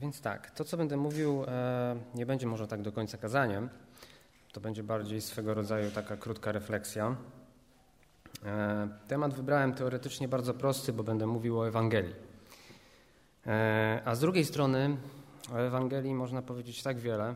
Więc 0.00 0.20
tak, 0.20 0.50
to 0.50 0.64
co 0.64 0.76
będę 0.76 0.96
mówił 0.96 1.44
e, 1.48 1.96
nie 2.14 2.26
będzie 2.26 2.46
może 2.46 2.66
tak 2.66 2.82
do 2.82 2.92
końca 2.92 3.18
kazaniem. 3.18 3.68
To 4.52 4.60
będzie 4.60 4.82
bardziej 4.82 5.20
swego 5.20 5.54
rodzaju 5.54 5.90
taka 5.90 6.16
krótka 6.16 6.52
refleksja. 6.52 7.16
E, 8.44 8.88
temat 9.08 9.34
wybrałem 9.34 9.74
teoretycznie 9.74 10.28
bardzo 10.28 10.54
prosty, 10.54 10.92
bo 10.92 11.02
będę 11.02 11.26
mówił 11.26 11.60
o 11.60 11.68
Ewangelii. 11.68 12.14
E, 13.46 14.02
a 14.04 14.14
z 14.14 14.20
drugiej 14.20 14.44
strony 14.44 14.96
o 15.52 15.56
Ewangelii 15.56 16.14
można 16.14 16.42
powiedzieć 16.42 16.82
tak 16.82 16.98
wiele, 16.98 17.34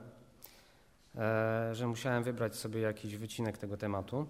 że 1.72 1.86
musiałem 1.86 2.22
wybrać 2.22 2.56
sobie 2.56 2.80
jakiś 2.80 3.16
wycinek 3.16 3.58
tego 3.58 3.76
tematu. 3.76 4.26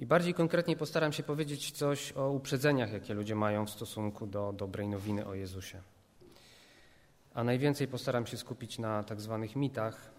I 0.00 0.06
bardziej 0.06 0.34
konkretnie 0.34 0.76
postaram 0.76 1.12
się 1.12 1.22
powiedzieć 1.22 1.70
coś 1.70 2.12
o 2.12 2.30
uprzedzeniach, 2.30 2.92
jakie 2.92 3.14
ludzie 3.14 3.34
mają 3.34 3.66
w 3.66 3.70
stosunku 3.70 4.26
do 4.26 4.52
dobrej 4.52 4.88
nowiny 4.88 5.26
o 5.26 5.34
Jezusie. 5.34 5.82
A 7.38 7.44
najwięcej 7.44 7.88
postaram 7.88 8.26
się 8.26 8.36
skupić 8.36 8.78
na 8.78 9.02
tak 9.02 9.20
zwanych 9.20 9.56
mitach 9.56 10.10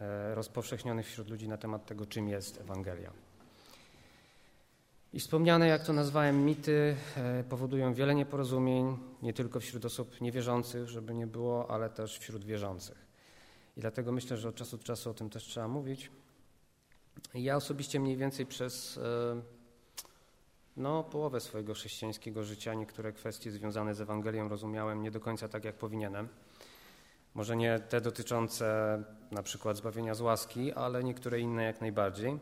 e, 0.00 0.34
rozpowszechnionych 0.34 1.06
wśród 1.06 1.30
ludzi 1.30 1.48
na 1.48 1.56
temat 1.56 1.86
tego, 1.86 2.06
czym 2.06 2.28
jest 2.28 2.60
Ewangelia. 2.60 3.12
I 5.12 5.20
wspomniane, 5.20 5.68
jak 5.68 5.84
to 5.84 5.92
nazwałem, 5.92 6.44
mity 6.44 6.96
e, 7.16 7.44
powodują 7.44 7.94
wiele 7.94 8.14
nieporozumień, 8.14 8.98
nie 9.22 9.32
tylko 9.32 9.60
wśród 9.60 9.84
osób 9.84 10.20
niewierzących, 10.20 10.88
żeby 10.88 11.14
nie 11.14 11.26
było, 11.26 11.70
ale 11.70 11.90
też 11.90 12.18
wśród 12.18 12.44
wierzących. 12.44 13.06
I 13.76 13.80
dlatego 13.80 14.12
myślę, 14.12 14.36
że 14.36 14.48
od 14.48 14.54
czasu 14.54 14.76
do 14.76 14.84
czasu 14.84 15.10
o 15.10 15.14
tym 15.14 15.30
też 15.30 15.44
trzeba 15.44 15.68
mówić. 15.68 16.10
Ja 17.34 17.56
osobiście 17.56 18.00
mniej 18.00 18.16
więcej 18.16 18.46
przez 18.46 18.98
e, 18.98 19.42
no, 20.76 21.04
połowę 21.04 21.40
swojego 21.40 21.74
chrześcijańskiego 21.74 22.44
życia 22.44 22.74
niektóre 22.74 23.12
kwestie 23.12 23.50
związane 23.50 23.94
z 23.94 24.00
Ewangelią 24.00 24.48
rozumiałem 24.48 25.02
nie 25.02 25.10
do 25.10 25.20
końca 25.20 25.48
tak, 25.48 25.64
jak 25.64 25.74
powinienem. 25.74 26.28
Może 27.36 27.56
nie 27.56 27.78
te 27.78 28.00
dotyczące 28.00 28.98
na 29.30 29.42
przykład 29.42 29.76
zbawienia 29.76 30.14
z 30.14 30.20
łaski, 30.20 30.72
ale 30.72 31.04
niektóre 31.04 31.40
inne 31.40 31.64
jak 31.64 31.80
najbardziej. 31.80 32.38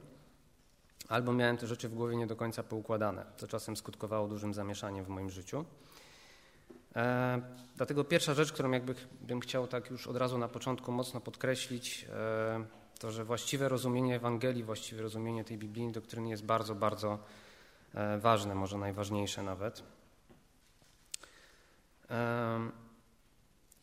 Albo 1.09 1.33
miałem 1.33 1.57
te 1.57 1.67
rzeczy 1.67 1.89
w 1.89 1.95
głowie 1.95 2.17
nie 2.17 2.27
do 2.27 2.37
końca 2.37 2.63
poukładane, 2.63 3.25
co 3.37 3.49
czasem 3.49 3.77
skutkowało 3.77 4.29
dużym 4.29 4.55
zamieszaniem 4.55 5.05
w 5.05 5.09
moim 5.09 5.31
życiu. 5.31 5.65
E, 6.97 7.43
dlatego 7.77 8.05
pierwsza 8.05 8.35
rzecz, 8.35 8.53
którą 8.53 8.71
jakby 8.71 8.95
bym 9.21 9.41
chciał 9.41 9.67
tak 9.67 9.91
już 9.91 10.07
od 10.07 10.17
razu 10.17 10.39
na 10.39 10.49
początku 10.49 10.93
mocno 10.93 11.21
podkreślić, 11.21 12.07
e, 12.13 12.65
to 12.99 13.11
że 13.11 13.25
właściwe 13.25 13.69
rozumienie 13.69 14.17
Ewangelii, 14.17 14.65
właściwe 14.65 15.03
rozumienie 15.03 15.45
tej 15.45 15.59
biblijnej 15.59 15.93
doktryny 15.93 16.29
jest 16.29 16.45
bardzo, 16.45 16.75
bardzo 16.75 17.19
e, 17.95 18.19
ważne, 18.19 18.55
może 18.55 18.79
najważniejsze 18.79 19.43
nawet. 19.43 19.83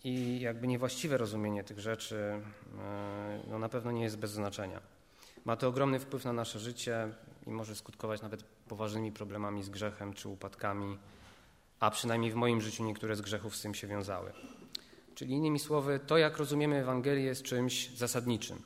I 0.04 0.40
jakby 0.40 0.68
niewłaściwe 0.68 1.18
rozumienie 1.18 1.64
tych 1.64 1.80
rzeczy 1.80 2.42
e, 2.80 3.40
no 3.48 3.60
na 3.60 3.70
pewno 3.70 3.92
nie 3.92 4.04
jest 4.04 4.18
bez 4.18 4.32
znaczenia. 4.32 4.82
Ma 5.46 5.56
to 5.56 5.68
ogromny 5.68 6.00
wpływ 6.00 6.26
na 6.26 6.34
nasze 6.34 6.60
życie 6.60 7.10
i 7.48 7.50
może 7.50 7.76
skutkować 7.76 8.22
nawet 8.22 8.44
poważnymi 8.44 9.12
problemami 9.12 9.64
z 9.64 9.70
grzechem 9.70 10.14
czy 10.14 10.30
upadkami, 10.30 10.98
a 11.80 11.92
przynajmniej 11.92 12.32
w 12.32 12.36
moim 12.36 12.62
życiu 12.62 12.84
niektóre 12.84 13.16
z 13.16 13.22
grzechów 13.22 13.56
z 13.56 13.62
tym 13.62 13.74
się 13.74 13.88
wiązały. 13.88 14.34
Czyli 15.16 15.34
innymi 15.34 15.60
słowy, 15.60 16.00
to 16.08 16.18
jak 16.18 16.38
rozumiemy 16.38 16.76
Ewangelię 16.76 17.24
jest 17.24 17.44
czymś 17.44 17.90
zasadniczym. 17.90 18.62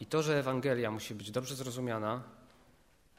I 0.00 0.06
to, 0.06 0.22
że 0.22 0.38
Ewangelia 0.38 0.90
musi 0.90 1.14
być 1.14 1.30
dobrze 1.30 1.54
zrozumiana, 1.54 2.22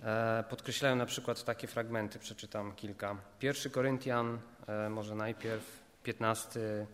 e, 0.03 0.43
podkreślają 0.49 0.95
na 0.95 1.05
przykład 1.05 1.43
takie 1.43 1.67
fragmenty, 1.67 2.19
przeczytam 2.19 2.75
kilka. 2.75 3.15
Pierwszy 3.39 3.69
Koryntian, 3.69 4.39
e, 4.67 4.89
może 4.89 5.15
najpierw 5.15 5.80
15, 6.03 6.87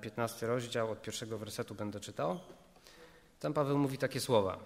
15 0.00 0.46
e, 0.46 0.48
rozdział, 0.48 0.90
od 0.90 1.02
pierwszego 1.02 1.38
wersetu 1.38 1.74
będę 1.74 2.00
czytał. 2.00 2.40
Tam 3.40 3.52
Paweł 3.52 3.78
mówi 3.78 3.98
takie 3.98 4.20
słowa. 4.20 4.58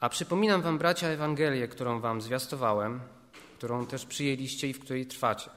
A 0.00 0.08
przypominam 0.08 0.62
wam, 0.62 0.78
bracia, 0.78 1.08
Ewangelię, 1.08 1.68
którą 1.68 2.00
wam 2.00 2.20
zwiastowałem, 2.20 3.00
którą 3.56 3.86
też 3.86 4.06
przyjęliście 4.06 4.68
i 4.68 4.72
w 4.72 4.80
której 4.80 5.06
trwacie 5.06 5.50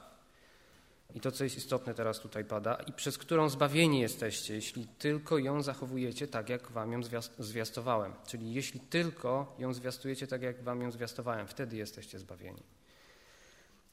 i 1.16 1.20
to, 1.20 1.32
co 1.32 1.44
jest 1.44 1.58
istotne 1.58 1.94
teraz 1.94 2.20
tutaj 2.20 2.46
pada, 2.46 2.76
i 2.76 2.94
przez 2.94 3.18
którą 3.18 3.50
zbawieni 3.50 4.00
jesteście, 4.00 4.56
jeśli 4.56 4.88
tylko 4.88 5.38
ją 5.38 5.62
zachowujecie 5.62 6.28
tak, 6.28 6.50
jak 6.50 6.72
wam 6.72 6.92
ją 6.92 7.02
zwiastowałem. 7.40 8.14
Czyli 8.28 8.54
jeśli 8.54 8.80
tylko 8.80 9.56
ją 9.60 9.74
zwiastujecie 9.74 10.28
tak, 10.28 10.42
jak 10.42 10.64
wam 10.64 10.82
ją 10.82 10.92
zwiastowałem, 10.92 11.48
wtedy 11.48 11.78
jesteście 11.78 12.20
zbawieni. 12.20 12.64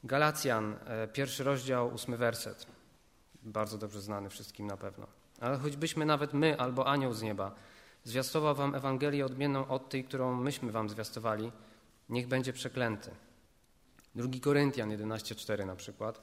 Galacjan, 0.03 0.75
e, 0.85 1.07
pierwszy 1.07 1.43
rozdział, 1.43 1.93
ósmy 1.93 2.17
werset. 2.17 2.67
Bardzo 3.43 3.77
dobrze 3.77 4.01
znany 4.01 4.29
wszystkim 4.29 4.67
na 4.67 4.77
pewno. 4.77 5.07
Ale 5.39 5.57
choćbyśmy 5.57 6.05
nawet 6.05 6.33
my 6.33 6.59
albo 6.59 6.87
anioł 6.87 7.13
z 7.13 7.21
nieba 7.21 7.55
zwiastował 8.03 8.55
wam 8.55 8.75
Ewangelię 8.75 9.25
odmienną 9.25 9.67
od 9.67 9.89
tej, 9.89 10.03
którą 10.03 10.35
myśmy 10.35 10.71
wam 10.71 10.89
zwiastowali, 10.89 11.51
niech 12.09 12.27
będzie 12.27 12.53
przeklęty. 12.53 13.11
Drugi 14.15 14.41
Koryntian 14.41 14.89
11,4 14.89 15.65
na 15.65 15.75
przykład. 15.75 16.21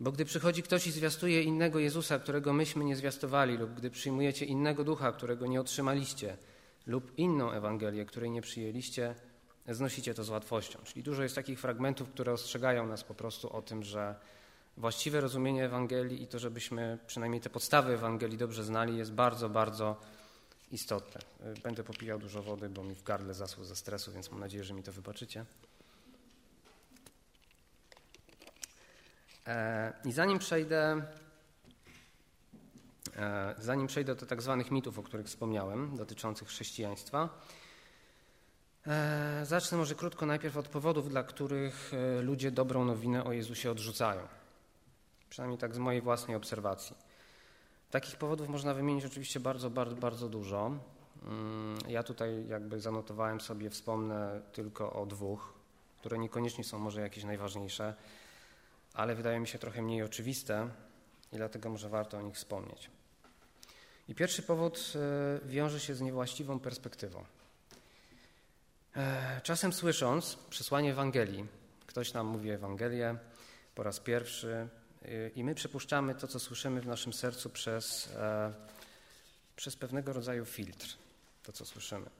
Bo 0.00 0.12
gdy 0.12 0.24
przychodzi 0.24 0.62
ktoś 0.62 0.86
i 0.86 0.92
zwiastuje 0.92 1.42
innego 1.42 1.78
Jezusa, 1.78 2.18
którego 2.18 2.52
myśmy 2.52 2.84
nie 2.84 2.96
zwiastowali, 2.96 3.56
lub 3.56 3.74
gdy 3.74 3.90
przyjmujecie 3.90 4.46
innego 4.46 4.84
ducha, 4.84 5.12
którego 5.12 5.46
nie 5.46 5.60
otrzymaliście, 5.60 6.36
lub 6.86 7.18
inną 7.18 7.50
Ewangelię, 7.50 8.04
której 8.04 8.30
nie 8.30 8.42
przyjęliście, 8.42 9.14
znosicie 9.74 10.14
to 10.14 10.24
z 10.24 10.28
łatwością. 10.28 10.78
Czyli 10.84 11.02
dużo 11.02 11.22
jest 11.22 11.34
takich 11.34 11.60
fragmentów, 11.60 12.08
które 12.08 12.32
ostrzegają 12.32 12.86
nas 12.86 13.04
po 13.04 13.14
prostu 13.14 13.52
o 13.52 13.62
tym, 13.62 13.82
że 13.82 14.14
właściwe 14.76 15.20
rozumienie 15.20 15.64
Ewangelii 15.64 16.22
i 16.22 16.26
to, 16.26 16.38
żebyśmy 16.38 16.98
przynajmniej 17.06 17.40
te 17.40 17.50
podstawy 17.50 17.92
Ewangelii 17.92 18.38
dobrze 18.38 18.64
znali, 18.64 18.96
jest 18.96 19.12
bardzo, 19.12 19.48
bardzo 19.48 20.00
istotne. 20.72 21.20
Będę 21.62 21.84
popijał 21.84 22.18
dużo 22.18 22.42
wody, 22.42 22.68
bo 22.68 22.84
mi 22.84 22.94
w 22.94 23.02
gardle 23.02 23.34
zasło 23.34 23.64
ze 23.64 23.76
stresu, 23.76 24.12
więc 24.12 24.30
mam 24.30 24.40
nadzieję, 24.40 24.64
że 24.64 24.74
mi 24.74 24.82
to 24.82 24.92
wybaczycie. 24.92 25.44
E, 29.46 29.92
I 30.04 30.12
zanim 30.12 30.38
przejdę, 30.38 31.02
e, 33.16 33.54
zanim 33.58 33.86
przejdę 33.86 34.14
do 34.14 34.26
tak 34.26 34.42
zwanych 34.42 34.70
mitów, 34.70 34.98
o 34.98 35.02
których 35.02 35.26
wspomniałem, 35.26 35.96
dotyczących 35.96 36.48
chrześcijaństwa, 36.48 37.28
zacznę 39.42 39.78
może 39.78 39.94
krótko 39.94 40.26
najpierw 40.26 40.56
od 40.56 40.68
powodów, 40.68 41.08
dla 41.08 41.22
których 41.22 41.92
ludzie 42.22 42.50
dobrą 42.50 42.84
nowinę 42.84 43.24
o 43.24 43.32
Jezusie 43.32 43.70
odrzucają. 43.70 44.20
Przynajmniej 45.30 45.58
tak 45.58 45.74
z 45.74 45.78
mojej 45.78 46.00
własnej 46.00 46.36
obserwacji. 46.36 46.96
Takich 47.90 48.16
powodów 48.16 48.48
można 48.48 48.74
wymienić 48.74 49.04
oczywiście 49.04 49.40
bardzo, 49.40 49.70
bardzo, 49.70 49.96
bardzo 49.96 50.28
dużo. 50.28 50.72
Mm, 51.22 51.78
ja 51.88 52.02
tutaj 52.02 52.48
jakby 52.48 52.80
zanotowałem 52.80 53.40
sobie, 53.40 53.70
wspomnę 53.70 54.40
tylko 54.52 54.92
o 54.92 55.06
dwóch, 55.06 55.52
które 55.98 56.18
niekoniecznie 56.18 56.64
są 56.64 56.78
może 56.78 57.00
jakieś 57.00 57.24
najważniejsze 57.24 57.94
ale 58.98 59.14
wydaje 59.14 59.40
mi 59.40 59.48
się 59.48 59.58
trochę 59.58 59.82
mniej 59.82 60.02
oczywiste 60.02 60.68
i 61.32 61.36
dlatego 61.36 61.70
może 61.70 61.88
warto 61.88 62.18
o 62.18 62.22
nich 62.22 62.34
wspomnieć. 62.34 62.90
I 64.08 64.14
pierwszy 64.14 64.42
powód 64.42 64.92
e, 64.94 65.48
wiąże 65.48 65.80
się 65.80 65.94
z 65.94 66.00
niewłaściwą 66.00 66.60
perspektywą. 66.60 67.24
E, 68.98 69.40
czasem 69.42 69.72
słysząc 69.72 70.36
przesłanie 70.50 70.90
Ewangelii, 70.90 71.46
ktoś 71.86 72.12
nam 72.12 72.26
mówi 72.26 72.50
Ewangelię 72.50 73.16
po 73.74 73.82
raz 73.82 74.00
pierwszy 74.00 74.68
e, 75.02 75.28
i 75.28 75.44
my 75.44 75.54
przypuszczamy 75.54 76.14
to, 76.14 76.28
co 76.28 76.40
słyszymy 76.40 76.80
w 76.80 76.86
naszym 76.86 77.12
sercu 77.12 77.50
przez, 77.50 78.08
przez 79.56 79.76
pewnego 79.76 80.12
rodzaju 80.12 80.44
filtr, 80.44 80.86
to, 81.42 81.52
co 81.52 81.66
słyszymy. 81.66 82.10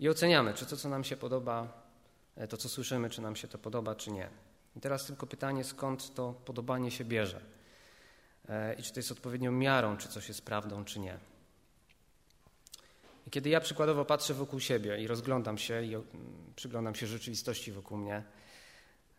I 0.00 0.08
oceniamy, 0.08 0.54
czy 0.54 0.66
to, 0.66 0.76
co 0.76 0.88
nam 0.88 1.04
się 1.04 1.16
podoba, 1.16 1.82
to, 2.48 2.56
co 2.56 2.68
słyszymy, 2.68 3.10
czy 3.10 3.22
nam 3.22 3.36
się 3.36 3.48
to 3.48 3.58
podoba, 3.58 3.94
czy 3.94 4.10
nie. 4.10 4.28
I 4.76 4.80
teraz 4.80 5.06
tylko 5.06 5.26
pytanie, 5.26 5.64
skąd 5.64 6.14
to 6.14 6.32
podobanie 6.44 6.90
się 6.90 7.04
bierze 7.04 7.40
e, 8.48 8.74
i 8.74 8.82
czy 8.82 8.92
to 8.92 8.98
jest 8.98 9.12
odpowiednią 9.12 9.52
miarą, 9.52 9.96
czy 9.96 10.08
coś 10.08 10.28
jest 10.28 10.44
prawdą, 10.44 10.84
czy 10.84 11.00
nie. 11.00 11.18
I 13.26 13.30
kiedy 13.30 13.50
ja 13.50 13.60
przykładowo 13.60 14.04
patrzę 14.04 14.34
wokół 14.34 14.60
siebie 14.60 15.02
i 15.02 15.06
rozglądam 15.06 15.58
się 15.58 15.82
i 15.82 15.96
przyglądam 16.56 16.94
się 16.94 17.06
rzeczywistości 17.06 17.72
wokół 17.72 17.98
mnie, 17.98 18.24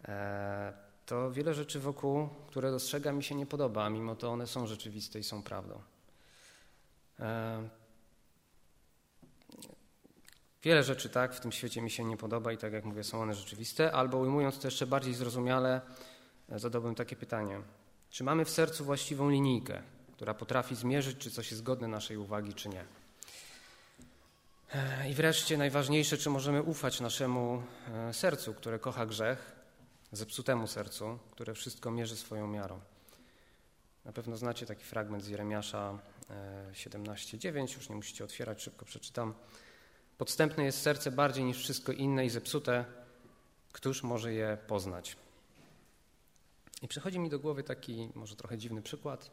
e, 0.08 0.74
to 1.06 1.32
wiele 1.32 1.54
rzeczy 1.54 1.80
wokół, 1.80 2.30
które 2.48 2.72
dostrzegam, 2.72 3.18
mi 3.18 3.24
się 3.24 3.36
nie 3.36 3.46
podoba, 3.46 3.86
a 3.86 3.90
mimo 3.90 4.16
to 4.16 4.32
one 4.32 4.48
są 4.48 4.68
rzeczywiste 4.68 5.20
i 5.20 5.24
są 5.24 5.44
prawdą. 5.44 5.82
E, 7.20 7.70
Wiele 10.64 10.84
rzeczy 10.84 11.10
tak 11.10 11.34
w 11.34 11.40
tym 11.40 11.52
świecie 11.52 11.82
mi 11.82 11.92
się 11.92 12.04
nie 12.04 12.18
podoba 12.18 12.52
i 12.52 12.58
tak 12.58 12.74
jak 12.74 12.86
mówię, 12.86 13.04
są 13.04 13.22
one 13.22 13.34
rzeczywiste, 13.34 13.92
albo 13.92 14.18
ujmując 14.18 14.60
to 14.60 14.68
jeszcze 14.68 14.88
bardziej 14.88 15.14
zrozumiale, 15.14 15.82
e, 16.50 16.60
zadałbym 16.60 16.96
takie 16.96 17.16
pytanie. 17.16 17.62
Czy 18.10 18.24
mamy 18.24 18.46
w 18.46 18.50
sercu 18.50 18.86
właściwą 18.86 19.30
linijkę, 19.30 19.82
która 20.14 20.34
potrafi 20.34 20.76
zmierzyć, 20.76 21.18
czy 21.18 21.32
coś 21.32 21.52
jest 21.52 21.64
godne 21.64 21.88
naszej 21.88 22.18
uwagi, 22.18 22.54
czy 22.54 22.70
nie? 22.70 22.86
E, 24.74 25.10
I 25.10 25.14
wreszcie 25.14 25.58
najważniejsze, 25.58 26.18
czy 26.18 26.30
możemy 26.30 26.64
ufać 26.64 27.00
naszemu 27.00 27.64
e, 27.94 28.14
sercu, 28.14 28.54
które 28.54 28.80
kocha 28.80 29.06
grzech, 29.06 29.56
zepsutemu 30.12 30.68
sercu, 30.68 31.20
które 31.32 31.54
wszystko 31.54 31.92
mierzy 31.92 32.16
swoją 32.16 32.48
miarą. 32.48 32.80
Na 34.06 34.12
pewno 34.12 34.38
znacie 34.38 34.66
taki 34.66 34.84
fragment 34.84 35.24
z 35.24 35.28
Jeremiasza 35.28 36.00
17:9, 36.74 37.74
e, 37.74 37.76
już 37.76 37.90
nie 37.90 37.96
musicie 37.96 38.24
otwierać, 38.24 38.62
szybko 38.62 38.86
przeczytam. 38.86 39.34
Podstępne 40.18 40.64
jest 40.64 40.82
serce 40.82 41.12
bardziej 41.12 41.44
niż 41.44 41.58
wszystko 41.58 41.92
inne 41.92 42.26
i 42.26 42.30
zepsute, 42.30 42.86
któż 43.72 44.04
może 44.04 44.34
je 44.34 44.58
poznać? 44.68 45.18
I 46.82 46.88
przychodzi 46.88 47.20
mi 47.20 47.30
do 47.30 47.40
głowy 47.40 47.64
taki 47.64 48.10
może 48.16 48.36
trochę 48.36 48.58
dziwny 48.58 48.82
przykład. 48.82 49.32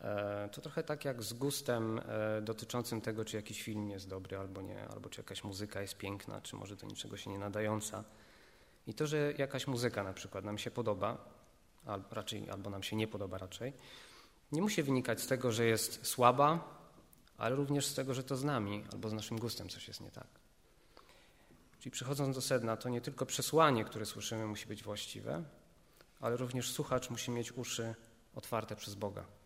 E, 0.00 0.48
to 0.52 0.60
trochę 0.60 0.82
tak 0.82 1.04
jak 1.04 1.22
z 1.22 1.32
gustem 1.32 2.00
e, 2.08 2.42
dotyczącym 2.42 3.00
tego, 3.00 3.24
czy 3.24 3.36
jakiś 3.36 3.62
film 3.62 3.90
jest 3.90 4.08
dobry 4.08 4.38
albo 4.38 4.62
nie, 4.62 4.88
albo 4.88 5.08
czy 5.08 5.20
jakaś 5.20 5.44
muzyka 5.44 5.80
jest 5.80 5.96
piękna, 5.96 6.40
czy 6.40 6.56
może 6.56 6.76
do 6.76 6.86
niczego 6.86 7.16
się 7.16 7.30
nie 7.30 7.38
nadająca. 7.38 8.04
I 8.86 8.94
to, 8.94 9.06
że 9.06 9.32
jakaś 9.38 9.66
muzyka 9.66 10.02
na 10.02 10.12
przykład 10.12 10.44
nam 10.44 10.58
się 10.58 10.70
podoba, 10.70 11.24
albo 11.86 12.14
raczej 12.14 12.50
albo 12.50 12.70
nam 12.70 12.82
się 12.82 12.96
nie 12.96 13.08
podoba 13.08 13.38
raczej, 13.38 13.72
nie 14.52 14.62
musi 14.62 14.82
wynikać 14.82 15.20
z 15.20 15.26
tego, 15.26 15.52
że 15.52 15.64
jest 15.64 16.06
słaba, 16.06 16.78
ale 17.38 17.56
również 17.56 17.86
z 17.86 17.94
tego, 17.94 18.14
że 18.14 18.24
to 18.24 18.36
z 18.36 18.44
nami 18.44 18.84
albo 18.92 19.08
z 19.08 19.12
naszym 19.12 19.38
gustem 19.38 19.68
coś 19.68 19.88
jest 19.88 20.00
nie 20.00 20.10
tak. 20.10 20.26
Czyli 21.78 21.90
przechodząc 21.90 22.34
do 22.34 22.40
sedna, 22.40 22.76
to 22.76 22.88
nie 22.88 23.00
tylko 23.00 23.26
przesłanie, 23.26 23.84
które 23.84 24.06
słyszymy, 24.06 24.46
musi 24.46 24.66
być 24.66 24.82
właściwe, 24.82 25.44
ale 26.20 26.36
również 26.36 26.72
słuchacz 26.72 27.10
musi 27.10 27.30
mieć 27.30 27.52
uszy 27.52 27.94
otwarte 28.34 28.76
przez 28.76 28.94
Boga. 28.94 29.37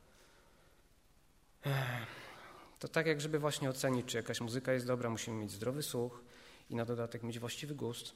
To 2.79 2.88
tak 2.88 3.06
jak 3.06 3.20
żeby 3.20 3.38
właśnie 3.38 3.70
ocenić, 3.70 4.06
czy 4.06 4.17
jakaś 4.17 4.41
muzyka 4.41 4.73
jest 4.73 4.87
dobra, 4.87 5.11
musimy 5.11 5.37
mieć 5.37 5.50
zdrowy 5.50 5.82
słuch 5.82 6.23
i 6.70 6.75
na 6.75 6.85
dodatek 6.85 7.23
mieć 7.23 7.38
właściwy 7.38 7.75
gust, 7.75 8.12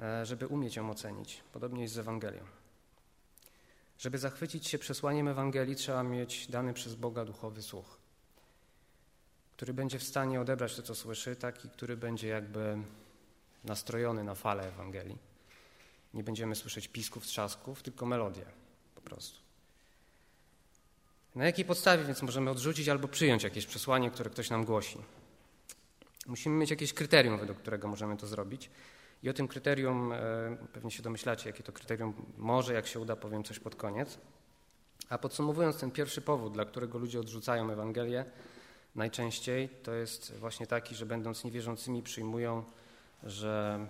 e, 0.00 0.26
żeby 0.26 0.46
umieć 0.46 0.76
ją 0.76 0.90
ocenić. 0.90 1.42
Podobnie 1.52 1.82
jest 1.82 1.94
z 1.94 1.98
Ewangelią. 1.98 2.44
Żeby 3.98 4.18
zachwycić 4.18 4.66
się 4.66 4.78
przesłaniem 4.78 5.28
Ewangelii, 5.28 5.76
trzeba 5.76 6.02
mieć 6.02 6.46
dany 6.46 6.74
przez 6.74 6.94
Boga 6.94 7.24
duchowy 7.24 7.62
słuch, 7.62 7.98
który 9.56 9.74
będzie 9.74 9.98
w 9.98 10.04
stanie 10.04 10.40
odebrać 10.40 10.76
to, 10.76 10.82
co 10.82 10.94
słyszy, 10.94 11.36
taki, 11.36 11.70
który 11.70 11.96
będzie 11.96 12.28
jakby 12.28 12.78
nastrojony 13.64 14.24
na 14.24 14.34
falę 14.34 14.68
Ewangelii. 14.68 15.18
Nie 16.14 16.24
będziemy 16.24 16.54
słyszeć 16.54 16.88
pisków, 16.88 17.26
trzasków, 17.26 17.82
tylko 17.82 18.06
melodię 18.06 18.44
po 18.94 19.00
prostu. 19.00 19.47
Na 21.34 21.46
jakiej 21.46 21.64
podstawie 21.64 22.04
więc 22.04 22.22
możemy 22.22 22.50
odrzucić 22.50 22.88
albo 22.88 23.08
przyjąć 23.08 23.42
jakieś 23.42 23.66
przesłanie, 23.66 24.10
które 24.10 24.30
ktoś 24.30 24.50
nam 24.50 24.64
głosi? 24.64 24.98
Musimy 26.26 26.56
mieć 26.56 26.70
jakieś 26.70 26.92
kryterium, 26.92 27.38
według 27.38 27.58
którego 27.58 27.88
możemy 27.88 28.16
to 28.16 28.26
zrobić. 28.26 28.70
I 29.22 29.30
o 29.30 29.32
tym 29.32 29.48
kryterium 29.48 30.12
e, 30.12 30.18
pewnie 30.72 30.90
się 30.90 31.02
domyślacie, 31.02 31.50
jakie 31.50 31.62
to 31.62 31.72
kryterium 31.72 32.14
może, 32.36 32.74
jak 32.74 32.86
się 32.86 33.00
uda, 33.00 33.16
powiem 33.16 33.44
coś 33.44 33.58
pod 33.58 33.76
koniec. 33.76 34.18
A 35.08 35.18
podsumowując 35.18 35.80
ten 35.80 35.90
pierwszy 35.90 36.20
powód, 36.20 36.52
dla 36.52 36.64
którego 36.64 36.98
ludzie 36.98 37.20
odrzucają 37.20 37.70
Ewangelię, 37.70 38.24
najczęściej 38.94 39.68
to 39.68 39.92
jest 39.92 40.38
właśnie 40.38 40.66
taki, 40.66 40.94
że 40.94 41.06
będąc 41.06 41.44
niewierzącymi 41.44 42.02
przyjmują, 42.02 42.64
że 43.22 43.86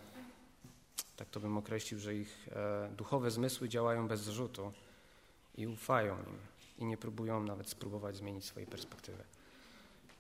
tak 1.17 1.29
to 1.29 1.41
bym 1.41 1.59
określił, 1.59 2.01
że 2.01 2.15
ich 2.15 2.49
e, 2.53 2.91
duchowe 2.97 3.31
zmysły 3.31 3.69
działają 3.69 4.09
bez 4.09 4.21
zrzutu 4.21 4.73
i 5.57 5.67
ufają 5.67 6.17
im 6.17 6.58
i 6.79 6.85
nie 6.85 6.97
próbują 6.97 7.43
nawet 7.43 7.69
spróbować 7.69 8.17
zmienić 8.17 8.45
swojej 8.45 8.67
perspektywy. 8.67 9.25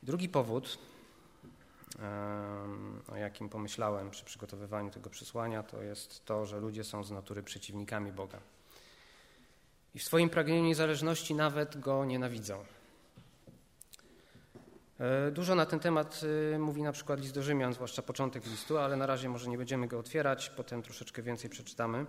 Drugi 0.03 0.29
powód, 0.29 0.79
o 3.13 3.17
jakim 3.17 3.49
pomyślałem 3.49 4.11
przy 4.11 4.25
przygotowywaniu 4.25 4.91
tego 4.91 5.11
przesłania, 5.11 5.63
to 5.63 5.83
jest 5.83 6.25
to, 6.25 6.47
że 6.47 6.61
ludzie 6.61 6.85
są 6.85 7.05
z 7.05 7.11
natury 7.11 7.43
przeciwnikami 7.43 8.13
Boga. 8.13 8.41
I 9.95 9.99
w 9.99 10.05
swoim 10.05 10.31
pragnieniu 10.31 10.65
niezależności 10.65 11.35
nawet 11.35 11.81
go 11.81 12.05
nienawidzą. 12.05 12.65
E, 15.01 15.31
dużo 15.31 15.55
na 15.55 15.67
ten 15.67 15.81
temat 15.81 16.21
y, 16.55 16.59
mówi 16.59 16.83
na 16.83 16.93
przykład 16.93 17.21
list 17.21 17.35
do 17.35 17.43
Rzymian, 17.43 17.75
zwłaszcza 17.75 18.03
początek 18.03 18.47
listu, 18.47 18.79
ale 18.79 18.97
na 18.97 19.07
razie 19.07 19.29
może 19.29 19.51
nie 19.51 19.59
będziemy 19.59 19.89
go 19.89 19.99
otwierać, 19.99 20.51
potem 20.51 20.83
troszeczkę 20.83 21.23
więcej 21.23 21.51
przeczytamy. 21.51 22.07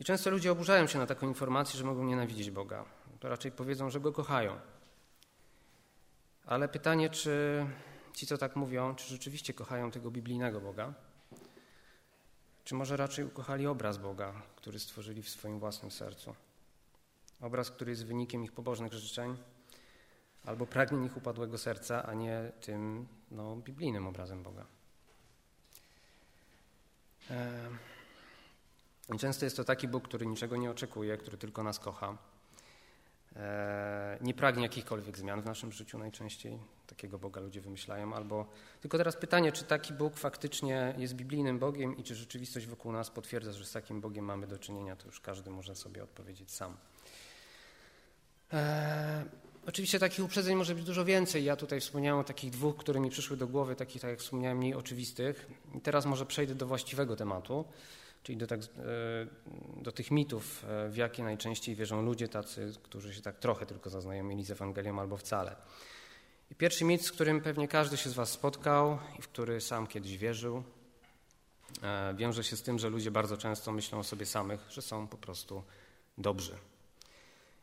I 0.00 0.04
często 0.04 0.30
ludzie 0.30 0.52
oburzają 0.52 0.86
się 0.86 0.98
na 0.98 1.06
taką 1.06 1.28
informację, 1.28 1.78
że 1.78 1.84
mogą 1.84 2.04
nienawidzieć 2.04 2.50
Boga. 2.50 2.84
To 3.20 3.28
raczej 3.28 3.52
powiedzą, 3.52 3.90
że 3.90 4.00
go 4.00 4.12
kochają. 4.12 4.60
Ale 6.46 6.68
pytanie, 6.68 7.10
czy 7.10 7.66
ci, 8.14 8.26
co 8.26 8.38
tak 8.38 8.56
mówią, 8.56 8.94
czy 8.94 9.08
rzeczywiście 9.08 9.54
kochają 9.54 9.90
tego 9.90 10.10
biblijnego 10.10 10.60
Boga? 10.60 10.94
Czy 12.64 12.74
może 12.74 12.96
raczej 12.96 13.24
ukochali 13.24 13.66
obraz 13.66 13.98
Boga, 13.98 14.42
który 14.56 14.78
stworzyli 14.78 15.22
w 15.22 15.28
swoim 15.28 15.58
własnym 15.58 15.90
sercu? 15.90 16.34
Obraz, 17.40 17.70
który 17.70 17.90
jest 17.90 18.06
wynikiem 18.06 18.44
ich 18.44 18.52
pobożnych 18.52 18.92
życzeń 18.92 19.36
albo 20.44 20.66
pragnień 20.66 21.04
ich 21.04 21.16
upadłego 21.16 21.58
serca, 21.58 22.06
a 22.06 22.14
nie 22.14 22.52
tym 22.60 23.08
no, 23.30 23.56
biblijnym 23.56 24.06
obrazem 24.06 24.42
Boga. 24.42 24.66
I 29.14 29.18
często 29.18 29.46
jest 29.46 29.56
to 29.56 29.64
taki 29.64 29.88
Bóg, 29.88 30.04
który 30.04 30.26
niczego 30.26 30.56
nie 30.56 30.70
oczekuje, 30.70 31.16
który 31.16 31.38
tylko 31.38 31.62
nas 31.62 31.78
kocha. 31.78 32.18
Nie 34.20 34.34
pragnie 34.34 34.62
jakichkolwiek 34.62 35.18
zmian 35.18 35.42
w 35.42 35.44
naszym 35.44 35.72
życiu 35.72 35.98
najczęściej. 35.98 36.58
Takiego 36.86 37.18
Boga 37.18 37.40
ludzie 37.40 37.60
wymyślają. 37.60 38.14
Albo 38.14 38.46
tylko 38.80 38.98
teraz 38.98 39.16
pytanie, 39.16 39.52
czy 39.52 39.64
taki 39.64 39.92
Bóg 39.92 40.16
faktycznie 40.16 40.94
jest 40.98 41.14
biblijnym 41.14 41.58
Bogiem 41.58 41.96
i 41.96 42.02
czy 42.02 42.14
rzeczywistość 42.14 42.66
wokół 42.66 42.92
nas 42.92 43.10
potwierdza, 43.10 43.52
że 43.52 43.64
z 43.64 43.72
takim 43.72 44.00
Bogiem 44.00 44.24
mamy 44.24 44.46
do 44.46 44.58
czynienia, 44.58 44.96
to 44.96 45.06
już 45.06 45.20
każdy 45.20 45.50
może 45.50 45.76
sobie 45.76 46.02
odpowiedzieć 46.02 46.50
sam. 46.50 46.76
Eee, 48.52 49.24
oczywiście 49.66 49.98
takich 49.98 50.24
uprzedzeń 50.24 50.56
może 50.56 50.74
być 50.74 50.84
dużo 50.84 51.04
więcej. 51.04 51.44
Ja 51.44 51.56
tutaj 51.56 51.80
wspomniałem 51.80 52.20
o 52.20 52.24
takich 52.24 52.50
dwóch, 52.50 52.76
które 52.76 53.00
mi 53.00 53.10
przyszły 53.10 53.36
do 53.36 53.46
głowy, 53.46 53.76
takich, 53.76 54.02
tak 54.02 54.10
jak 54.10 54.20
wspomniałem, 54.20 54.58
mniej 54.58 54.74
oczywistych. 54.74 55.50
I 55.74 55.80
teraz 55.80 56.06
może 56.06 56.26
przejdę 56.26 56.54
do 56.54 56.66
właściwego 56.66 57.16
tematu 57.16 57.64
czyli 58.22 58.38
do, 58.38 58.46
tak, 58.46 58.60
e, 58.60 58.66
do 59.82 59.92
tych 59.92 60.10
mitów, 60.10 60.64
e, 60.64 60.88
w 60.88 60.96
jakie 60.96 61.22
najczęściej 61.22 61.74
wierzą 61.74 62.02
ludzie 62.02 62.28
tacy, 62.28 62.72
którzy 62.82 63.14
się 63.14 63.22
tak 63.22 63.38
trochę 63.38 63.66
tylko 63.66 63.90
zaznajomili 63.90 64.44
z 64.44 64.50
Ewangelią 64.50 65.00
albo 65.00 65.16
wcale. 65.16 65.56
I 66.50 66.54
pierwszy 66.54 66.84
mit, 66.84 67.06
z 67.06 67.12
którym 67.12 67.40
pewnie 67.40 67.68
każdy 67.68 67.96
się 67.96 68.10
z 68.10 68.14
Was 68.14 68.30
spotkał 68.30 68.98
i 69.18 69.22
w 69.22 69.28
który 69.28 69.60
sam 69.60 69.86
kiedyś 69.86 70.16
wierzył, 70.16 70.62
e, 71.82 72.14
wiąże 72.14 72.44
się 72.44 72.56
z 72.56 72.62
tym, 72.62 72.78
że 72.78 72.90
ludzie 72.90 73.10
bardzo 73.10 73.36
często 73.36 73.72
myślą 73.72 73.98
o 73.98 74.04
sobie 74.04 74.26
samych, 74.26 74.60
że 74.70 74.82
są 74.82 75.08
po 75.08 75.16
prostu 75.16 75.62
dobrzy 76.18 76.54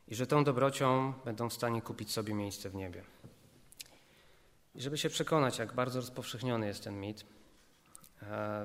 i 0.07 0.15
że 0.15 0.27
tą 0.27 0.43
dobrocią 0.43 1.13
będą 1.25 1.49
w 1.49 1.53
stanie 1.53 1.81
kupić 1.81 2.11
sobie 2.11 2.33
miejsce 2.33 2.69
w 2.69 2.75
niebie. 2.75 3.03
I 4.75 4.81
żeby 4.81 4.97
się 4.97 5.09
przekonać, 5.09 5.59
jak 5.59 5.73
bardzo 5.73 5.99
rozpowszechniony 5.99 6.67
jest 6.67 6.83
ten 6.83 6.99
mit, 6.99 7.25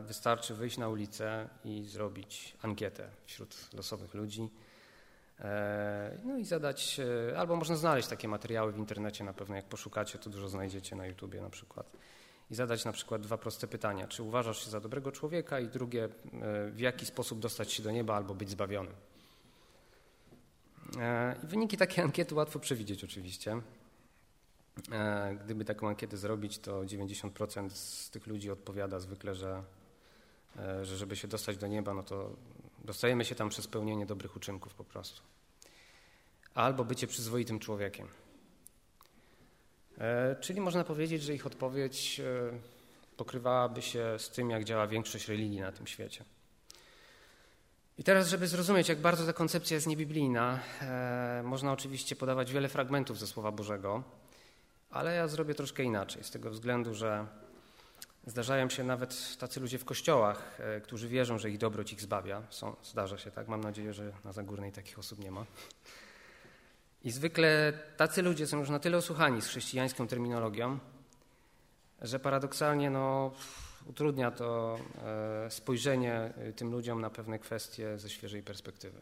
wystarczy 0.02 0.54
wyjść 0.54 0.78
na 0.78 0.88
ulicę 0.88 1.48
i 1.64 1.84
zrobić 1.84 2.56
ankietę 2.62 3.08
wśród 3.26 3.74
losowych 3.74 4.14
ludzi. 4.14 4.50
E, 5.40 6.18
no 6.24 6.38
i 6.38 6.44
zadać, 6.44 7.00
e, 7.30 7.38
albo 7.38 7.56
można 7.56 7.76
znaleźć 7.76 8.08
takie 8.08 8.28
materiały 8.28 8.72
w 8.72 8.78
internecie, 8.78 9.24
na 9.24 9.32
pewno 9.32 9.56
jak 9.56 9.64
poszukacie, 9.64 10.18
to 10.18 10.30
dużo 10.30 10.48
znajdziecie 10.48 10.96
na 10.96 11.06
YouTubie 11.06 11.40
na 11.40 11.50
przykład. 11.50 11.90
I 12.50 12.54
zadać 12.54 12.84
na 12.84 12.92
przykład 12.92 13.22
dwa 13.22 13.38
proste 13.38 13.66
pytania. 13.66 14.08
Czy 14.08 14.22
uważasz 14.22 14.64
się 14.64 14.70
za 14.70 14.80
dobrego 14.80 15.12
człowieka? 15.12 15.60
I 15.60 15.68
drugie, 15.68 16.08
w 16.70 16.80
jaki 16.80 17.06
sposób 17.06 17.40
dostać 17.40 17.72
się 17.72 17.82
do 17.82 17.90
nieba 17.90 18.16
albo 18.16 18.34
być 18.34 18.50
zbawionym? 18.50 18.94
Wyniki 21.42 21.76
takiej 21.76 22.04
ankiety 22.08 22.34
łatwo 22.34 22.58
przewidzieć 22.58 23.04
oczywiście. 23.04 23.60
E, 24.92 25.36
gdyby 25.44 25.64
taką 25.64 25.88
ankietę 25.88 26.16
zrobić, 26.16 26.58
to 26.58 26.80
90% 26.80 27.70
z 27.70 28.10
tych 28.10 28.26
ludzi 28.26 28.50
odpowiada 28.50 29.00
zwykle, 29.00 29.34
że, 29.34 29.62
e, 30.56 30.84
że 30.84 30.96
żeby 30.96 31.16
się 31.16 31.28
dostać 31.28 31.56
do 31.56 31.66
nieba, 31.66 31.94
no 31.94 32.02
to 32.02 32.36
dostajemy 32.84 33.24
się 33.24 33.34
tam 33.34 33.48
przez 33.48 33.66
pełnienie 33.66 34.06
dobrych 34.06 34.36
uczynków 34.36 34.74
po 34.74 34.84
prostu. 34.84 35.22
Albo 36.54 36.84
bycie 36.84 37.06
przyzwoitym 37.06 37.58
człowiekiem. 37.58 38.08
E, 39.98 40.36
czyli 40.40 40.60
można 40.60 40.84
powiedzieć, 40.84 41.22
że 41.22 41.34
ich 41.34 41.46
odpowiedź 41.46 42.20
pokrywałaby 43.16 43.82
się 43.82 44.16
z 44.18 44.30
tym, 44.30 44.50
jak 44.50 44.64
działa 44.64 44.86
większość 44.86 45.28
religii 45.28 45.60
na 45.60 45.72
tym 45.72 45.86
świecie. 45.86 46.24
I 47.98 48.04
teraz, 48.04 48.28
żeby 48.28 48.46
zrozumieć, 48.48 48.88
jak 48.88 49.00
bardzo 49.00 49.26
ta 49.26 49.32
koncepcja 49.32 49.74
jest 49.74 49.86
niebiblijna, 49.86 50.60
można 51.42 51.72
oczywiście 51.72 52.16
podawać 52.16 52.52
wiele 52.52 52.68
fragmentów 52.68 53.18
ze 53.18 53.26
Słowa 53.26 53.52
Bożego. 53.52 54.02
Ale 54.92 55.14
ja 55.14 55.28
zrobię 55.28 55.54
troszkę 55.54 55.82
inaczej, 55.82 56.24
z 56.24 56.30
tego 56.30 56.50
względu, 56.50 56.94
że 56.94 57.26
zdarzają 58.26 58.70
się 58.70 58.84
nawet 58.84 59.36
tacy 59.38 59.60
ludzie 59.60 59.78
w 59.78 59.84
kościołach, 59.84 60.60
e, 60.60 60.80
którzy 60.80 61.08
wierzą, 61.08 61.38
że 61.38 61.50
ich 61.50 61.58
dobroć 61.58 61.92
ich 61.92 62.00
zbawia. 62.00 62.42
Są, 62.50 62.76
zdarza 62.84 63.18
się 63.18 63.30
tak, 63.30 63.48
mam 63.48 63.60
nadzieję, 63.60 63.92
że 63.92 64.12
na 64.24 64.32
Zagórnej 64.32 64.72
takich 64.72 64.98
osób 64.98 65.18
nie 65.18 65.30
ma. 65.30 65.46
I 67.04 67.10
zwykle 67.10 67.72
tacy 67.96 68.22
ludzie 68.22 68.46
są 68.46 68.58
już 68.58 68.68
na 68.68 68.78
tyle 68.78 68.98
osłuchani 68.98 69.42
z 69.42 69.46
chrześcijańską 69.46 70.08
terminologią, 70.08 70.78
że 72.02 72.18
paradoksalnie 72.18 72.90
no, 72.90 73.32
utrudnia 73.86 74.30
to 74.30 74.78
e, 75.46 75.50
spojrzenie 75.50 76.14
e, 76.14 76.52
tym 76.52 76.70
ludziom 76.70 77.00
na 77.00 77.10
pewne 77.10 77.38
kwestie 77.38 77.98
ze 77.98 78.10
świeżej 78.10 78.42
perspektywy. 78.42 79.00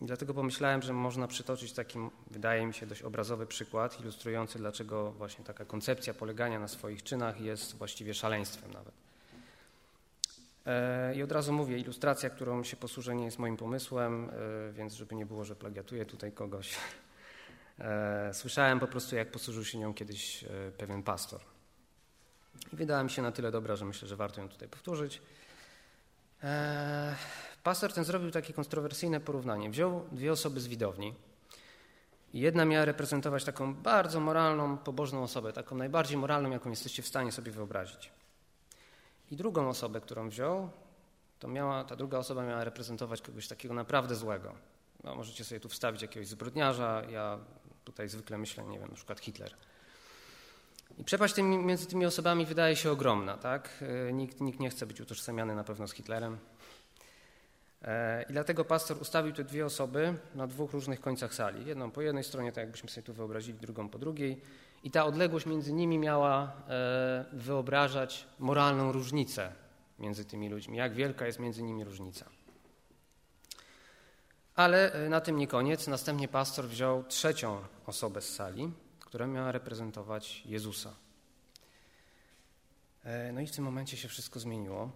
I 0.00 0.06
dlatego 0.06 0.34
pomyślałem, 0.34 0.82
że 0.82 0.92
można 0.92 1.28
przytoczyć 1.28 1.72
taki, 1.72 1.98
wydaje 2.30 2.66
mi 2.66 2.74
się, 2.74 2.86
dość 2.86 3.02
obrazowy 3.02 3.46
przykład, 3.46 4.00
ilustrujący, 4.00 4.58
dlaczego 4.58 5.12
właśnie 5.12 5.44
taka 5.44 5.64
koncepcja 5.64 6.14
polegania 6.14 6.58
na 6.58 6.68
swoich 6.68 7.02
czynach 7.02 7.40
jest 7.40 7.76
właściwie 7.76 8.14
szaleństwem 8.14 8.72
nawet. 8.72 8.94
E, 10.66 11.14
I 11.14 11.22
od 11.22 11.32
razu 11.32 11.52
mówię, 11.52 11.78
ilustracja, 11.78 12.30
którą 12.30 12.64
się 12.64 12.76
posłużę, 12.76 13.14
nie 13.14 13.24
jest 13.24 13.38
moim 13.38 13.56
pomysłem, 13.56 14.30
e, 14.30 14.72
więc 14.72 14.94
żeby 14.94 15.14
nie 15.14 15.26
było, 15.26 15.44
że 15.44 15.56
plagiatuję 15.56 16.06
tutaj 16.06 16.32
kogoś. 16.32 16.74
E, 17.78 18.34
słyszałem 18.34 18.80
po 18.80 18.86
prostu, 18.86 19.16
jak 19.16 19.30
posłużył 19.30 19.64
się 19.64 19.78
nią 19.78 19.94
kiedyś 19.94 20.44
pewien 20.78 21.02
pastor. 21.02 21.40
I 22.72 22.76
wydała 22.76 23.04
mi 23.04 23.10
się 23.10 23.22
na 23.22 23.32
tyle 23.32 23.50
dobra, 23.50 23.76
że 23.76 23.84
myślę, 23.84 24.08
że 24.08 24.16
warto 24.16 24.40
ją 24.40 24.48
tutaj 24.48 24.68
powtórzyć. 24.68 25.22
Pastor 27.62 27.92
ten 27.92 28.04
zrobił 28.04 28.30
takie 28.30 28.52
kontrowersyjne 28.52 29.20
porównanie. 29.20 29.70
Wziął 29.70 30.06
dwie 30.12 30.32
osoby 30.32 30.60
z 30.60 30.66
widowni. 30.66 31.14
Jedna 32.34 32.64
miała 32.64 32.84
reprezentować 32.84 33.44
taką 33.44 33.74
bardzo 33.74 34.20
moralną, 34.20 34.78
pobożną 34.78 35.22
osobę, 35.22 35.52
taką 35.52 35.76
najbardziej 35.76 36.18
moralną, 36.18 36.50
jaką 36.50 36.70
jesteście 36.70 37.02
w 37.02 37.08
stanie 37.08 37.32
sobie 37.32 37.52
wyobrazić. 37.52 38.10
I 39.30 39.36
drugą 39.36 39.68
osobę, 39.68 40.00
którą 40.00 40.28
wziął, 40.28 40.70
to 41.38 41.48
miała, 41.48 41.84
ta 41.84 41.96
druga 41.96 42.18
osoba 42.18 42.44
miała 42.44 42.64
reprezentować 42.64 43.22
kogoś 43.22 43.48
takiego 43.48 43.74
naprawdę 43.74 44.14
złego. 44.14 44.54
No, 45.04 45.14
możecie 45.14 45.44
sobie 45.44 45.60
tu 45.60 45.68
wstawić 45.68 46.02
jakiegoś 46.02 46.28
zbrodniarza, 46.28 47.02
ja 47.10 47.38
tutaj 47.84 48.08
zwykle 48.08 48.38
myślę, 48.38 48.64
nie 48.64 48.78
wiem, 48.78 48.88
na 48.88 48.96
przykład 48.96 49.20
Hitler. 49.20 49.54
I 50.98 51.04
przepaść 51.04 51.34
tymi, 51.34 51.58
między 51.58 51.86
tymi 51.86 52.06
osobami 52.06 52.46
wydaje 52.46 52.76
się 52.76 52.90
ogromna, 52.90 53.36
tak? 53.36 53.84
E, 54.08 54.12
nikt, 54.12 54.40
nikt 54.40 54.60
nie 54.60 54.70
chce 54.70 54.86
być 54.86 55.00
utożsamiany 55.00 55.54
na 55.54 55.64
pewno 55.64 55.88
z 55.88 55.92
Hitlerem. 55.92 56.38
E, 57.82 58.22
I 58.22 58.32
dlatego 58.32 58.64
pastor 58.64 59.02
ustawił 59.02 59.32
te 59.32 59.44
dwie 59.44 59.66
osoby 59.66 60.14
na 60.34 60.46
dwóch 60.46 60.72
różnych 60.72 61.00
końcach 61.00 61.34
sali. 61.34 61.66
Jedną 61.66 61.90
po 61.90 62.02
jednej 62.02 62.24
stronie, 62.24 62.52
tak 62.52 62.62
jakbyśmy 62.62 62.90
sobie 62.90 63.02
tu 63.02 63.12
wyobrazili, 63.12 63.58
drugą 63.58 63.88
po 63.88 63.98
drugiej. 63.98 64.40
I 64.84 64.90
ta 64.90 65.04
odległość 65.04 65.46
między 65.46 65.72
nimi 65.72 65.98
miała 65.98 66.52
e, 66.68 67.24
wyobrażać 67.32 68.26
moralną 68.38 68.92
różnicę 68.92 69.52
między 69.98 70.24
tymi 70.24 70.48
ludźmi, 70.48 70.76
jak 70.76 70.94
wielka 70.94 71.26
jest 71.26 71.38
między 71.38 71.62
nimi 71.62 71.84
różnica. 71.84 72.26
Ale 74.54 74.92
e, 74.92 75.08
na 75.08 75.20
tym 75.20 75.36
nie 75.36 75.46
koniec. 75.46 75.86
Następnie 75.86 76.28
pastor 76.28 76.68
wziął 76.68 77.04
trzecią 77.04 77.62
osobę 77.86 78.20
z 78.20 78.34
sali, 78.34 78.70
która 79.00 79.26
miała 79.26 79.52
reprezentować 79.52 80.42
Jezusa. 80.46 80.94
No 83.32 83.40
i 83.40 83.46
w 83.46 83.50
tym 83.50 83.64
momencie 83.64 83.96
się 83.96 84.08
wszystko 84.08 84.40
zmieniło. 84.40 84.90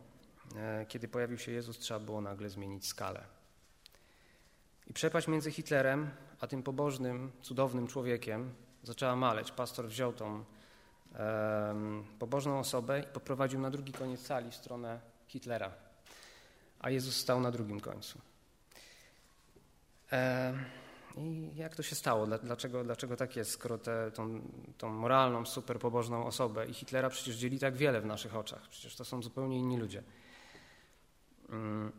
Kiedy 0.89 1.09
pojawił 1.09 1.39
się 1.39 1.53
Jezus, 1.53 1.79
trzeba 1.79 2.01
było 2.01 2.21
nagle 2.21 2.51
zmienić 2.51 2.87
skalę. 2.87 3.25
I 4.87 4.93
przepaść 4.93 5.29
między 5.29 5.51
Hitlerem 5.51 6.11
a 6.41 6.47
tym 6.47 6.63
pobożnym, 6.63 7.33
cudownym 7.43 7.87
człowiekiem 7.87 8.55
zaczęła 8.83 9.17
maleć. 9.17 9.53
Pastor 9.53 9.87
wziął 9.87 10.13
tą 10.13 10.45
um, 11.19 12.05
pobożną 12.19 12.59
osobę 12.59 13.01
i 13.01 13.03
poprowadził 13.03 13.61
na 13.61 13.71
drugi 13.71 13.93
koniec 13.93 14.21
sali 14.21 14.51
w 14.51 14.55
stronę 14.55 15.01
Hitlera, 15.27 15.73
a 16.81 16.91
Jezus 16.91 17.17
stał 17.17 17.41
na 17.41 17.51
drugim 17.51 17.81
końcu. 17.81 18.19
I 21.17 21.51
jak 21.57 21.77
to 21.77 21.83
się 21.83 21.95
stało? 21.95 22.27
Dlaczego, 22.27 22.85
dlaczego 22.85 23.17
tak 23.17 23.37
jest, 23.37 23.51
skoro 23.51 23.79
tę 23.79 24.11
tą, 24.15 24.41
tą 24.79 24.89
moralną, 24.89 25.47
super 25.47 25.79
pobożną 25.79 26.27
osobę 26.27 26.67
i 26.67 26.75
Hitlera 26.75 27.11
przecież 27.11 27.37
dzieli 27.37 27.59
tak 27.59 27.77
wiele 27.77 28.01
w 28.01 28.07
naszych 28.07 28.37
oczach? 28.37 28.69
Przecież 28.69 28.97
to 28.97 29.05
są 29.05 29.23
zupełnie 29.23 29.59
inni 29.59 29.77
ludzie. 29.77 30.03
Um, 31.49 31.93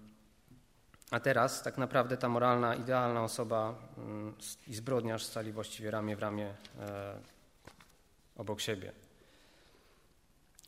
a 1.12 1.20
teraz 1.20 1.64
tak 1.64 1.78
naprawdę 1.78 2.18
ta 2.18 2.30
moralna, 2.30 2.76
idealna 2.76 3.24
osoba 3.24 3.76
mm, 3.98 4.34
i 4.68 4.76
zbrodniarz 4.76 5.24
stali 5.24 5.52
właściwie 5.52 5.92
ramię 5.92 6.16
w 6.16 6.20
ramię 6.20 6.54
e, 6.80 7.20
obok 8.36 8.62
siebie. 8.62 8.92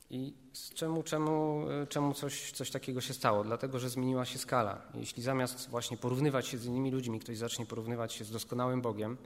I 0.09 0.33
czemu, 0.75 1.03
czemu, 1.03 1.65
e, 1.69 1.87
czemu 1.87 2.13
coś, 2.13 2.51
coś 2.51 2.71
takiego 2.71 3.01
się 3.01 3.13
stało? 3.13 3.43
Dlatego, 3.43 3.79
że 3.79 3.89
zmieniła 3.89 4.25
się 4.25 4.39
skala. 4.39 4.81
Jeśli 4.93 5.23
zamiast 5.23 5.69
właśnie 5.69 5.97
porównywać 5.97 6.47
się 6.47 6.57
z 6.57 6.65
innymi 6.65 6.91
ludźmi, 6.91 7.19
ktoś 7.19 7.37
zacznie 7.37 7.65
porównywać 7.65 8.13
się 8.13 8.25
z 8.25 8.31
doskonałym 8.31 8.81
Bogiem, 8.81 9.17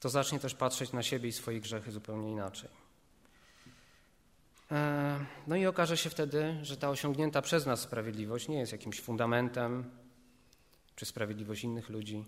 to 0.00 0.08
zacznie 0.08 0.40
też 0.40 0.54
patrzeć 0.54 0.92
na 0.92 1.02
siebie 1.02 1.28
i 1.28 1.32
swoje 1.32 1.60
grzechy 1.60 1.92
zupełnie 1.92 2.32
inaczej. 2.32 2.79
E, 4.72 5.18
no 5.46 5.56
i 5.56 5.66
okaże 5.66 5.96
się 5.96 6.10
wtedy, 6.10 6.56
że 6.62 6.76
ta 6.76 6.90
osiągnięta 6.90 7.42
przez 7.42 7.66
nas 7.66 7.80
sprawiedliwość 7.80 8.48
nie 8.48 8.58
jest 8.58 8.72
jakimś 8.72 9.00
fundamentem, 9.00 9.90
czy 10.96 11.06
sprawiedliwość 11.06 11.64
innych 11.64 11.88
ludzi, 11.88 12.24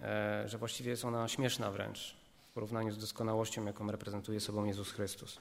e, 0.00 0.48
że 0.48 0.58
właściwie 0.58 0.90
jest 0.90 1.04
ona 1.04 1.28
śmieszna 1.28 1.70
wręcz 1.70 2.16
w 2.40 2.54
porównaniu 2.54 2.92
z 2.92 2.98
doskonałością, 2.98 3.64
jaką 3.64 3.90
reprezentuje 3.90 4.40
sobą 4.40 4.64
Jezus 4.64 4.92
Chrystus. 4.92 5.40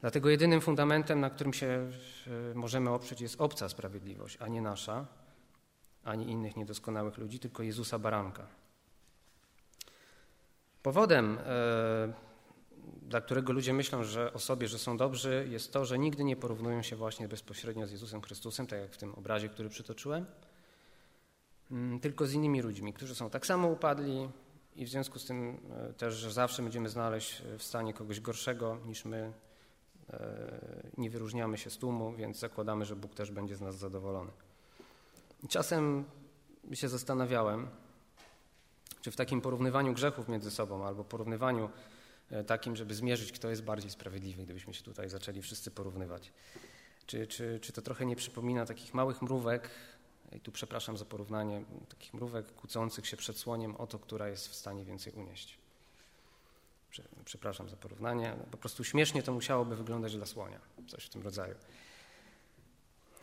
Dlatego 0.00 0.28
jedynym 0.28 0.60
fundamentem, 0.60 1.20
na 1.20 1.30
którym 1.30 1.52
się 1.52 1.66
e, 1.66 2.54
możemy 2.54 2.90
oprzeć, 2.90 3.20
jest 3.20 3.40
obca 3.40 3.68
sprawiedliwość, 3.68 4.38
a 4.40 4.48
nie 4.48 4.62
nasza, 4.62 5.06
ani 6.04 6.30
innych 6.30 6.56
niedoskonałych 6.56 7.18
ludzi, 7.18 7.38
tylko 7.38 7.62
Jezusa 7.62 7.98
Baranka. 7.98 8.46
Powodem, 10.82 11.38
dla 13.12 13.20
którego 13.20 13.52
ludzie 13.52 13.72
myślą 13.72 14.04
że 14.04 14.32
o 14.32 14.38
sobie, 14.38 14.68
że 14.68 14.78
są 14.78 14.96
dobrzy, 14.96 15.46
jest 15.50 15.72
to, 15.72 15.84
że 15.84 15.98
nigdy 15.98 16.24
nie 16.24 16.36
porównują 16.36 16.82
się 16.82 16.96
właśnie 16.96 17.28
bezpośrednio 17.28 17.86
z 17.86 17.90
Jezusem 17.90 18.22
Chrystusem, 18.22 18.66
tak 18.66 18.80
jak 18.80 18.92
w 18.92 18.96
tym 18.96 19.14
obrazie, 19.14 19.48
który 19.48 19.68
przytoczyłem, 19.68 20.26
Mm, 21.72 22.00
tylko 22.00 22.26
z 22.26 22.32
innymi 22.32 22.62
ludźmi, 22.62 22.92
którzy 22.92 23.14
są 23.14 23.30
tak 23.30 23.46
samo 23.46 23.68
upadli 23.68 24.28
i 24.76 24.86
w 24.86 24.88
związku 24.88 25.18
z 25.18 25.24
tym 25.24 25.60
e, 25.90 25.92
też, 25.92 26.14
że 26.14 26.32
zawsze 26.32 26.62
będziemy 26.62 26.88
znaleźć 26.88 27.42
w 27.58 27.62
stanie 27.62 27.94
kogoś 27.94 28.20
gorszego 28.20 28.78
niż 28.86 29.04
my. 29.04 29.32
E, 30.10 30.50
nie 30.96 31.10
wyróżniamy 31.10 31.58
się 31.58 31.70
z 31.70 31.78
tłumu, 31.78 32.12
więc 32.12 32.38
zakładamy, 32.38 32.84
że 32.84 32.96
Bóg 32.96 33.14
też 33.14 33.30
będzie 33.30 33.56
z 33.56 33.60
nas 33.60 33.76
zadowolony. 33.76 34.30
Czasem 35.48 36.04
się 36.72 36.88
zastanawiałem, 36.88 37.68
czy 39.00 39.10
w 39.10 39.16
takim 39.16 39.40
porównywaniu 39.40 39.92
grzechów 39.92 40.28
między 40.28 40.50
sobą 40.50 40.86
albo 40.86 41.04
porównywaniu 41.04 41.64
e, 41.64 41.70
takim, 42.46 42.76
żeby 42.76 42.94
zmierzyć, 42.94 43.32
kto 43.32 43.50
jest 43.50 43.62
bardziej 43.62 43.90
sprawiedliwy, 43.90 44.42
gdybyśmy 44.42 44.74
się 44.74 44.82
tutaj 44.82 45.08
zaczęli 45.08 45.42
wszyscy 45.42 45.70
porównywać. 45.70 46.32
Czy, 47.06 47.26
czy, 47.26 47.58
czy 47.62 47.72
to 47.72 47.82
trochę 47.82 48.06
nie 48.06 48.16
przypomina 48.16 48.66
takich 48.66 48.94
małych 48.94 49.22
mrówek, 49.22 49.70
i 50.36 50.40
tu 50.40 50.52
przepraszam 50.52 50.96
za 50.96 51.04
porównanie 51.04 51.64
takich 51.88 52.14
mrówek 52.14 52.54
kłócących 52.54 53.06
się 53.06 53.16
przed 53.16 53.36
słoniem 53.36 53.76
o 53.76 53.86
to, 53.86 53.98
która 53.98 54.28
jest 54.28 54.48
w 54.48 54.54
stanie 54.54 54.84
więcej 54.84 55.12
unieść. 55.12 55.58
Przepraszam 57.24 57.68
za 57.68 57.76
porównanie. 57.76 58.36
Po 58.50 58.56
prostu 58.56 58.84
śmiesznie 58.84 59.22
to 59.22 59.32
musiałoby 59.32 59.76
wyglądać 59.76 60.16
dla 60.16 60.26
słonia, 60.26 60.60
coś 60.88 61.04
w 61.04 61.08
tym 61.08 61.22
rodzaju. 61.22 61.54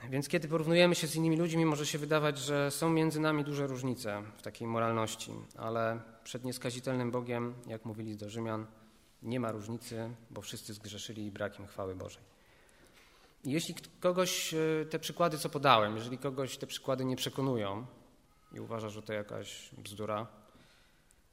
Więc 0.10 0.28
kiedy 0.28 0.48
porównujemy 0.48 0.96
się 0.96 1.08
z 1.08 1.16
innymi 1.16 1.38
ludźmi, 1.38 1.66
może 1.66 1.86
się 1.86 1.98
wydawać, 1.98 2.38
że 2.38 2.72
są 2.72 2.90
między 2.90 3.20
nami 3.20 3.44
duże 3.44 3.68
różnice 3.68 4.24
w 4.38 4.42
takiej 4.42 4.68
moralności, 4.68 5.32
ale 5.58 6.02
przed 6.24 6.44
nieskazitelnym 6.44 7.12
Bogiem, 7.12 7.54
jak 7.68 7.86
mówili 7.86 8.18
do 8.18 8.30
Rzymian, 8.30 8.66
nie 9.24 9.40
ma 9.40 9.52
różnicy, 9.52 10.10
bo 10.30 10.42
wszyscy 10.42 10.74
zgrzeszyli 10.74 11.26
i 11.26 11.32
brakiem 11.32 11.68
chwały 11.68 11.96
Bożej. 11.96 12.24
Jeśli 13.44 13.76
kogoś 14.00 14.54
e, 14.54 14.86
te 14.90 15.00
przykłady, 15.00 15.38
co 15.38 15.50
podałem, 15.50 15.96
jeżeli 15.96 16.18
kogoś 16.18 16.58
te 16.58 16.68
przykłady 16.68 17.06
nie 17.06 17.16
przekonują 17.16 17.86
i 18.54 18.60
uważa, 18.60 18.90
że 18.90 19.02
to 19.02 19.14
jakaś 19.14 19.70
bzdura, 19.78 20.28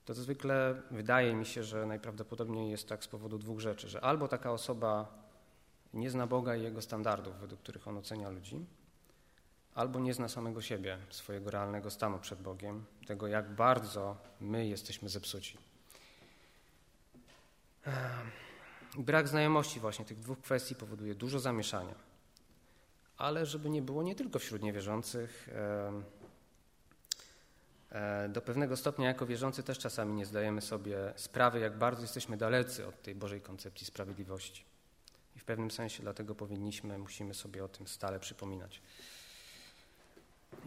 to, 0.05 0.15
to 0.15 0.23
zwykle 0.23 0.83
wydaje 0.91 1.35
mi 1.35 1.47
się, 1.47 1.65
że 1.65 1.87
najprawdopodobniej 1.87 2.71
jest 2.71 2.89
tak 2.89 3.05
z 3.05 3.09
powodu 3.09 3.39
dwóch 3.39 3.61
rzeczy, 3.61 3.89
że 3.89 4.01
albo 4.01 4.29
taka 4.29 4.53
osoba 4.53 5.09
nie 5.95 6.11
zna 6.11 6.27
Boga 6.27 6.57
i 6.57 6.63
Jego 6.63 6.83
standardów, 6.83 7.41
według 7.41 7.61
których 7.61 7.89
On 7.89 7.97
ocenia 7.97 8.31
ludzi, 8.31 8.67
albo 9.75 10.01
nie 10.01 10.15
zna 10.15 10.29
samego 10.29 10.63
siebie, 10.63 10.99
swojego 11.11 11.51
realnego 11.51 11.91
stanu 11.91 12.19
przed 12.19 12.43
Bogiem, 12.43 12.85
tego 13.07 13.27
jak 13.27 13.55
bardzo 13.55 14.17
my 14.41 14.67
jesteśmy 14.67 15.09
zepsuci. 15.09 15.66
Brak 18.99 19.29
znajomości 19.29 19.81
właśnie 19.81 20.05
tych 20.05 20.21
dwóch 20.21 20.41
kwestii 20.41 20.75
powoduje 20.75 21.15
dużo 21.15 21.41
zamieszania. 21.41 21.95
Ale 23.17 23.47
żeby 23.47 23.71
nie 23.71 23.83
było 23.83 24.03
nie 24.03 24.15
tylko 24.15 24.39
wśród 24.39 24.63
niewierzących, 24.63 25.49
e, 25.53 26.03
do 28.29 28.43
pewnego 28.43 28.77
stopnia 28.77 29.09
jako 29.09 29.27
wierzący 29.27 29.63
też 29.63 29.79
czasami 29.79 30.15
nie 30.15 30.27
zdajemy 30.27 30.61
sobie 30.61 31.13
sprawy, 31.17 31.61
jak 31.61 31.79
bardzo 31.79 32.03
jesteśmy 32.03 32.37
dalecy 32.37 32.87
od 32.87 33.03
tej 33.03 33.15
Bożej 33.15 33.41
koncepcji 33.41 33.87
sprawiedliwości. 33.87 34.65
I 35.37 35.39
w 35.39 35.45
pewnym 35.45 35.71
sensie 35.71 36.03
dlatego 36.03 36.35
powinniśmy, 36.35 36.99
musimy 36.99 37.35
sobie 37.35 37.65
o 37.65 37.69
tym 37.69 37.87
stale 37.87 38.21
przypominać. 38.21 38.83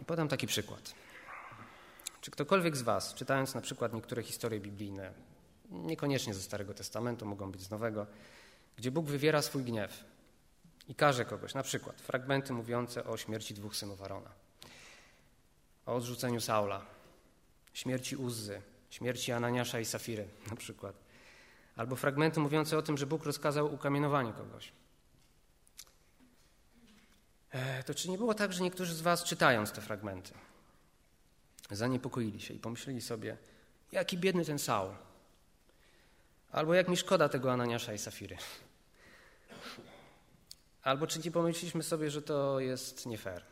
Podam 0.06 0.28
taki 0.28 0.46
przykład. 0.46 0.94
Czy 2.20 2.30
ktokolwiek 2.30 2.76
z 2.76 2.82
Was, 2.82 3.14
czytając 3.14 3.54
na 3.54 3.60
przykład 3.60 3.92
niektóre 3.92 4.22
historie 4.22 4.60
biblijne, 4.60 5.12
niekoniecznie 5.70 6.34
ze 6.34 6.42
Starego 6.42 6.74
Testamentu, 6.74 7.26
mogą 7.26 7.52
być 7.52 7.62
z 7.62 7.70
Nowego, 7.70 8.06
gdzie 8.76 8.90
Bóg 8.90 9.06
wywiera 9.06 9.42
swój 9.42 9.64
gniew 9.64 10.04
i 10.88 10.94
karze 10.94 11.24
kogoś, 11.24 11.54
na 11.54 11.62
przykład 11.62 12.00
fragmenty 12.00 12.52
mówiące 12.52 13.04
o 13.04 13.16
śmierci 13.16 13.54
dwóch 13.54 13.76
synów 13.76 14.02
Arona. 14.02 14.30
o 15.86 15.94
odrzuceniu 15.94 16.40
Saula, 16.40 16.86
śmierci 17.72 18.16
Uzzy, 18.16 18.62
śmierci 18.90 19.32
Ananiasza 19.32 19.80
i 19.80 19.84
Safiry 19.84 20.28
na 20.50 20.56
przykład. 20.56 20.96
Albo 21.76 21.96
fragmenty 21.96 22.40
mówiące 22.40 22.78
o 22.78 22.82
tym, 22.82 22.98
że 22.98 23.06
Bóg 23.06 23.24
rozkazał 23.24 23.74
ukamienowanie 23.74 24.32
kogoś. 24.32 24.72
E, 27.50 27.82
to 27.82 27.94
czy 27.94 28.10
nie 28.10 28.18
było 28.18 28.34
tak, 28.34 28.52
że 28.52 28.62
niektórzy 28.62 28.94
z 28.94 29.00
Was 29.00 29.24
czytając 29.24 29.72
te 29.72 29.80
fragmenty 29.80 30.34
zaniepokoili 31.70 32.40
się 32.40 32.54
i 32.54 32.58
pomyśleli 32.58 33.00
sobie, 33.00 33.36
jaki 33.92 34.18
biedny 34.18 34.44
ten 34.44 34.58
Saul, 34.58 34.94
albo 36.52 36.74
jak 36.74 36.88
mi 36.88 36.96
szkoda 36.96 37.28
tego 37.28 37.52
Ananiasza 37.52 37.92
i 37.92 37.98
Safiry. 37.98 38.36
Albo 40.82 41.06
czy 41.06 41.20
nie 41.24 41.30
pomyśleliśmy 41.30 41.82
sobie, 41.82 42.10
że 42.10 42.22
to 42.22 42.60
jest 42.60 43.06
nie 43.06 43.18
fair. 43.18 43.42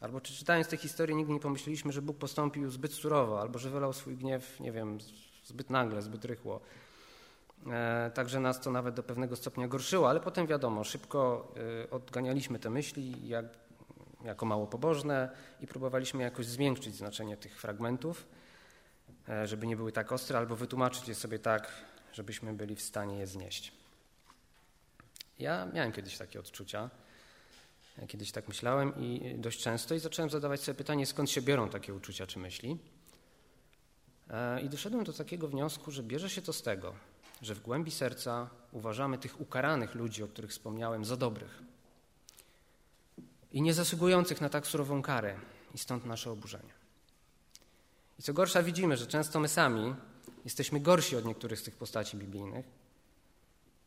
Albo 0.00 0.20
czy 0.20 0.34
czytając 0.34 0.68
tę 0.68 0.76
historię 0.76 1.16
nigdy 1.16 1.32
nie 1.32 1.40
pomyśleliśmy, 1.40 1.92
że 1.92 2.02
Bóg 2.02 2.18
postąpił 2.18 2.70
zbyt 2.70 2.92
surowo, 2.92 3.40
albo 3.40 3.58
że 3.58 3.70
wylał 3.70 3.92
swój 3.92 4.16
gniew, 4.16 4.60
nie 4.60 4.72
wiem, 4.72 4.98
zbyt 5.44 5.70
nagle, 5.70 6.02
zbyt 6.02 6.24
rychło. 6.24 6.60
E, 7.70 8.10
także 8.14 8.40
nas 8.40 8.60
to 8.60 8.70
nawet 8.70 8.94
do 8.94 9.02
pewnego 9.02 9.36
stopnia 9.36 9.68
gorszyło, 9.68 10.10
ale 10.10 10.20
potem 10.20 10.46
wiadomo, 10.46 10.84
szybko 10.84 11.48
e, 11.84 11.90
odganialiśmy 11.90 12.58
te 12.58 12.70
myśli 12.70 13.28
jak, 13.28 13.44
jako 14.24 14.46
mało 14.46 14.66
pobożne 14.66 15.30
i 15.60 15.66
próbowaliśmy 15.66 16.22
jakoś 16.22 16.46
zwiększyć 16.46 16.94
znaczenie 16.94 17.36
tych 17.36 17.60
fragmentów, 17.60 18.26
żeby 19.44 19.66
nie 19.66 19.76
były 19.76 19.92
tak 19.92 20.12
ostre, 20.12 20.38
albo 20.38 20.56
wytłumaczyć 20.56 21.08
je 21.08 21.14
sobie 21.14 21.38
tak, 21.38 21.72
żebyśmy 22.12 22.52
byli 22.52 22.76
w 22.76 22.82
stanie 22.82 23.18
je 23.18 23.26
znieść. 23.26 23.72
Ja 25.38 25.66
miałem 25.66 25.92
kiedyś 25.92 26.18
takie 26.18 26.40
odczucia. 26.40 26.90
Kiedyś 28.08 28.32
tak 28.32 28.48
myślałem 28.48 29.00
i 29.00 29.34
dość 29.38 29.62
często 29.62 29.94
i 29.94 29.98
zacząłem 29.98 30.30
zadawać 30.30 30.60
sobie 30.60 30.76
pytanie, 30.76 31.06
skąd 31.06 31.30
się 31.30 31.42
biorą 31.42 31.68
takie 31.68 31.94
uczucia 31.94 32.26
czy 32.26 32.38
myśli. 32.38 32.78
I 34.62 34.68
doszedłem 34.68 35.04
do 35.04 35.12
takiego 35.12 35.48
wniosku, 35.48 35.90
że 35.90 36.02
bierze 36.02 36.30
się 36.30 36.42
to 36.42 36.52
z 36.52 36.62
tego, 36.62 36.94
że 37.42 37.54
w 37.54 37.60
głębi 37.60 37.90
serca 37.90 38.50
uważamy 38.72 39.18
tych 39.18 39.40
ukaranych 39.40 39.94
ludzi, 39.94 40.22
o 40.22 40.28
których 40.28 40.50
wspomniałem, 40.50 41.04
za 41.04 41.16
dobrych 41.16 41.62
i 43.52 43.62
nie 43.62 43.74
zasługujących 43.74 44.40
na 44.40 44.48
tak 44.48 44.66
surową 44.66 45.02
karę, 45.02 45.36
i 45.74 45.78
stąd 45.78 46.06
nasze 46.06 46.30
oburzenie. 46.30 46.81
I 48.22 48.24
co 48.24 48.32
gorsza, 48.32 48.62
widzimy, 48.62 48.96
że 48.96 49.06
często 49.06 49.40
my 49.40 49.48
sami 49.48 49.94
jesteśmy 50.44 50.80
gorsi 50.80 51.16
od 51.16 51.24
niektórych 51.24 51.60
z 51.60 51.62
tych 51.62 51.76
postaci 51.76 52.16
biblijnych, 52.16 52.66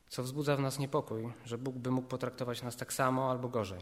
co 0.10 0.24
wzbudza 0.24 0.56
w 0.56 0.60
nas 0.60 0.80
niepokój, 0.80 1.32
że 1.46 1.58
Bóg 1.58 1.75
by 1.75 1.92
mógł 1.92 2.08
potraktować 2.08 2.62
nas 2.62 2.75
tak 2.75 2.94
samo 2.94 3.32
albo 3.32 3.50
gorzej. 3.50 3.80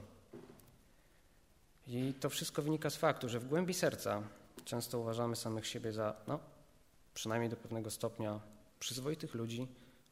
I 1.88 2.14
to 2.20 2.30
wszystko 2.30 2.62
wynika 2.62 2.90
z 2.90 2.96
faktu, 2.96 3.30
że 3.30 3.40
w 3.40 3.48
głębi 3.48 3.74
serca 3.74 4.22
często 4.66 5.00
uważamy 5.00 5.36
samych 5.36 5.68
siebie 5.68 5.92
za, 5.92 6.16
no, 6.28 6.40
przynajmniej 7.14 7.50
do 7.50 7.58
pewnego 7.58 7.92
stopnia, 7.92 8.40
przyzwoitych 8.80 9.34
ludzi, 9.34 9.68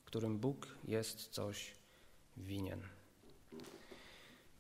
którym 0.06 0.38
Bóg 0.38 0.68
jest 0.88 1.30
coś 1.30 1.72
winien. 2.38 2.82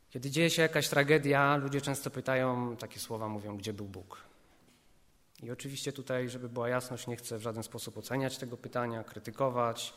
Kiedy 0.10 0.30
dzieje 0.30 0.50
się 0.50 0.62
jakaś 0.62 0.88
tragedia, 0.88 1.56
ludzie 1.56 1.82
często 1.82 2.10
pytają, 2.10 2.78
takie 2.78 3.00
słowa 3.00 3.28
mówią, 3.28 3.58
gdzie 3.58 3.74
był 3.74 3.86
Bóg? 3.86 4.31
I 5.43 5.51
oczywiście 5.51 5.93
tutaj, 5.93 6.29
żeby 6.29 6.50
była 6.50 6.69
jasność, 6.69 7.07
nie 7.07 7.15
chcę 7.15 7.38
w 7.38 7.41
żaden 7.41 7.63
sposób 7.63 7.98
oceniać 7.98 8.38
tego 8.38 8.57
pytania, 8.57 9.03
krytykować, 9.03 9.93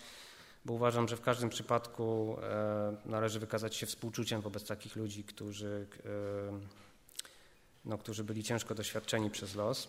bo 0.64 0.74
uważam, 0.74 1.08
że 1.08 1.16
w 1.16 1.20
każdym 1.20 1.48
przypadku 1.48 2.36
e, 2.42 2.96
należy 3.06 3.40
wykazać 3.40 3.76
się 3.76 3.86
współczuciem 3.86 4.40
wobec 4.40 4.66
takich 4.66 4.96
ludzi, 4.96 5.24
którzy, 5.24 5.86
e, 6.04 6.08
no, 7.84 7.98
którzy 7.98 8.24
byli 8.24 8.42
ciężko 8.42 8.74
doświadczeni 8.74 9.30
przez 9.30 9.54
los. 9.54 9.88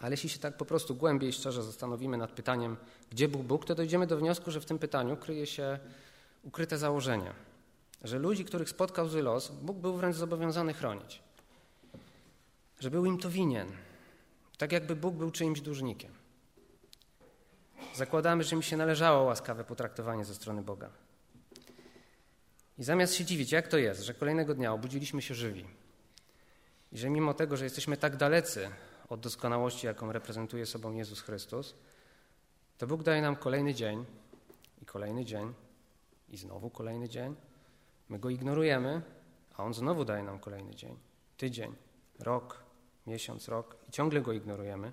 Ale 0.00 0.10
jeśli 0.10 0.28
się 0.28 0.38
tak 0.38 0.56
po 0.56 0.64
prostu 0.64 0.94
głębiej, 0.94 1.32
szczerze 1.32 1.62
zastanowimy 1.62 2.16
nad 2.16 2.32
pytaniem, 2.32 2.76
gdzie 3.10 3.28
był 3.28 3.42
Bóg, 3.42 3.64
to 3.64 3.74
dojdziemy 3.74 4.06
do 4.06 4.16
wniosku, 4.16 4.50
że 4.50 4.60
w 4.60 4.64
tym 4.64 4.78
pytaniu 4.78 5.16
kryje 5.16 5.46
się 5.46 5.78
ukryte 6.42 6.78
założenie, 6.78 7.32
że 8.02 8.18
ludzi, 8.18 8.44
których 8.44 8.68
spotkał 8.68 9.08
zły 9.08 9.22
los, 9.22 9.50
Bóg 9.62 9.76
był 9.76 9.96
wręcz 9.96 10.16
zobowiązany 10.16 10.74
chronić. 10.74 11.22
Że 12.80 12.90
był 12.90 13.06
im 13.06 13.18
to 13.18 13.30
winien, 13.30 13.68
tak 14.60 14.72
jakby 14.72 14.96
Bóg 14.96 15.14
był 15.14 15.30
czyimś 15.30 15.60
dłużnikiem. 15.60 16.12
Zakładamy, 17.94 18.44
że 18.44 18.56
mi 18.56 18.62
się 18.62 18.76
należało 18.76 19.24
łaskawe 19.24 19.64
potraktowanie 19.64 20.24
ze 20.24 20.34
strony 20.34 20.62
Boga. 20.62 20.90
I 22.78 22.84
zamiast 22.84 23.14
się 23.14 23.24
dziwić, 23.24 23.52
jak 23.52 23.68
to 23.68 23.78
jest, 23.78 24.02
że 24.02 24.14
kolejnego 24.14 24.54
dnia 24.54 24.72
obudziliśmy 24.72 25.22
się 25.22 25.34
żywi 25.34 25.64
i 26.92 26.98
że 26.98 27.10
mimo 27.10 27.34
tego, 27.34 27.56
że 27.56 27.64
jesteśmy 27.64 27.96
tak 27.96 28.16
dalecy 28.16 28.70
od 29.08 29.20
doskonałości, 29.20 29.86
jaką 29.86 30.12
reprezentuje 30.12 30.66
sobą 30.66 30.92
Jezus 30.92 31.20
Chrystus, 31.20 31.74
to 32.78 32.86
Bóg 32.86 33.02
daje 33.02 33.22
nam 33.22 33.36
kolejny 33.36 33.74
dzień 33.74 34.04
i 34.82 34.86
kolejny 34.86 35.24
dzień 35.24 35.54
i 36.28 36.36
znowu 36.36 36.70
kolejny 36.70 37.08
dzień. 37.08 37.36
My 38.08 38.18
go 38.18 38.30
ignorujemy, 38.30 39.02
a 39.56 39.64
On 39.64 39.74
znowu 39.74 40.04
daje 40.04 40.22
nam 40.22 40.38
kolejny 40.38 40.74
dzień, 40.74 40.96
tydzień, 41.36 41.74
rok, 42.18 42.69
miesiąc, 43.10 43.48
rok 43.48 43.76
i 43.88 43.92
ciągle 43.92 44.20
go 44.20 44.32
ignorujemy 44.32 44.92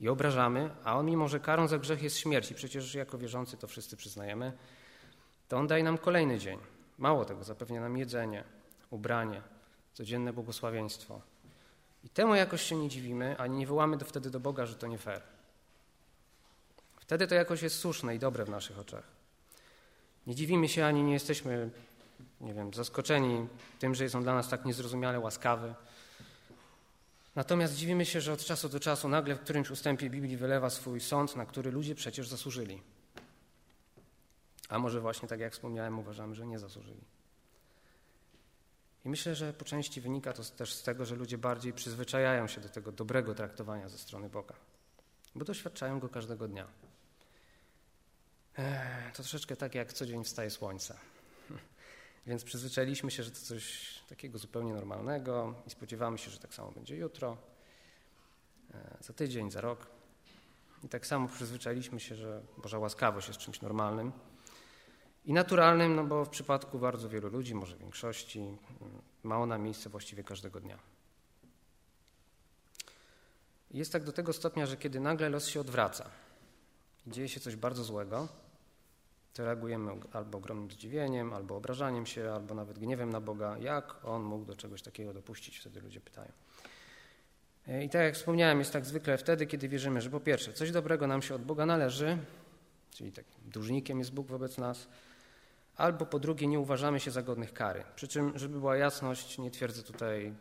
i 0.00 0.08
obrażamy, 0.08 0.70
a 0.84 0.96
On 0.96 1.06
mimo, 1.06 1.28
że 1.28 1.40
karą 1.40 1.68
za 1.68 1.78
grzech 1.78 2.02
jest 2.02 2.18
śmierć 2.18 2.50
i 2.50 2.54
przecież 2.54 2.94
jako 2.94 3.18
wierzący 3.18 3.56
to 3.56 3.66
wszyscy 3.68 3.96
przyznajemy, 3.96 4.52
to 5.48 5.56
On 5.56 5.66
daje 5.66 5.84
nam 5.84 5.98
kolejny 5.98 6.38
dzień. 6.38 6.58
Mało 6.98 7.24
tego, 7.24 7.44
zapewnia 7.44 7.80
nam 7.80 7.96
jedzenie, 7.96 8.44
ubranie, 8.90 9.42
codzienne 9.94 10.32
błogosławieństwo, 10.32 11.20
i 12.04 12.08
temu 12.08 12.34
jakoś 12.34 12.62
się 12.62 12.76
nie 12.76 12.88
dziwimy, 12.88 13.38
ani 13.38 13.56
nie 13.56 13.66
wołamy 13.66 13.96
do, 13.96 14.04
wtedy 14.04 14.30
do 14.30 14.40
Boga, 14.40 14.66
że 14.66 14.74
to 14.74 14.86
nie 14.86 14.98
fair. 14.98 15.22
Wtedy 17.00 17.26
to 17.26 17.34
jakoś 17.34 17.62
jest 17.62 17.78
słuszne 17.78 18.14
i 18.14 18.18
dobre 18.18 18.44
w 18.44 18.50
naszych 18.50 18.78
oczach. 18.78 19.04
Nie 20.26 20.34
dziwimy 20.34 20.68
się 20.68 20.86
ani 20.86 21.02
nie 21.02 21.12
jesteśmy, 21.12 21.70
nie 22.40 22.54
wiem, 22.54 22.74
zaskoczeni 22.74 23.46
tym, 23.78 23.94
że 23.94 24.04
jest 24.04 24.14
on 24.14 24.22
dla 24.22 24.34
nas 24.34 24.48
tak 24.48 24.64
niezrozumiale 24.64 25.20
łaskawy. 25.20 25.74
Natomiast 27.38 27.74
dziwimy 27.74 28.06
się, 28.06 28.20
że 28.20 28.32
od 28.32 28.44
czasu 28.44 28.68
do 28.68 28.80
czasu 28.80 29.08
nagle 29.08 29.34
w 29.34 29.40
którymś 29.40 29.70
ustępie 29.70 30.10
Biblii 30.10 30.36
wylewa 30.36 30.70
swój 30.70 31.00
sąd, 31.00 31.36
na 31.36 31.46
który 31.46 31.70
ludzie 31.70 31.94
przecież 31.94 32.28
zasłużyli. 32.28 32.82
A 34.68 34.78
może 34.78 35.00
właśnie 35.00 35.28
tak 35.28 35.40
jak 35.40 35.52
wspomniałem, 35.52 35.98
uważamy, 35.98 36.34
że 36.34 36.46
nie 36.46 36.58
zasłużyli. 36.58 37.04
I 39.04 39.08
myślę, 39.08 39.34
że 39.34 39.52
po 39.52 39.64
części 39.64 40.00
wynika 40.00 40.32
to 40.32 40.44
też 40.44 40.74
z 40.74 40.82
tego, 40.82 41.06
że 41.06 41.16
ludzie 41.16 41.38
bardziej 41.38 41.72
przyzwyczajają 41.72 42.46
się 42.46 42.60
do 42.60 42.68
tego 42.68 42.92
dobrego 42.92 43.34
traktowania 43.34 43.88
ze 43.88 43.98
strony 43.98 44.28
Boga, 44.28 44.54
bo 45.34 45.44
doświadczają 45.44 46.00
go 46.00 46.08
każdego 46.08 46.48
dnia. 46.48 46.66
To 49.14 49.22
troszeczkę 49.22 49.56
tak, 49.56 49.74
jak 49.74 49.92
co 49.92 50.06
dzień 50.06 50.24
wstaje 50.24 50.50
słońce. 50.50 50.98
Więc 52.28 52.44
przyzwyczailiśmy 52.44 53.10
się, 53.10 53.22
że 53.22 53.30
to 53.30 53.40
coś 53.40 53.94
takiego 54.08 54.38
zupełnie 54.38 54.72
normalnego 54.72 55.54
i 55.66 55.70
spodziewamy 55.70 56.18
się, 56.18 56.30
że 56.30 56.38
tak 56.38 56.54
samo 56.54 56.72
będzie 56.72 56.96
jutro, 56.96 57.36
e, 58.74 58.96
za 59.00 59.12
tydzień, 59.12 59.50
za 59.50 59.60
rok. 59.60 59.86
I 60.84 60.88
tak 60.88 61.06
samo 61.06 61.28
przyzwyczailiśmy 61.28 62.00
się, 62.00 62.14
że 62.14 62.42
Boża 62.56 62.78
łaskawość 62.78 63.28
jest 63.28 63.40
czymś 63.40 63.60
normalnym. 63.60 64.12
I 65.24 65.32
naturalnym, 65.32 65.96
no 65.96 66.04
bo 66.04 66.24
w 66.24 66.28
przypadku 66.28 66.78
bardzo 66.78 67.08
wielu 67.08 67.28
ludzi, 67.28 67.54
może 67.54 67.76
większości, 67.76 68.56
ma 69.22 69.38
ona 69.38 69.58
miejsce 69.58 69.90
właściwie 69.90 70.24
każdego 70.24 70.60
dnia. 70.60 70.78
Jest 73.70 73.92
tak 73.92 74.04
do 74.04 74.12
tego 74.12 74.32
stopnia, 74.32 74.66
że 74.66 74.76
kiedy 74.76 75.00
nagle 75.00 75.28
los 75.28 75.46
się 75.46 75.60
odwraca 75.60 76.10
dzieje 77.06 77.28
się 77.28 77.40
coś 77.40 77.56
bardzo 77.56 77.84
złego, 77.84 78.28
to 79.38 79.44
reagujemy 79.44 79.92
albo 80.12 80.38
ogromnym 80.38 80.70
zdziwieniem, 80.70 81.32
albo 81.32 81.56
obrażaniem 81.56 82.06
się, 82.06 82.32
albo 82.32 82.54
nawet 82.54 82.78
gniewem 82.78 83.10
na 83.10 83.20
Boga. 83.20 83.58
Jak 83.58 84.04
on 84.04 84.22
mógł 84.22 84.44
do 84.44 84.56
czegoś 84.56 84.82
takiego 84.82 85.12
dopuścić? 85.12 85.58
Wtedy 85.58 85.80
ludzie 85.80 86.00
pytają. 86.00 86.32
E, 87.68 87.84
I 87.84 87.88
tak 87.88 88.02
jak 88.02 88.14
wspomniałem, 88.14 88.58
jest 88.58 88.72
tak 88.72 88.86
zwykle 88.86 89.18
wtedy, 89.18 89.46
kiedy 89.46 89.68
wierzymy, 89.68 90.00
że 90.00 90.10
po 90.10 90.20
pierwsze, 90.20 90.52
coś 90.52 90.70
dobrego 90.70 91.06
nam 91.06 91.22
się 91.22 91.34
od 91.34 91.42
Boga 91.42 91.66
należy, 91.66 92.18
czyli 92.90 93.12
takim 93.12 93.50
dłużnikiem 93.50 93.98
jest 93.98 94.12
Bóg 94.12 94.26
wobec 94.26 94.58
nas, 94.58 94.88
albo 95.76 96.06
po 96.06 96.18
drugie 96.18 96.46
nie 96.46 96.60
uważamy 96.60 97.00
się 97.00 97.10
za 97.10 97.22
godnych 97.22 97.52
kary. 97.52 97.84
Przy 97.96 98.08
czym, 98.08 98.38
żeby 98.38 98.58
była 98.58 98.76
jasność, 98.76 99.38
nie 99.38 99.50
twierdzę 99.50 99.82
tutaj, 99.82 100.34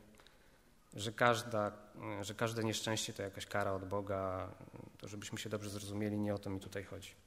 że, 0.94 1.12
każda, 1.12 1.72
że 2.22 2.34
każde 2.34 2.64
nieszczęście 2.64 3.14
to 3.14 3.24
jakaś 3.24 3.46
kara 3.46 3.74
od 3.74 3.86
Boga, 3.86 4.50
to 4.98 5.08
żebyśmy 5.08 5.38
się 5.38 5.50
dobrze 5.50 5.70
zrozumieli, 5.70 6.18
nie 6.18 6.34
o 6.34 6.38
to 6.38 6.50
mi 6.50 6.60
tutaj 6.60 6.84
chodzi. 6.84 7.27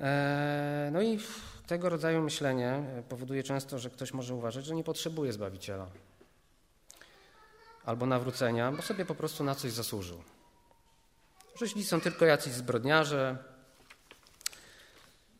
E, 0.00 0.90
no 0.92 1.02
i 1.02 1.18
tego 1.66 1.88
rodzaju 1.88 2.22
myślenie 2.22 2.82
powoduje 3.08 3.42
często, 3.42 3.78
że 3.78 3.90
ktoś 3.90 4.12
może 4.12 4.34
uważać, 4.34 4.64
że 4.64 4.74
nie 4.74 4.84
potrzebuje 4.84 5.32
Zbawiciela 5.32 5.86
albo 7.84 8.06
nawrócenia, 8.06 8.72
bo 8.72 8.82
sobie 8.82 9.04
po 9.04 9.14
prostu 9.14 9.44
na 9.44 9.54
coś 9.54 9.72
zasłużył. 9.72 10.22
Że 11.56 11.84
są 11.84 12.00
tylko 12.00 12.24
jacyś 12.24 12.52
zbrodniarze, 12.52 13.38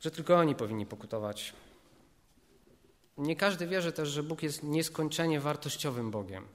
że 0.00 0.10
tylko 0.10 0.36
oni 0.36 0.54
powinni 0.54 0.86
pokutować. 0.86 1.52
Nie 3.18 3.36
każdy 3.36 3.66
wierzy 3.66 3.92
też, 3.92 4.08
że 4.08 4.22
Bóg 4.22 4.42
jest 4.42 4.62
nieskończenie 4.62 5.40
wartościowym 5.40 6.10
Bogiem, 6.10 6.48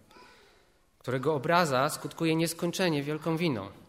którego 1.00 1.36
obraza 1.36 1.90
skutkuje 1.90 2.36
nieskończenie 2.36 3.04
wielką 3.04 3.38
winą. 3.38 3.85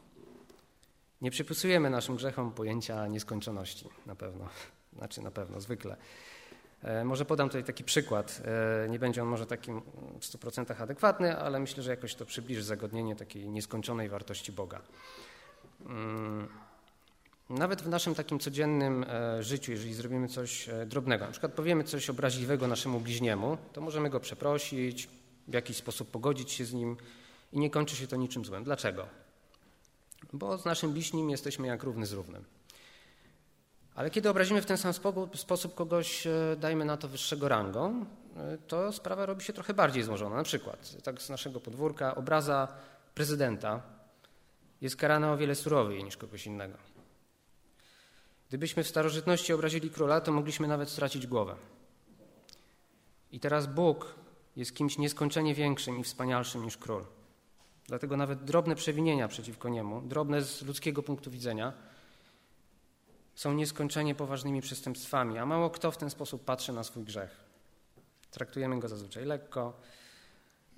Nie 1.20 1.30
przypisujemy 1.30 1.90
naszym 1.90 2.16
grzechom 2.16 2.52
pojęcia 2.52 3.06
nieskończoności, 3.06 3.88
na 4.06 4.14
pewno. 4.14 4.48
Znaczy, 4.98 5.22
na 5.22 5.30
pewno, 5.30 5.60
zwykle. 5.60 5.96
E, 6.82 7.04
może 7.04 7.24
podam 7.24 7.48
tutaj 7.48 7.64
taki 7.64 7.84
przykład. 7.84 8.42
E, 8.84 8.88
nie 8.88 8.98
będzie 8.98 9.22
on 9.22 9.28
może 9.28 9.46
takim 9.46 9.80
w 10.20 10.24
100% 10.24 10.82
adekwatny, 10.82 11.38
ale 11.38 11.60
myślę, 11.60 11.82
że 11.82 11.90
jakoś 11.90 12.14
to 12.14 12.26
przybliży 12.26 12.62
zagodnienie 12.62 13.16
takiej 13.16 13.48
nieskończonej 13.48 14.08
wartości 14.08 14.52
Boga. 14.52 14.80
Mm, 15.86 16.48
nawet 17.50 17.82
w 17.82 17.88
naszym 17.88 18.14
takim 18.14 18.38
codziennym 18.38 19.04
e, 19.08 19.42
życiu, 19.42 19.72
jeżeli 19.72 19.94
zrobimy 19.94 20.28
coś 20.28 20.68
drobnego, 20.86 21.24
na 21.24 21.30
przykład 21.30 21.52
powiemy 21.52 21.84
coś 21.84 22.10
obraźliwego 22.10 22.68
naszemu 22.68 23.00
bliźniemu, 23.00 23.58
to 23.72 23.80
możemy 23.80 24.10
go 24.10 24.20
przeprosić, 24.20 25.08
w 25.48 25.54
jakiś 25.54 25.76
sposób 25.76 26.10
pogodzić 26.10 26.52
się 26.52 26.64
z 26.64 26.72
nim 26.72 26.96
i 27.52 27.58
nie 27.58 27.70
kończy 27.70 27.96
się 27.96 28.06
to 28.06 28.16
niczym 28.16 28.44
złym. 28.44 28.64
Dlaczego? 28.64 29.25
Bo 30.32 30.58
z 30.58 30.64
naszym 30.64 30.92
bliźnim 30.92 31.30
jesteśmy 31.30 31.66
jak 31.66 31.82
równy 31.82 32.06
z 32.06 32.12
równym. 32.12 32.44
Ale 33.94 34.10
kiedy 34.10 34.30
obrazimy 34.30 34.62
w 34.62 34.66
ten 34.66 34.76
sam 34.76 34.92
sposób 35.34 35.74
kogoś, 35.74 36.26
e, 36.26 36.56
dajmy 36.58 36.84
na 36.84 36.96
to 36.96 37.08
wyższego 37.08 37.48
rangą, 37.48 38.06
e, 38.36 38.58
to 38.58 38.92
sprawa 38.92 39.26
robi 39.26 39.44
się 39.44 39.52
trochę 39.52 39.74
bardziej 39.74 40.02
złożona. 40.02 40.36
Na 40.36 40.42
przykład, 40.42 41.02
tak 41.02 41.22
z 41.22 41.30
naszego 41.30 41.60
podwórka, 41.60 42.14
obraza 42.14 42.68
prezydenta 43.14 43.82
jest 44.80 44.96
karana 44.96 45.32
o 45.32 45.36
wiele 45.36 45.54
surowiej 45.54 46.04
niż 46.04 46.16
kogoś 46.16 46.46
innego. 46.46 46.78
Gdybyśmy 48.48 48.84
w 48.84 48.88
starożytności 48.88 49.52
obrazili 49.52 49.90
króla, 49.90 50.20
to 50.20 50.32
mogliśmy 50.32 50.68
nawet 50.68 50.90
stracić 50.90 51.26
głowę. 51.26 51.56
I 53.32 53.40
teraz 53.40 53.66
Bóg 53.66 54.14
jest 54.56 54.74
kimś 54.74 54.98
nieskończenie 54.98 55.54
większym 55.54 55.98
i 55.98 56.04
wspanialszym 56.04 56.64
niż 56.64 56.76
król. 56.76 57.04
Dlatego 57.88 58.16
nawet 58.16 58.44
drobne 58.44 58.74
przewinienia 58.74 59.28
przeciwko 59.28 59.68
niemu, 59.68 60.00
drobne 60.00 60.42
z 60.42 60.62
ludzkiego 60.62 61.02
punktu 61.02 61.30
widzenia, 61.30 61.72
są 63.34 63.52
nieskończenie 63.52 64.14
poważnymi 64.14 64.60
przestępstwami, 64.60 65.38
a 65.38 65.46
mało 65.46 65.70
kto 65.70 65.90
w 65.90 65.96
ten 65.96 66.10
sposób 66.10 66.44
patrzy 66.44 66.72
na 66.72 66.84
swój 66.84 67.04
grzech. 67.04 67.44
Traktujemy 68.30 68.80
go 68.80 68.88
zazwyczaj 68.88 69.24
lekko, 69.24 69.80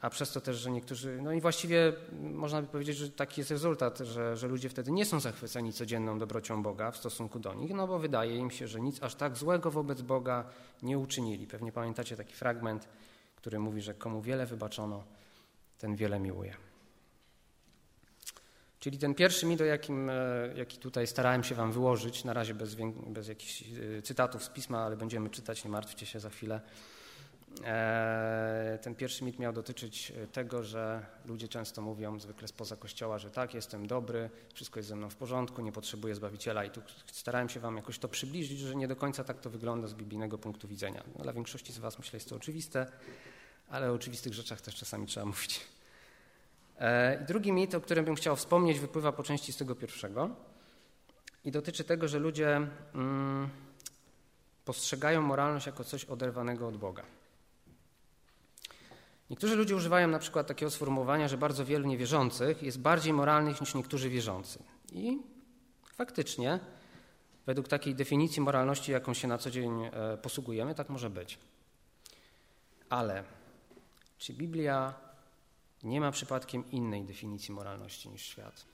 a 0.01 0.11
przez 0.11 0.33
to 0.33 0.41
też, 0.41 0.57
że 0.57 0.71
niektórzy, 0.71 1.19
no 1.23 1.33
i 1.33 1.41
właściwie 1.41 1.93
można 2.21 2.63
by 2.63 2.69
powiedzieć, 2.69 2.97
że 2.97 3.11
taki 3.11 3.41
jest 3.41 3.51
rezultat, 3.51 3.99
że, 3.99 4.37
że 4.37 4.49
ludzie 4.49 4.69
wtedy 4.69 4.93
nie 4.93 5.05
są 5.05 5.21
zachwyceni 5.21 5.73
codzienną 5.73 6.19
dobrocią 6.19 6.63
Boga 6.63 6.91
w 6.91 6.97
stosunku 6.97 7.39
do 7.39 7.55
nich, 7.55 7.75
no 7.75 7.87
bo 7.87 7.99
wydaje 7.99 8.37
im 8.37 8.51
się, 8.51 8.69
że 8.69 8.81
nic 8.81 9.03
aż 9.03 9.15
tak 9.15 9.37
złego 9.37 9.71
wobec 9.71 10.03
Boga 10.03 10.45
nie 10.83 10.99
uczynili. 10.99 11.47
Pewnie 11.47 11.73
pamiętacie 11.73 12.17
taki 12.17 12.35
fragment, 12.35 12.89
który 13.37 13.59
mówi, 13.59 13.83
że 13.83 13.95
komu 13.95 14.23
wiele 14.23 14.47
wybaczono, 14.47 15.05
ten 15.79 15.97
wiele 15.97 16.21
miłuje. 16.21 16.68
Czyli 18.81 18.99
ten 18.99 19.15
pierwszy 19.15 19.47
mit, 19.47 19.61
jakim, 19.61 20.11
e, 20.11 20.15
jaki 20.57 20.79
tutaj 20.79 21.07
starałem 21.07 21.45
się 21.45 21.55
Wam 21.55 21.73
wyłożyć, 21.73 22.25
na 22.25 22.33
razie 22.33 22.55
bez, 22.55 22.77
bez 23.07 23.29
jakichś 23.29 23.63
e, 23.99 24.03
cytatów 24.03 24.45
z 24.45 24.49
pisma, 24.49 24.85
ale 24.85 24.97
będziemy 24.97 25.31
czytać, 25.31 25.65
nie 25.65 25.71
martwcie 25.71 26.07
się 26.07 26.21
za 26.21 26.31
chwilę. 26.31 26.61
E, 27.65 28.79
ten 28.83 28.95
pierwszy 28.95 29.25
mit 29.25 29.39
miał 29.39 29.53
dotyczyć 29.53 30.13
tego, 30.33 30.65
że 30.65 31.07
ludzie 31.27 31.49
często 31.49 31.83
mówią, 31.83 32.21
zwykle 32.21 32.49
spoza 32.49 32.77
kościoła, 32.77 33.19
że 33.19 33.31
tak, 33.31 33.55
jestem 33.55 33.87
dobry, 33.87 34.31
wszystko 34.55 34.79
jest 34.79 34.89
ze 34.89 34.97
mną 34.97 35.11
w 35.11 35.17
porządku, 35.17 35.63
nie 35.63 35.73
potrzebuję 35.73 36.15
Zbawiciela. 36.15 36.65
I 36.65 36.71
tu 36.71 36.83
starałem 37.13 37.49
się 37.49 37.61
Wam 37.61 37.77
jakoś 37.77 37.99
to 37.99 38.09
przybliżyć, 38.09 38.59
że 38.59 38.77
nie 38.77 38.89
do 38.89 38.97
końca 38.97 39.25
tak 39.25 39.41
to 39.41 39.51
wygląda 39.51 39.89
z 39.89 39.95
biblijnego 39.95 40.39
punktu 40.39 40.69
widzenia. 40.69 41.03
No, 41.17 41.23
dla 41.23 41.33
większości 41.33 41.73
z 41.73 41.79
Was 41.79 41.99
myślę, 41.99 42.17
jest 42.17 42.29
to 42.29 42.37
oczywiste, 42.37 42.87
ale 43.69 43.91
o 43.91 43.95
oczywistych 43.95 44.35
rzeczach 44.35 44.61
też 44.61 44.75
czasami 44.75 45.07
trzeba 45.07 45.27
mówić. 45.33 45.61
E, 46.79 47.25
drugi 47.29 47.53
mit, 47.53 47.75
o 47.75 47.81
którym 47.81 48.05
bym 48.05 48.15
chciał 48.15 48.37
wspomnieć, 48.37 48.81
wypływa 48.81 49.13
po 49.13 49.23
części 49.23 49.53
z 49.53 49.57
tego 49.57 49.75
pierwszego 49.75 50.31
i 51.45 51.51
dotyczy 51.51 51.85
tego, 51.85 52.09
że 52.09 52.19
ludzie 52.19 52.69
mm, 52.95 53.49
postrzegają 54.65 55.23
moralność 55.23 55.67
jako 55.67 55.85
coś 55.85 56.05
oderwanego 56.05 56.69
od 56.69 56.77
Boga. 56.77 57.03
Niektórzy 59.31 59.57
ludzie 59.57 59.77
używają 59.77 60.09
na 60.09 60.19
przykład 60.19 60.47
takiego 60.47 60.71
sformułowania, 60.71 61.29
że 61.29 61.39
bardzo 61.39 61.65
wielu 61.65 61.87
niewierzących 61.87 62.63
jest 62.63 62.81
bardziej 62.81 63.13
moralnych 63.13 63.61
niż 63.61 63.75
niektórzy 63.75 64.11
wierzący. 64.11 64.63
I 64.93 65.19
faktycznie, 65.95 66.61
według 67.47 67.69
takiej 67.69 67.95
definicji 67.95 68.43
moralności, 68.43 68.93
jaką 68.93 69.15
się 69.15 69.29
na 69.29 69.39
co 69.39 69.51
dzień 69.51 69.85
e, 69.85 70.17
posługujemy, 70.17 70.75
tak 70.75 70.89
może 70.89 71.11
być. 71.11 71.39
Ale 72.91 73.25
czy 74.19 74.33
Biblia 74.33 75.08
nie 75.83 76.01
ma 76.01 76.11
przypadkiem 76.11 76.71
innej 76.71 77.05
definicji 77.05 77.55
moralności 77.55 78.09
niż 78.09 78.23
świat. 78.23 78.65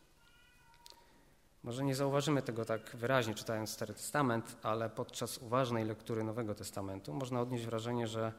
Może 1.63 1.85
nie 1.85 1.95
zauważymy 1.95 2.43
tego 2.43 2.65
tak 2.65 2.97
wyraźnie 2.97 3.35
czytając 3.35 3.71
Stary 3.71 3.95
Testament, 3.95 4.57
ale 4.63 4.91
podczas 4.91 5.39
uważnej 5.39 5.85
lektury 5.85 6.25
Nowego 6.25 6.55
Testamentu 6.55 7.15
można 7.15 7.41
odnieść 7.41 7.65
wrażenie, 7.65 8.07
że 8.07 8.33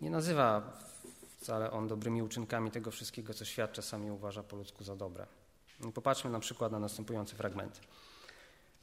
nie 0.00 0.10
nazywa 0.10 0.72
wcale 1.40 1.70
on 1.70 1.88
dobrymi 1.88 2.22
uczynkami 2.22 2.70
tego 2.70 2.90
wszystkiego, 2.90 3.34
co 3.34 3.44
świat 3.44 3.72
czasami 3.72 4.10
uważa 4.10 4.42
po 4.42 4.56
ludzku 4.56 4.84
za 4.84 4.96
dobre. 4.96 5.26
Popatrzmy 5.94 6.30
na 6.30 6.40
przykład 6.40 6.72
na 6.72 6.78
następujący 6.78 7.36
fragment. 7.36 7.80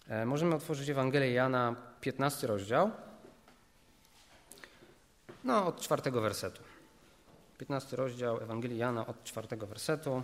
E, 0.07 0.25
możemy 0.25 0.55
otworzyć 0.55 0.89
Ewangelię 0.89 1.31
Jana, 1.31 1.75
15 2.01 2.47
rozdział, 2.47 2.91
no 5.43 5.65
od 5.65 5.79
czwartego 5.79 6.21
wersetu. 6.21 6.61
15 7.59 7.95
rozdział 7.95 8.37
Ewangelii 8.41 8.77
Jana 8.77 9.07
od 9.07 9.23
czwartego 9.23 9.67
wersetu. 9.67 10.23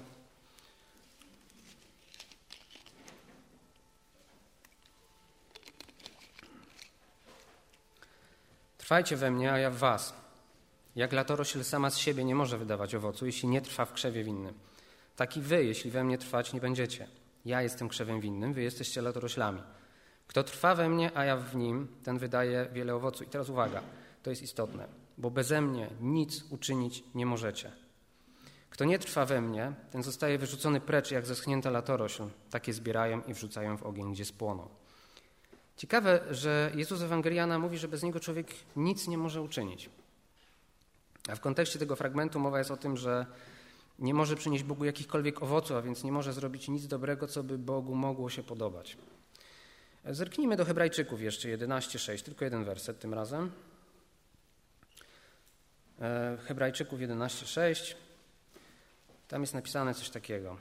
Trwajcie 8.77 9.15
we 9.15 9.31
mnie, 9.31 9.51
a 9.51 9.57
ja 9.57 9.69
w 9.69 9.77
was. 9.77 10.13
Jak 10.95 11.13
latorośl 11.13 11.63
sama 11.63 11.89
z 11.89 11.97
siebie 11.97 12.23
nie 12.23 12.35
może 12.35 12.57
wydawać 12.57 12.95
owocu, 12.95 13.25
jeśli 13.25 13.49
nie 13.49 13.61
trwa 13.61 13.85
w 13.85 13.93
krzewie 13.93 14.23
winnym. 14.23 14.53
Tak 15.15 15.37
i 15.37 15.41
wy, 15.41 15.65
jeśli 15.65 15.91
we 15.91 16.03
mnie 16.03 16.17
trwać 16.17 16.53
nie 16.53 16.61
będziecie. 16.61 17.07
Ja 17.45 17.61
jestem 17.61 17.89
krzewem 17.89 18.21
winnym, 18.21 18.53
wy 18.53 18.61
jesteście 18.61 19.01
latoroślami. 19.01 19.61
Kto 20.27 20.43
trwa 20.43 20.75
we 20.75 20.89
mnie, 20.89 21.11
a 21.15 21.25
ja 21.25 21.37
w 21.37 21.55
nim, 21.55 21.87
ten 22.03 22.17
wydaje 22.17 22.69
wiele 22.73 22.95
owocu. 22.95 23.23
I 23.23 23.27
teraz 23.27 23.49
uwaga, 23.49 23.81
to 24.23 24.29
jest 24.29 24.41
istotne 24.41 25.04
bo 25.17 25.32
beze 25.32 25.62
mnie 25.62 25.89
nic 26.01 26.43
uczynić 26.49 27.04
nie 27.15 27.25
możecie. 27.25 27.71
Kto 28.69 28.86
nie 28.86 28.99
trwa 28.99 29.25
we 29.25 29.41
mnie, 29.41 29.73
ten 29.91 30.04
zostaje 30.04 30.38
wyrzucony 30.38 30.82
precz 30.82 31.12
jak 31.12 31.25
zeschnięta 31.25 31.69
latorośl. 31.69 32.23
Takie 32.49 32.73
zbierają 32.73 33.21
i 33.28 33.34
wrzucają 33.34 33.78
w 33.78 33.84
ogień, 33.84 34.13
gdzie 34.13 34.25
spłoną. 34.25 34.69
Ciekawe, 35.78 36.19
że 36.32 36.71
Jezus 36.75 37.01
Ewangeliana 37.01 37.60
mówi, 37.60 37.78
że 37.78 37.88
bez 37.88 38.04
niego 38.04 38.19
człowiek 38.19 38.47
nic 38.75 39.08
nie 39.08 39.17
może 39.17 39.41
uczynić. 39.41 39.89
A 41.28 41.36
w 41.36 41.39
kontekście 41.39 41.80
tego 41.80 41.95
fragmentu 41.95 42.39
mowa 42.39 42.58
jest 42.58 42.71
o 42.71 42.78
tym, 42.78 42.97
że 42.97 43.25
nie 43.99 44.13
może 44.13 44.36
przynieść 44.36 44.63
Bogu 44.63 44.86
jakichkolwiek 44.86 45.43
owoców, 45.43 45.78
a 45.78 45.82
więc 45.82 46.04
nie 46.04 46.12
może 46.12 46.34
zrobić 46.34 46.67
nic 46.67 46.88
dobrego, 46.88 47.28
co 47.28 47.43
by 47.43 47.58
Bogu 47.58 47.95
mogło 47.95 48.30
się 48.30 48.43
podobać. 48.43 48.97
Zerknijmy 50.06 50.56
do 50.56 50.65
Hebrajczyków 50.65 51.21
jeszcze 51.21 51.49
11:6, 51.49 52.23
tylko 52.23 52.45
jeden 52.45 52.63
werset 52.63 52.99
tym 52.99 53.13
razem. 53.13 53.51
E, 56.01 56.38
Hebrajczyków 56.38 56.99
11:6. 56.99 57.95
Tam 59.27 59.41
jest 59.41 59.53
napisane 59.53 59.93
coś 59.93 60.10
takiego. 60.10 60.58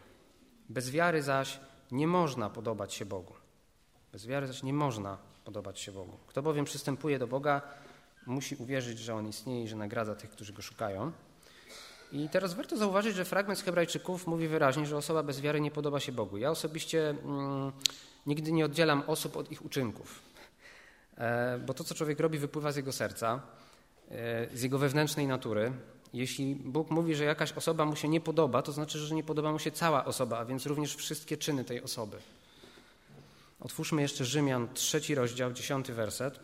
Bez 0.68 0.90
wiary 0.90 1.22
zaś 1.22 1.60
nie 1.92 2.06
można 2.06 2.50
podobać 2.50 2.94
się 2.94 3.04
Bogu. 3.04 3.34
Bez 4.12 4.26
wiary 4.26 4.46
zaś 4.46 4.62
nie 4.62 4.72
można 4.72 5.18
podobać 5.44 5.80
się 5.80 5.92
Bogu. 5.92 6.18
Kto 6.26 6.42
bowiem 6.42 6.64
przystępuje 6.64 7.18
do 7.18 7.26
Boga, 7.26 7.62
musi 8.26 8.56
uwierzyć, 8.56 8.98
że 8.98 9.14
On 9.14 9.28
istnieje 9.28 9.64
i 9.64 9.68
że 9.68 9.76
nagradza 9.76 10.14
tych, 10.14 10.30
którzy 10.30 10.52
Go 10.52 10.62
szukają. 10.62 11.12
I 12.12 12.28
teraz 12.28 12.54
warto 12.54 12.76
zauważyć, 12.76 13.16
że 13.16 13.24
fragment 13.24 13.58
z 13.58 13.62
Hebrajczyków 13.62 14.26
mówi 14.26 14.48
wyraźnie, 14.48 14.86
że 14.86 14.96
osoba 14.96 15.22
bez 15.22 15.40
wiary 15.40 15.60
nie 15.60 15.70
podoba 15.70 16.00
się 16.00 16.12
Bogu. 16.12 16.36
Ja 16.36 16.50
osobiście 16.50 17.10
mm, 17.10 17.72
nigdy 18.26 18.52
nie 18.52 18.64
oddzielam 18.64 19.02
osób 19.06 19.36
od 19.36 19.52
ich 19.52 19.64
uczynków, 19.64 20.22
e, 21.16 21.58
bo 21.58 21.74
to, 21.74 21.84
co 21.84 21.94
człowiek 21.94 22.20
robi, 22.20 22.38
wypływa 22.38 22.72
z 22.72 22.76
jego 22.76 22.92
serca 22.92 23.40
z 24.54 24.62
jego 24.62 24.78
wewnętrznej 24.78 25.26
natury. 25.26 25.72
Jeśli 26.12 26.54
Bóg 26.54 26.90
mówi, 26.90 27.14
że 27.14 27.24
jakaś 27.24 27.52
osoba 27.52 27.84
mu 27.84 27.96
się 27.96 28.08
nie 28.08 28.20
podoba, 28.20 28.62
to 28.62 28.72
znaczy, 28.72 28.98
że 28.98 29.14
nie 29.14 29.24
podoba 29.24 29.52
mu 29.52 29.58
się 29.58 29.70
cała 29.70 30.04
osoba, 30.04 30.38
a 30.38 30.44
więc 30.44 30.66
również 30.66 30.96
wszystkie 30.96 31.36
czyny 31.36 31.64
tej 31.64 31.82
osoby. 31.82 32.16
Otwórzmy 33.60 34.02
jeszcze 34.02 34.24
Rzymian, 34.24 34.68
trzeci 34.74 35.14
rozdział, 35.14 35.52
dziesiąty 35.52 35.94
werset. 35.94 36.40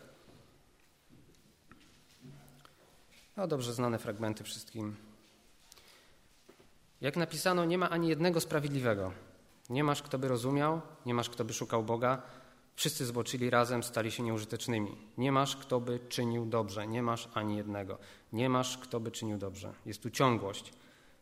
No 3.37 3.47
dobrze 3.47 3.73
znane 3.73 3.99
fragmenty 3.99 4.43
wszystkim. 4.43 4.95
Jak 7.01 7.17
napisano, 7.17 7.65
nie 7.65 7.77
ma 7.77 7.89
ani 7.89 8.09
jednego 8.09 8.41
sprawiedliwego. 8.41 9.11
Nie 9.69 9.83
masz, 9.83 10.01
kto 10.01 10.19
by 10.19 10.27
rozumiał, 10.27 10.81
nie 11.05 11.13
masz, 11.13 11.29
kto 11.29 11.45
by 11.45 11.53
szukał 11.53 11.83
Boga. 11.83 12.21
Wszyscy 12.81 13.05
zboczyli 13.05 13.49
razem, 13.49 13.83
stali 13.83 14.11
się 14.11 14.23
nieużytecznymi. 14.23 14.97
Nie 15.17 15.31
masz, 15.31 15.55
kto 15.55 15.79
by 15.79 15.99
czynił 16.09 16.45
dobrze. 16.45 16.87
Nie 16.87 17.03
masz 17.03 17.29
ani 17.33 17.57
jednego. 17.57 17.97
Nie 18.33 18.49
masz, 18.49 18.77
kto 18.77 18.99
by 18.99 19.11
czynił 19.11 19.37
dobrze. 19.37 19.73
Jest 19.85 20.03
tu 20.03 20.09
ciągłość. 20.09 20.73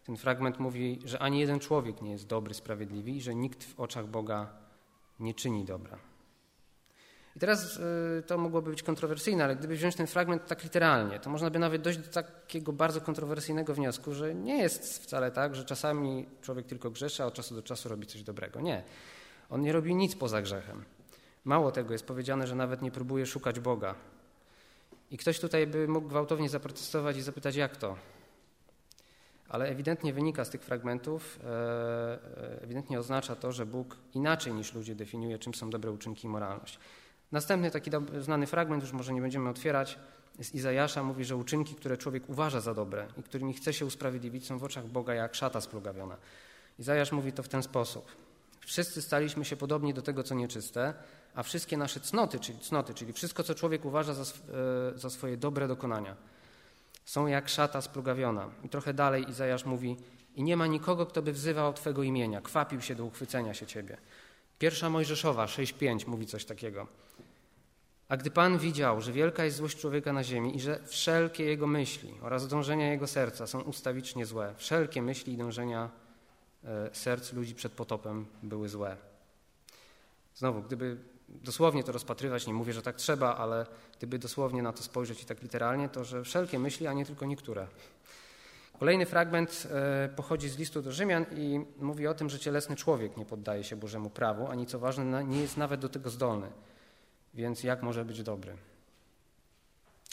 Ten 0.06 0.18
fragment 0.18 0.60
mówi, 0.60 1.00
że 1.06 1.20
ani 1.20 1.40
jeden 1.40 1.60
człowiek 1.60 2.02
nie 2.02 2.12
jest 2.12 2.28
dobry, 2.28 2.54
sprawiedliwy 2.54 3.12
i 3.12 3.22
że 3.22 3.36
nikt 3.36 3.64
w 3.64 3.80
oczach 3.80 4.08
Boga 4.08 4.48
nie 5.20 5.34
czyni 5.34 5.66
dobra. 5.66 5.98
I 7.36 7.40
teraz 7.40 7.78
y, 7.78 8.24
to 8.28 8.38
mogłoby 8.38 8.70
być 8.70 8.84
kontrowersyjne, 8.84 9.44
ale 9.44 9.56
gdyby 9.56 9.76
wziąć 9.76 9.96
ten 9.96 10.08
fragment 10.08 10.48
tak 10.48 10.64
literalnie, 10.64 11.20
to 11.20 11.30
można 11.30 11.50
by 11.50 11.60
nawet 11.60 11.82
dojść 11.82 12.00
do 12.00 12.12
takiego 12.12 12.74
bardzo 12.74 13.02
kontrowersyjnego 13.02 13.74
wniosku, 13.74 14.14
że 14.14 14.36
nie 14.36 14.58
jest 14.58 15.04
wcale 15.04 15.32
tak, 15.32 15.56
że 15.56 15.66
czasami 15.66 16.26
człowiek 16.42 16.66
tylko 16.66 16.92
grzeszy, 16.92 17.24
a 17.24 17.26
od 17.26 17.34
czasu 17.34 17.56
do 17.56 17.64
czasu 17.64 17.90
robi 17.90 18.08
coś 18.08 18.24
dobrego. 18.24 18.62
Nie. 18.62 18.84
On 19.50 19.62
nie 19.62 19.74
robi 19.74 19.96
nic 19.96 20.16
poza 20.16 20.42
grzechem. 20.42 20.86
Mało 21.46 21.72
tego, 21.72 21.94
jest 21.94 22.06
powiedziane, 22.06 22.48
że 22.48 22.56
nawet 22.56 22.82
nie 22.82 22.92
próbuje 22.92 23.26
szukać 23.26 23.60
Boga. 23.60 23.96
I 25.12 25.18
ktoś 25.18 25.40
tutaj 25.40 25.68
by 25.68 25.88
mógł 25.88 26.08
gwałtownie 26.08 26.50
zaprotestować 26.50 27.18
i 27.18 27.22
zapytać, 27.22 27.56
jak 27.56 27.78
to? 27.78 27.96
Ale 29.50 29.70
ewidentnie 29.70 30.14
wynika 30.14 30.46
z 30.46 30.50
tych 30.50 30.62
fragmentów, 30.62 31.40
e, 31.44 31.48
e, 31.48 32.62
ewidentnie 32.62 33.00
oznacza 33.00 33.36
to, 33.36 33.52
że 33.52 33.66
Bóg 33.66 33.98
inaczej 34.14 34.54
niż 34.54 34.74
ludzie 34.74 34.96
definiuje, 34.96 35.40
czym 35.40 35.54
są 35.54 35.70
dobre 35.70 35.92
uczynki 35.92 36.28
i 36.28 36.30
moralność. 36.30 36.80
Następny 37.32 37.72
taki 37.72 37.92
znany 38.20 38.48
fragment, 38.48 38.84
już 38.84 38.92
może 38.92 39.14
nie 39.14 39.22
będziemy 39.22 39.50
otwierać, 39.50 40.00
z 40.40 40.56
Izajasza 40.56 41.04
mówi, 41.04 41.26
że 41.26 41.36
uczynki, 41.36 41.76
które 41.76 41.98
człowiek 41.98 42.30
uważa 42.30 42.62
za 42.62 42.74
dobre 42.74 43.08
i 43.18 43.24
którymi 43.24 43.54
chce 43.54 43.74
się 43.74 43.86
usprawiedliwić, 43.86 44.46
są 44.46 44.58
w 44.58 44.64
oczach 44.64 44.88
Boga 44.88 45.14
jak 45.14 45.36
szata 45.36 45.62
splugawiona. 45.62 46.18
Izajasz 46.80 47.12
mówi 47.12 47.32
to 47.34 47.44
w 47.44 47.48
ten 47.48 47.64
sposób. 47.64 48.12
Wszyscy 48.66 49.02
staliśmy 49.02 49.46
się 49.46 49.56
podobni 49.56 49.94
do 49.94 50.02
tego, 50.02 50.24
co 50.24 50.36
nieczyste, 50.36 50.94
a 51.36 51.44
wszystkie 51.44 51.78
nasze 51.78 52.00
cnoty, 52.00 52.40
czyli 52.40 52.60
cnoty, 52.60 52.94
czyli 52.94 53.14
wszystko, 53.14 53.44
co 53.44 53.56
człowiek 53.56 53.86
uważa 53.86 54.14
za, 54.14 54.24
e, 54.24 55.00
za 55.00 55.10
swoje 55.10 55.38
dobre 55.38 55.68
dokonania, 55.68 56.16
są 57.06 57.28
jak 57.28 57.50
szata 57.50 57.82
splugawiona. 57.82 58.50
I 58.64 58.70
trochę 58.70 58.94
dalej 58.94 59.30
Izajasz 59.30 59.66
mówi, 59.66 59.98
i 60.36 60.44
nie 60.44 60.58
ma 60.58 60.68
nikogo, 60.68 61.06
kto 61.06 61.22
by 61.22 61.34
wzywał 61.34 61.74
Twego 61.74 62.04
imienia, 62.04 62.42
kwapił 62.42 62.82
się 62.82 62.96
do 62.96 63.06
uchwycenia 63.06 63.54
się 63.54 63.66
Ciebie. 63.66 63.98
Pierwsza 64.60 64.90
Mojżeszowa 64.90 65.46
6.5 65.46 66.08
mówi 66.08 66.26
coś 66.26 66.46
takiego. 66.46 66.88
A 68.10 68.18
gdy 68.18 68.32
Pan 68.32 68.58
widział, 68.58 69.02
że 69.02 69.12
wielka 69.12 69.46
jest 69.46 69.58
złość 69.58 69.78
człowieka 69.78 70.14
na 70.14 70.24
ziemi 70.24 70.56
i 70.56 70.60
że 70.60 70.80
wszelkie 70.86 71.44
jego 71.46 71.68
myśli 71.68 72.14
oraz 72.22 72.48
dążenia 72.48 72.92
jego 72.92 73.08
serca 73.08 73.48
są 73.48 73.62
ustawicznie 73.62 74.26
złe, 74.26 74.54
wszelkie 74.58 75.02
myśli 75.02 75.34
i 75.34 75.38
dążenia 75.38 75.90
serc 76.94 77.34
ludzi 77.34 77.56
przed 77.56 77.74
potopem 77.74 78.26
były 78.44 78.70
złe. 78.70 78.98
Znowu, 80.36 80.62
gdyby 80.62 80.98
dosłownie 81.30 81.84
to 81.84 81.92
rozpatrywać, 81.92 82.48
nie 82.48 82.54
mówię, 82.54 82.74
że 82.74 82.82
tak 82.82 82.96
trzeba, 82.96 83.38
ale 83.38 83.66
gdyby 83.98 84.20
dosłownie 84.20 84.64
na 84.64 84.74
to 84.74 84.84
spojrzeć 84.84 85.24
i 85.24 85.26
tak 85.26 85.42
literalnie, 85.42 85.90
to 85.90 86.04
że 86.04 86.24
wszelkie 86.24 86.60
myśli, 86.60 86.88
a 86.88 86.94
nie 86.94 87.06
tylko 87.06 87.26
niektóre. 87.26 87.68
Kolejny 88.80 89.06
fragment 89.06 89.68
e, 89.72 90.10
pochodzi 90.16 90.50
z 90.50 90.58
listu 90.58 90.82
do 90.82 90.92
Rzymian 90.92 91.26
i 91.36 91.66
mówi 91.78 92.08
o 92.08 92.14
tym, 92.14 92.30
że 92.30 92.40
cielesny 92.40 92.76
człowiek 92.76 93.18
nie 93.18 93.26
poddaje 93.26 93.64
się 93.64 93.76
Bożemu 93.76 94.10
prawu, 94.10 94.48
ani 94.48 94.66
co 94.66 94.80
ważne, 94.80 95.24
nie 95.24 95.42
jest 95.42 95.58
nawet 95.58 95.82
do 95.82 95.90
tego 95.90 96.10
zdolny. 96.10 96.48
Więc 97.34 97.64
jak 97.64 97.84
może 97.84 98.06
być 98.06 98.24
dobry? 98.24 98.58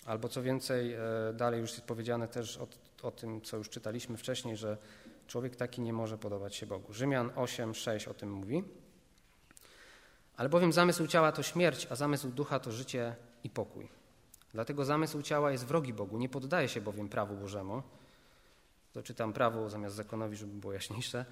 Albo 0.06 0.28
co 0.28 0.42
więcej, 0.42 0.94
e, 0.94 0.98
dalej 1.35 1.61
już 1.61 1.70
jest 1.70 1.85
powiedziane 1.85 2.28
też 2.28 2.59
o, 2.59 2.66
o 3.02 3.11
tym, 3.11 3.40
co 3.40 3.56
już 3.56 3.68
czytaliśmy 3.68 4.16
wcześniej, 4.16 4.56
że 4.56 4.76
człowiek 5.27 5.57
taki 5.57 5.81
nie 5.81 5.93
może 5.93 6.19
podobać 6.19 6.55
się 6.55 6.67
Bogu. 6.67 6.93
Rzymian 6.93 7.31
8, 7.37 7.75
6 7.75 8.09
o 8.09 8.15
tym 8.15 8.33
mówi. 8.33 8.65
Albowiem 10.37 10.73
zamysł 10.73 11.07
ciała 11.07 11.33
to 11.33 11.43
śmierć, 11.43 11.87
a 11.91 11.95
zamysł 11.95 12.29
ducha 12.29 12.61
to 12.61 12.73
życie 12.73 13.17
i 13.45 13.51
pokój. 13.51 13.89
Dlatego 14.55 14.85
zamysł 14.85 15.23
ciała 15.23 15.53
jest 15.53 15.67
wrogi 15.67 15.93
Bogu, 15.93 16.19
nie 16.19 16.29
poddaje 16.29 16.69
się 16.69 16.81
bowiem 16.81 17.09
prawu 17.09 17.37
Bożemu. 17.37 17.83
To 18.93 19.03
czytam 19.03 19.33
prawo 19.33 19.71
zamiast 19.71 19.97
zakonowi, 19.97 20.37
żeby 20.37 20.53
było 20.53 20.73
jaśniejsze, 20.73 21.25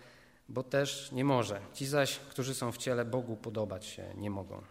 bo 0.49 0.63
też 0.63 1.13
nie 1.13 1.25
może. 1.25 1.61
Ci 1.73 1.87
zaś, 1.87 2.19
którzy 2.19 2.55
są 2.55 2.73
w 2.73 2.77
ciele, 2.77 3.05
Bogu 3.05 3.37
podobać 3.37 3.87
się 3.87 4.15
nie 4.17 4.31
mogą. 4.31 4.63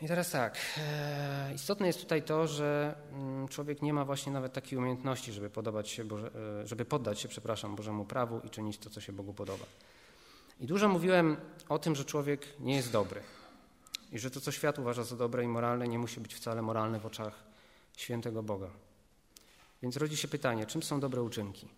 I 0.00 0.08
teraz 0.08 0.30
tak, 0.30 0.58
e, 0.78 1.54
istotne 1.54 1.86
jest 1.86 2.00
tutaj 2.00 2.22
to, 2.22 2.46
że 2.46 2.94
mm, 3.12 3.48
człowiek 3.48 3.82
nie 3.82 3.92
ma 3.92 4.04
właśnie 4.04 4.32
nawet 4.32 4.52
takiej 4.52 4.78
umiejętności, 4.78 5.32
żeby, 5.32 5.50
podobać 5.50 5.88
się 5.88 6.04
Boże, 6.04 6.30
e, 6.62 6.66
żeby 6.66 6.84
poddać 6.84 7.20
się, 7.20 7.28
przepraszam, 7.28 7.76
Bożemu 7.76 8.04
prawu 8.04 8.40
i 8.40 8.50
czynić 8.50 8.78
to, 8.78 8.90
co 8.90 9.00
się 9.00 9.12
Bogu 9.12 9.34
podoba. 9.34 9.64
I 10.60 10.66
dużo 10.66 10.88
mówiłem 10.88 11.36
o 11.68 11.78
tym, 11.78 11.96
że 11.96 12.04
człowiek 12.04 12.46
nie 12.60 12.76
jest 12.76 12.92
dobry 12.92 13.20
i 14.12 14.18
że 14.18 14.30
to, 14.30 14.40
co 14.40 14.52
świat 14.52 14.78
uważa 14.78 15.04
za 15.04 15.16
dobre 15.16 15.44
i 15.44 15.48
moralne, 15.48 15.88
nie 15.88 15.98
musi 15.98 16.20
być 16.20 16.34
wcale 16.34 16.62
moralne 16.62 17.00
w 17.00 17.06
oczach 17.06 17.44
świętego 17.96 18.42
Boga. 18.42 18.70
Więc 19.82 19.96
rodzi 19.96 20.16
się 20.16 20.28
pytanie, 20.28 20.66
czym 20.66 20.82
są 20.82 21.00
dobre 21.00 21.22
uczynki? 21.22 21.68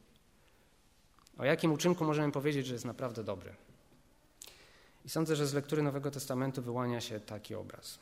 O 1.39 1.45
jakim 1.45 1.73
uczynku 1.73 2.05
możemy 2.05 2.33
powiedzieć, 2.33 2.67
że 2.67 2.75
jest 2.75 2.85
naprawdę 2.85 3.25
dobry? 3.25 3.55
I 5.09 5.11
sądzę, 5.11 5.37
że 5.37 5.47
z 5.47 5.55
lektury 5.55 5.83
Nowego 5.83 6.11
Testamentu 6.11 6.63
wyłania 6.63 7.01
się 7.01 7.21
taki 7.21 7.55
obraz. 7.55 7.99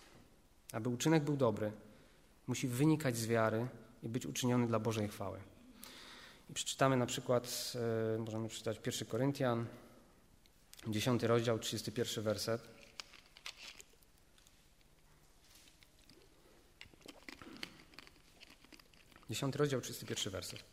Aby 0.73 0.89
uczynek 0.89 1.25
był 1.25 1.37
dobry, 1.37 1.73
musi 2.47 2.69
wynikać 2.69 3.17
z 3.17 3.27
wiary 3.27 3.67
i 4.03 4.09
być 4.09 4.27
uczyniony 4.27 4.67
dla 4.67 4.79
Bożej 4.79 5.09
chwały. 5.09 5.39
I 6.51 6.55
przeczytamy 6.55 6.97
na 6.97 7.07
przykład, 7.07 7.73
e, 8.15 8.19
możemy 8.19 8.49
przeczytać 8.49 8.79
1 8.87 9.09
Koryntian, 9.09 9.67
10 10.87 11.23
rozdział, 11.23 11.59
31 11.59 12.25
werset. 12.25 12.63
Dziesiąty 19.31 19.59
rozdział, 19.59 19.81
31 19.81 20.33
werset. 20.33 20.65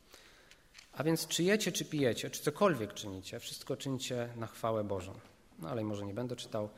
A 0.93 1.03
więc 1.03 1.27
czy 1.27 1.43
jecie, 1.43 1.71
czy 1.71 1.85
pijecie, 1.85 2.29
czy 2.29 2.41
cokolwiek 2.41 2.93
czynicie, 2.93 3.39
wszystko 3.39 3.77
czynicie 3.77 4.29
na 4.35 4.47
chwałę 4.47 4.83
Bożą. 4.83 5.32
No 5.59 5.69
ale 5.69 5.83
może 5.83 6.05
nie 6.05 6.13
będę 6.13 6.35
czytał. 6.35 6.69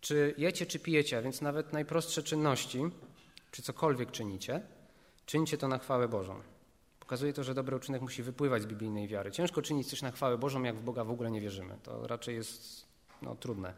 Czy 0.00 0.34
jecie, 0.38 0.66
czy 0.66 0.78
pijecie, 0.78 1.18
a 1.18 1.22
więc 1.22 1.40
nawet 1.40 1.72
najprostsze 1.72 2.22
czynności, 2.22 2.82
czy 3.50 3.62
cokolwiek 3.62 4.10
czynicie, 4.10 4.60
czyńcie 5.26 5.58
to 5.58 5.68
na 5.68 5.78
chwałę 5.78 6.08
Bożą. 6.08 6.40
Pokazuje 7.00 7.32
to, 7.32 7.44
że 7.44 7.54
dobry 7.54 7.76
uczynek 7.76 8.02
musi 8.02 8.22
wypływać 8.22 8.62
z 8.62 8.66
biblijnej 8.66 9.08
wiary. 9.08 9.30
Ciężko 9.30 9.62
czynić 9.62 9.90
coś 9.90 10.02
na 10.02 10.10
chwałę 10.10 10.38
Bożą, 10.38 10.62
jak 10.62 10.76
w 10.76 10.82
Boga 10.82 11.04
w 11.04 11.10
ogóle 11.10 11.30
nie 11.30 11.40
wierzymy. 11.40 11.76
To 11.82 12.06
raczej 12.06 12.34
jest 12.34 12.86
no, 13.22 13.36
trudne, 13.36 13.74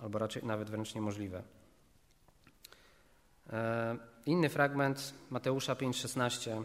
albo 0.00 0.18
raczej 0.18 0.44
nawet 0.44 0.70
wręcz 0.70 0.94
niemożliwe. 0.94 1.42
E, 3.52 3.96
inny 4.26 4.48
fragment 4.48 5.14
Mateusza 5.30 5.74
5,16. 5.74 6.64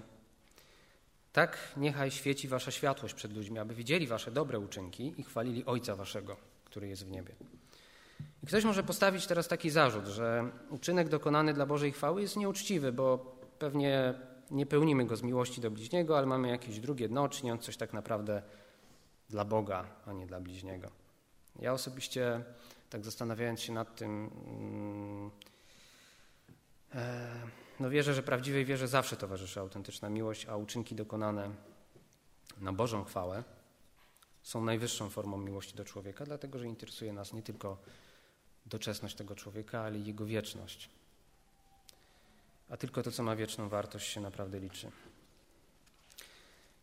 Tak 1.33 1.57
niechaj 1.77 2.11
świeci 2.11 2.47
wasza 2.47 2.71
światłość 2.71 3.13
przed 3.13 3.33
ludźmi, 3.33 3.59
aby 3.59 3.75
widzieli 3.75 4.07
wasze 4.07 4.31
dobre 4.31 4.59
uczynki 4.59 5.13
i 5.17 5.23
chwalili 5.23 5.65
Ojca 5.65 5.95
waszego, 5.95 6.37
który 6.75 6.87
jest 6.87 7.05
w 7.05 7.11
niebie. 7.11 7.35
I 8.43 8.47
ktoś 8.47 8.63
może 8.63 8.83
postawić 8.83 9.27
teraz 9.27 9.47
taki 9.47 9.69
zarzut, 9.69 10.05
że 10.05 10.51
uczynek 10.69 11.09
dokonany 11.09 11.53
dla 11.53 11.65
Bożej 11.65 11.91
chwały 11.91 12.21
jest 12.21 12.35
nieuczciwy, 12.35 12.91
bo 12.91 13.37
pewnie 13.59 14.13
nie 14.51 14.65
pełnimy 14.65 15.05
go 15.05 15.15
z 15.15 15.21
miłości 15.21 15.61
do 15.61 15.71
bliźniego, 15.71 16.17
ale 16.17 16.27
mamy 16.27 16.47
jakieś 16.47 16.79
drugie 16.79 17.09
dno, 17.09 17.29
czyniąc 17.29 17.63
coś 17.63 17.77
tak 17.77 17.93
naprawdę 17.93 18.41
dla 19.29 19.45
Boga, 19.45 19.85
a 20.05 20.13
nie 20.13 20.27
dla 20.27 20.39
bliźniego. 20.41 20.91
Ja 21.59 21.73
osobiście, 21.73 22.43
tak 22.89 23.05
zastanawiając 23.05 23.59
się 23.59 23.73
nad 23.73 23.95
tym, 23.95 24.31
mm, 24.47 25.31
e, 26.95 27.29
no 27.79 27.89
wierzę, 27.89 28.13
że 28.13 28.23
prawdziwej 28.23 28.65
wierze 28.65 28.87
zawsze 28.87 29.17
towarzyszy 29.17 29.59
autentyczna 29.59 30.09
miłość, 30.09 30.45
a 30.45 30.55
uczynki 30.55 30.95
dokonane 30.95 31.49
na 32.61 32.73
Bożą 32.73 33.03
chwałę 33.03 33.43
są 34.45 34.63
najwyższą 34.63 35.09
formą 35.09 35.37
miłości 35.37 35.75
do 35.75 35.85
człowieka, 35.85 36.25
dlatego 36.25 36.59
że 36.59 36.67
interesuje 36.67 37.13
nas 37.13 37.33
nie 37.33 37.41
tylko 37.41 37.77
doczesność 38.65 39.15
tego 39.15 39.35
człowieka, 39.35 39.81
ale 39.81 39.99
i 39.99 40.05
jego 40.05 40.25
wieczność 40.25 40.89
a 42.69 42.77
tylko 42.77 43.03
to, 43.03 43.11
co 43.11 43.23
ma 43.23 43.35
wieczną 43.35 43.69
wartość, 43.69 44.07
się 44.07 44.21
naprawdę 44.21 44.59
liczy. 44.59 44.91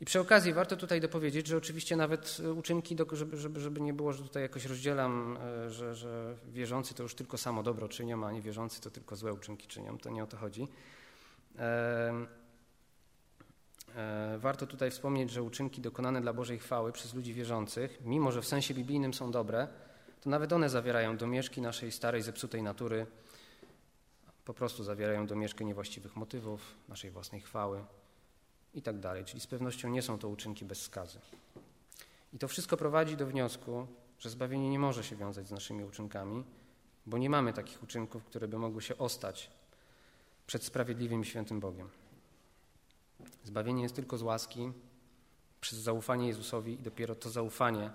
I 0.01 0.05
przy 0.05 0.20
okazji 0.20 0.53
warto 0.53 0.77
tutaj 0.77 1.01
dopowiedzieć, 1.01 1.46
że 1.46 1.57
oczywiście 1.57 1.96
nawet 1.96 2.38
uczynki, 2.57 2.96
żeby, 3.12 3.37
żeby, 3.37 3.61
żeby 3.61 3.81
nie 3.81 3.92
było, 3.92 4.12
że 4.12 4.22
tutaj 4.22 4.42
jakoś 4.42 4.64
rozdzielam, 4.64 5.38
e, 5.66 5.70
że, 5.70 5.94
że 5.94 6.35
wierzący 6.53 6.94
to 6.94 7.03
już 7.03 7.14
tylko 7.14 7.38
samo 7.38 7.62
dobro 7.62 7.88
czynią, 7.88 8.27
a 8.27 8.33
niewierzący 8.33 8.81
to 8.81 8.90
tylko 8.90 9.16
złe 9.16 9.33
uczynki 9.33 9.66
czynią. 9.66 9.98
To 9.98 10.11
nie 10.11 10.25
o 10.25 10.27
to 10.27 10.37
chodzi. 10.37 10.68
E, 11.59 11.62
e, 11.62 12.27
warto 14.38 14.66
tutaj 14.66 14.90
wspomnieć, 14.90 15.31
że 15.31 15.42
uczynki 15.42 15.81
dokonane 15.81 16.20
dla 16.20 16.33
Bożej 16.33 16.59
chwały 16.59 16.92
przez 16.92 17.14
ludzi 17.14 17.35
wierzących, 17.35 17.98
mimo 18.05 18.33
że 18.33 18.42
w 18.42 18.46
sensie 18.46 18.74
biblijnym 18.74 19.14
są 19.14 19.31
dobre, 19.31 19.68
to 20.20 20.31
nawet 20.31 20.52
one 20.52 20.68
zawierają 20.68 21.16
domieszki 21.16 21.61
naszej 21.61 21.92
starej, 21.92 22.22
zepsutej 22.22 22.62
natury, 22.62 23.07
po 24.44 24.55
prostu 24.55 24.85
zawierają 24.85 25.26
domieszkę 25.26 25.64
niewłaściwych 25.64 26.16
motywów, 26.16 26.74
naszej 26.88 27.11
własnej 27.11 27.40
chwały 27.40 27.85
i 28.74 28.83
tak 28.83 28.98
dalej. 28.98 29.24
Czyli 29.24 29.40
z 29.40 29.46
pewnością 29.46 29.88
nie 29.88 30.02
są 30.02 30.18
to 30.18 30.28
uczynki 30.28 30.64
bez 30.64 30.83
skazy. 30.83 31.18
I 32.33 32.38
to 32.38 32.48
wszystko 32.48 32.76
prowadzi 32.76 33.16
do 33.16 33.26
wniosku, 33.26 33.87
że 34.18 34.31
zbawienie 34.31 34.70
nie 34.70 34.78
może 34.78 35.05
się 35.05 35.16
wiązać 35.16 35.48
z 35.48 35.50
naszymi 35.50 35.85
uczynkami, 35.85 36.44
bo 37.07 37.18
nie 37.18 37.31
mamy 37.31 37.52
takich 37.52 37.83
uczynków, 37.83 38.24
które 38.24 38.48
by 38.48 38.59
mogły 38.59 38.83
się 38.83 38.98
ostać 38.98 39.50
przed 40.46 40.64
sprawiedliwym 40.64 41.22
i 41.22 41.24
świętym 41.24 41.61
Bogiem. 41.61 42.01
Zbawienie 43.44 43.82
jest 43.82 43.94
tylko 43.94 44.18
z 44.18 44.22
łaski 44.22 44.72
przez 45.61 45.78
zaufanie 45.78 46.28
Jezusowi 46.28 46.72
i 46.72 46.82
dopiero 46.82 47.14
to 47.14 47.30
zaufanie 47.30 47.90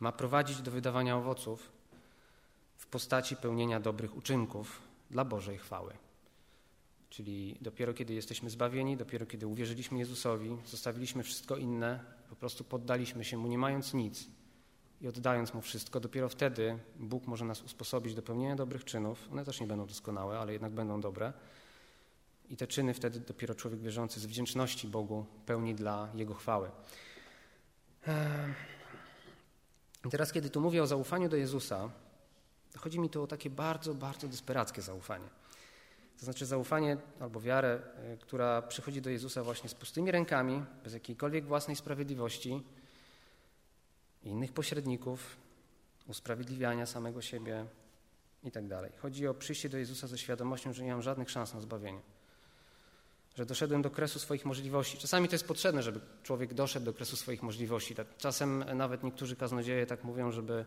ma 0.00 0.12
prowadzić 0.12 0.62
do 0.62 0.70
wydawania 0.70 1.16
owoców 1.16 1.72
w 2.76 2.86
postaci 2.86 3.36
pełnienia 3.36 3.80
dobrych 3.80 4.16
uczynków 4.16 4.82
dla 5.10 5.24
Bożej 5.24 5.58
chwały. 5.58 5.94
Czyli 7.10 7.56
dopiero 7.60 7.94
kiedy 7.94 8.14
jesteśmy 8.14 8.50
zbawieni, 8.50 8.96
dopiero 8.96 9.26
kiedy 9.26 9.46
uwierzyliśmy 9.46 9.98
Jezusowi, 9.98 10.56
zostawiliśmy 10.66 11.22
wszystko 11.22 11.56
inne, 11.56 12.04
po 12.28 12.36
prostu 12.36 12.64
poddaliśmy 12.64 13.24
się 13.24 13.36
Mu, 13.36 13.48
nie 13.48 13.58
mając 13.58 13.94
nic 13.94 14.26
i 15.00 15.08
oddając 15.08 15.54
Mu 15.54 15.60
wszystko, 15.60 16.00
dopiero 16.00 16.28
wtedy 16.28 16.78
Bóg 16.96 17.26
może 17.26 17.44
nas 17.44 17.62
usposobić 17.62 18.14
do 18.14 18.22
pełnienia 18.22 18.56
dobrych 18.56 18.84
czynów. 18.84 19.28
One 19.32 19.44
też 19.44 19.60
nie 19.60 19.66
będą 19.66 19.86
doskonałe, 19.86 20.38
ale 20.38 20.52
jednak 20.52 20.72
będą 20.72 21.00
dobre. 21.00 21.32
I 22.50 22.56
te 22.56 22.66
czyny 22.66 22.94
wtedy 22.94 23.20
dopiero 23.20 23.54
człowiek 23.54 23.80
wierzący 23.80 24.20
z 24.20 24.26
wdzięczności 24.26 24.88
Bogu 24.88 25.26
pełni 25.46 25.74
dla 25.74 26.08
Jego 26.14 26.34
chwały. 26.34 26.70
Eee. 28.06 28.54
Teraz, 30.10 30.32
kiedy 30.32 30.50
tu 30.50 30.60
mówię 30.60 30.82
o 30.82 30.86
zaufaniu 30.86 31.28
do 31.28 31.36
Jezusa, 31.36 31.90
chodzi 32.76 33.00
mi 33.00 33.10
tu 33.10 33.22
o 33.22 33.26
takie 33.26 33.50
bardzo, 33.50 33.94
bardzo 33.94 34.28
desperackie 34.28 34.82
zaufanie. 34.82 35.28
To 36.18 36.24
znaczy 36.24 36.46
zaufanie 36.46 36.96
albo 37.20 37.40
wiarę, 37.40 37.82
e, 37.96 38.16
która 38.16 38.62
przychodzi 38.62 39.02
do 39.02 39.10
Jezusa 39.10 39.42
właśnie 39.42 39.68
z 39.68 39.74
pustymi 39.74 40.10
rękami, 40.10 40.62
bez 40.84 40.92
jakiejkolwiek 40.92 41.46
własnej 41.46 41.76
sprawiedliwości, 41.76 42.62
innych 44.22 44.52
pośredników, 44.52 45.36
usprawiedliwiania 46.08 46.86
samego 46.86 47.22
siebie 47.22 47.66
itd. 48.42 48.80
Tak 48.82 49.00
chodzi 49.00 49.28
o 49.28 49.34
przyjście 49.34 49.68
do 49.68 49.78
Jezusa 49.78 50.06
ze 50.06 50.18
świadomością, 50.18 50.72
że 50.72 50.84
nie 50.84 50.92
mam 50.92 51.02
żadnych 51.02 51.30
szans 51.30 51.54
na 51.54 51.60
zbawienie. 51.60 52.00
Że 53.36 53.46
doszedłem 53.46 53.82
do 53.82 53.90
kresu 53.90 54.18
swoich 54.18 54.44
możliwości. 54.44 54.98
Czasami 54.98 55.28
to 55.28 55.34
jest 55.34 55.46
potrzebne, 55.46 55.82
żeby 55.82 56.00
człowiek 56.22 56.54
doszedł 56.54 56.86
do 56.86 56.92
kresu 56.92 57.16
swoich 57.16 57.42
możliwości. 57.42 57.94
Czasem 58.18 58.64
nawet 58.74 59.02
niektórzy 59.02 59.36
kaznodzieje 59.36 59.86
tak 59.86 60.04
mówią, 60.04 60.32
żeby 60.32 60.64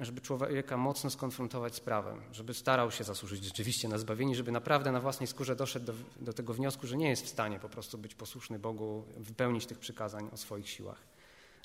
żeby 0.00 0.20
człowieka 0.20 0.76
mocno 0.76 1.10
skonfrontować 1.10 1.74
z 1.74 1.80
prawem, 1.80 2.22
żeby 2.32 2.54
starał 2.54 2.90
się 2.90 3.04
zasłużyć 3.04 3.44
rzeczywiście 3.44 3.88
na 3.88 3.98
zbawienie, 3.98 4.34
żeby 4.34 4.52
naprawdę 4.52 4.92
na 4.92 5.00
własnej 5.00 5.26
skórze 5.26 5.56
doszedł 5.56 5.86
do, 5.86 5.92
do, 6.20 6.32
tego 6.32 6.54
wniosku, 6.54 6.86
że 6.86 6.96
nie 6.96 7.08
jest 7.08 7.24
w 7.24 7.28
stanie 7.28 7.58
po 7.58 7.68
prostu 7.68 7.98
być 7.98 8.14
posłuszny 8.14 8.58
Bogu, 8.58 9.04
wypełnić 9.16 9.66
tych 9.66 9.78
przykazań 9.78 10.28
o 10.32 10.36
swoich 10.36 10.68
siłach, 10.68 10.98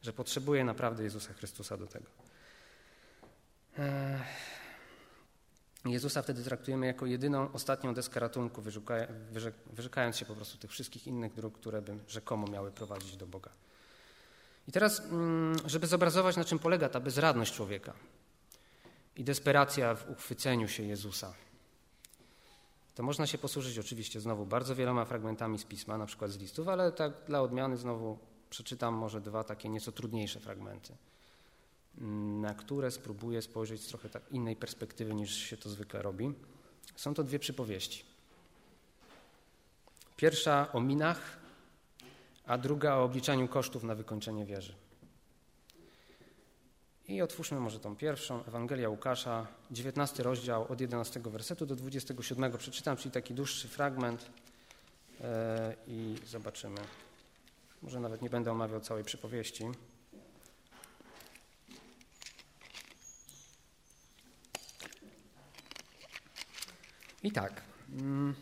że 0.01 0.13
potrzebuje 0.13 0.63
naprawdę 0.63 1.03
Jezusa 1.03 1.33
Chrystusa 1.33 1.77
do 1.77 1.87
tego. 1.87 2.09
Jezusa 5.91 6.21
wtedy 6.21 6.43
traktujemy 6.43 6.85
jako 6.85 7.05
jedyną, 7.05 7.51
ostatnią 7.51 7.93
deskę 7.93 8.19
ratunku, 8.19 8.61
wyrzekając 9.73 10.17
się 10.17 10.25
po 10.25 10.35
prostu 10.35 10.57
tych 10.57 10.71
wszystkich 10.71 11.07
innych 11.07 11.33
dróg, 11.33 11.59
które 11.59 11.81
by 11.81 11.97
rzekomo 12.07 12.47
miały 12.47 12.71
prowadzić 12.71 13.17
do 13.17 13.27
Boga. 13.27 13.51
I 14.67 14.71
teraz, 14.71 14.99
mm, 14.99 15.55
żeby 15.65 15.87
zobrazować, 15.87 16.37
na 16.37 16.43
czym 16.43 16.59
polega 16.59 16.89
ta 16.89 16.99
bezradność 16.99 17.53
człowieka 17.53 17.93
i 19.15 19.23
desperacja 19.23 19.95
w 19.95 20.09
uchwyceniu 20.09 20.67
się 20.67 20.83
Jezusa, 20.83 21.33
to 22.95 23.03
można 23.03 23.27
się 23.27 23.37
posłużyć 23.37 23.79
oczywiście 23.79 24.19
znowu 24.19 24.45
bardzo 24.45 24.75
wieloma 24.75 25.05
fragmentami 25.05 25.59
z 25.59 25.63
pisma, 25.63 25.97
na 25.97 26.05
przykład 26.05 26.31
z 26.31 26.37
listów, 26.37 26.67
ale 26.67 26.91
tak 26.91 27.13
dla 27.27 27.41
odmiany 27.41 27.77
znowu 27.77 28.17
przeczytam 28.49 28.93
może 28.93 29.21
dwa 29.21 29.43
takie 29.43 29.69
nieco 29.69 29.91
trudniejsze 29.91 30.39
fragmenty, 30.39 30.95
na 32.41 32.53
które 32.53 32.91
spróbuję 32.91 33.41
spojrzeć 33.41 33.81
z 33.81 33.87
trochę 33.87 34.09
tak 34.09 34.31
innej 34.31 34.55
perspektywy 34.55 35.15
niż 35.15 35.35
się 35.35 35.57
to 35.57 35.69
zwykle 35.69 36.01
robi. 36.01 36.33
Są 36.95 37.13
to 37.13 37.23
dwie 37.23 37.39
przypowieści. 37.39 38.03
Pierwsza 40.15 40.71
o 40.73 40.81
minach, 40.81 41.37
a 42.45 42.57
druga 42.57 42.95
o 42.95 43.03
obliczaniu 43.03 43.47
kosztów 43.47 43.83
na 43.83 43.95
wykończenie 43.95 44.45
wieży. 44.45 44.73
I 47.07 47.21
otwórzmy 47.21 47.59
może 47.59 47.79
tą 47.79 47.95
pierwszą, 47.95 48.45
Ewangelia 48.45 48.89
Łukasza, 48.89 49.47
19 49.71 50.23
rozdział 50.23 50.71
od 50.71 50.81
11 50.81 51.19
wersetu 51.19 51.65
do 51.65 51.75
27 51.75 52.57
przeczytam, 52.57 52.97
czyli 52.97 53.11
taki 53.11 53.33
dłuższy 53.33 53.67
fragment 53.67 54.29
e, 55.21 55.75
i 55.87 56.15
zobaczymy. 56.27 56.81
Może 57.81 57.99
nawet 57.99 58.21
nie 58.21 58.29
będę 58.29 58.51
omawiał 58.51 58.81
całej 58.81 59.03
przypowieści. 59.03 59.65
I 67.25 67.31
tak. 67.31 67.61
Mm. 67.93 68.35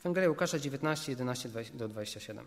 Ewangelia 0.00 0.28
Łukasza 0.28 0.58
19, 0.58 1.12
11 1.12 1.48
do 1.74 1.88
27. 1.88 2.46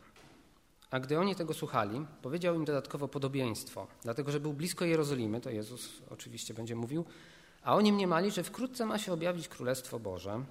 A 0.91 0.99
gdy 0.99 1.19
oni 1.19 1.35
tego 1.35 1.53
słuchali, 1.53 2.05
powiedział 2.21 2.55
im 2.55 2.65
dodatkowo 2.65 3.07
podobieństwo, 3.07 3.87
dlatego 4.03 4.31
że 4.31 4.39
był 4.39 4.53
blisko 4.53 4.85
Jerozolimy, 4.85 5.41
to 5.41 5.49
Jezus 5.49 5.89
oczywiście 6.09 6.53
będzie 6.53 6.75
mówił, 6.75 7.05
a 7.63 7.75
oni 7.75 7.93
mniemali, 7.93 8.31
że 8.31 8.43
wkrótce 8.43 8.85
ma 8.85 8.97
się 8.97 9.13
objawić 9.13 9.47
Królestwo 9.47 9.99
Boże. 9.99 10.43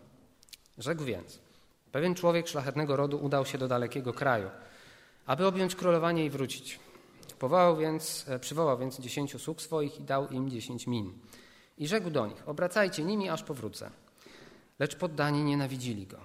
Rzekł 0.78 1.04
więc, 1.04 1.38
pewien 1.92 2.14
człowiek 2.14 2.48
szlachetnego 2.48 2.96
rodu 2.96 3.18
udał 3.24 3.46
się 3.46 3.58
do 3.58 3.68
dalekiego 3.68 4.12
kraju, 4.12 4.50
aby 5.26 5.46
objąć 5.46 5.74
królowanie 5.74 6.24
i 6.24 6.30
wrócić. 6.30 6.80
Powołał 7.38 7.76
więc, 7.76 8.24
e, 8.28 8.38
przywołał 8.38 8.78
więc 8.78 9.00
dziesięciu 9.00 9.38
sług 9.38 9.62
swoich 9.62 10.00
i 10.00 10.02
dał 10.02 10.28
im 10.28 10.50
dziesięć 10.50 10.86
min. 10.86 11.12
I 11.80 11.86
rzekł 11.86 12.10
do 12.10 12.26
nich, 12.26 12.48
obracajcie 12.48 13.04
nimi, 13.04 13.28
aż 13.28 13.42
powrócę. 13.42 13.90
Lecz 14.78 14.96
poddani 14.96 15.44
nienawidzili 15.44 16.06
go. 16.06 16.18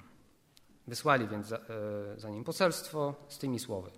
Wysłali 0.88 1.28
więc 1.28 1.48
za, 1.48 1.58
e, 1.58 1.62
za 2.18 2.30
nim 2.30 2.44
poselstwo 2.44 3.16
z 3.28 3.38
tymi 3.38 3.60
słowy. 3.60 3.92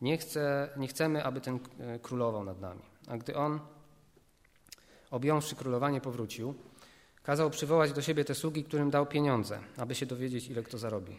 Nie, 0.00 0.18
chce, 0.18 0.68
nie 0.76 0.88
chcemy, 0.88 1.24
aby 1.24 1.40
ten 1.40 1.58
e, 1.78 1.98
królował 1.98 2.44
nad 2.44 2.60
nami. 2.60 2.82
A 3.06 3.16
gdy 3.16 3.36
on, 3.36 3.60
objąwszy 5.10 5.56
królowanie, 5.56 6.00
powrócił, 6.00 6.54
kazał 7.22 7.50
przywołać 7.50 7.92
do 7.92 8.02
siebie 8.02 8.24
te 8.24 8.34
sługi, 8.34 8.64
którym 8.64 8.90
dał 8.90 9.06
pieniądze, 9.06 9.60
aby 9.76 9.94
się 9.94 10.06
dowiedzieć, 10.06 10.48
ile 10.48 10.62
kto 10.62 10.78
zarobi. 10.78 11.16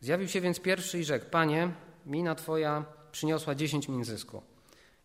Zjawił 0.00 0.28
się 0.28 0.40
więc 0.40 0.60
pierwszy 0.60 0.98
i 0.98 1.04
rzekł: 1.04 1.26
Panie, 1.30 1.72
mina 2.06 2.34
twoja 2.34 2.84
przyniosła 3.12 3.54
dziesięć 3.54 3.88
min 3.88 4.04
zysku. 4.04 4.42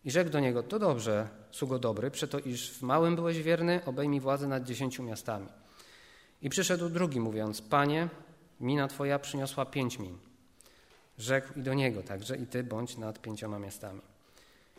I 0.04 0.10
rzekł 0.10 0.30
do 0.30 0.40
niego: 0.40 0.62
To 0.62 0.78
dobrze, 0.78 1.28
sługo 1.50 1.78
dobry, 1.78 2.10
przeto 2.10 2.38
iż 2.38 2.70
w 2.70 2.82
małym 2.82 3.16
byłeś 3.16 3.42
wierny, 3.42 3.80
obejmij 3.86 4.20
władzę 4.20 4.48
nad 4.48 4.64
dziesięciu 4.64 5.02
miastami. 5.02 5.46
I 6.42 6.50
przyszedł 6.50 6.88
drugi, 6.88 7.20
mówiąc: 7.20 7.62
Panie, 7.62 8.08
mina 8.60 8.88
twoja 8.88 9.18
przyniosła 9.18 9.66
pięć 9.66 9.98
min. 9.98 10.18
Rzekł 11.18 11.58
i 11.58 11.62
do 11.62 11.74
niego 11.74 12.02
także 12.02 12.36
i 12.36 12.46
ty 12.46 12.64
bądź 12.64 12.96
nad 12.96 13.22
pięcioma 13.22 13.58
miastami. 13.58 14.00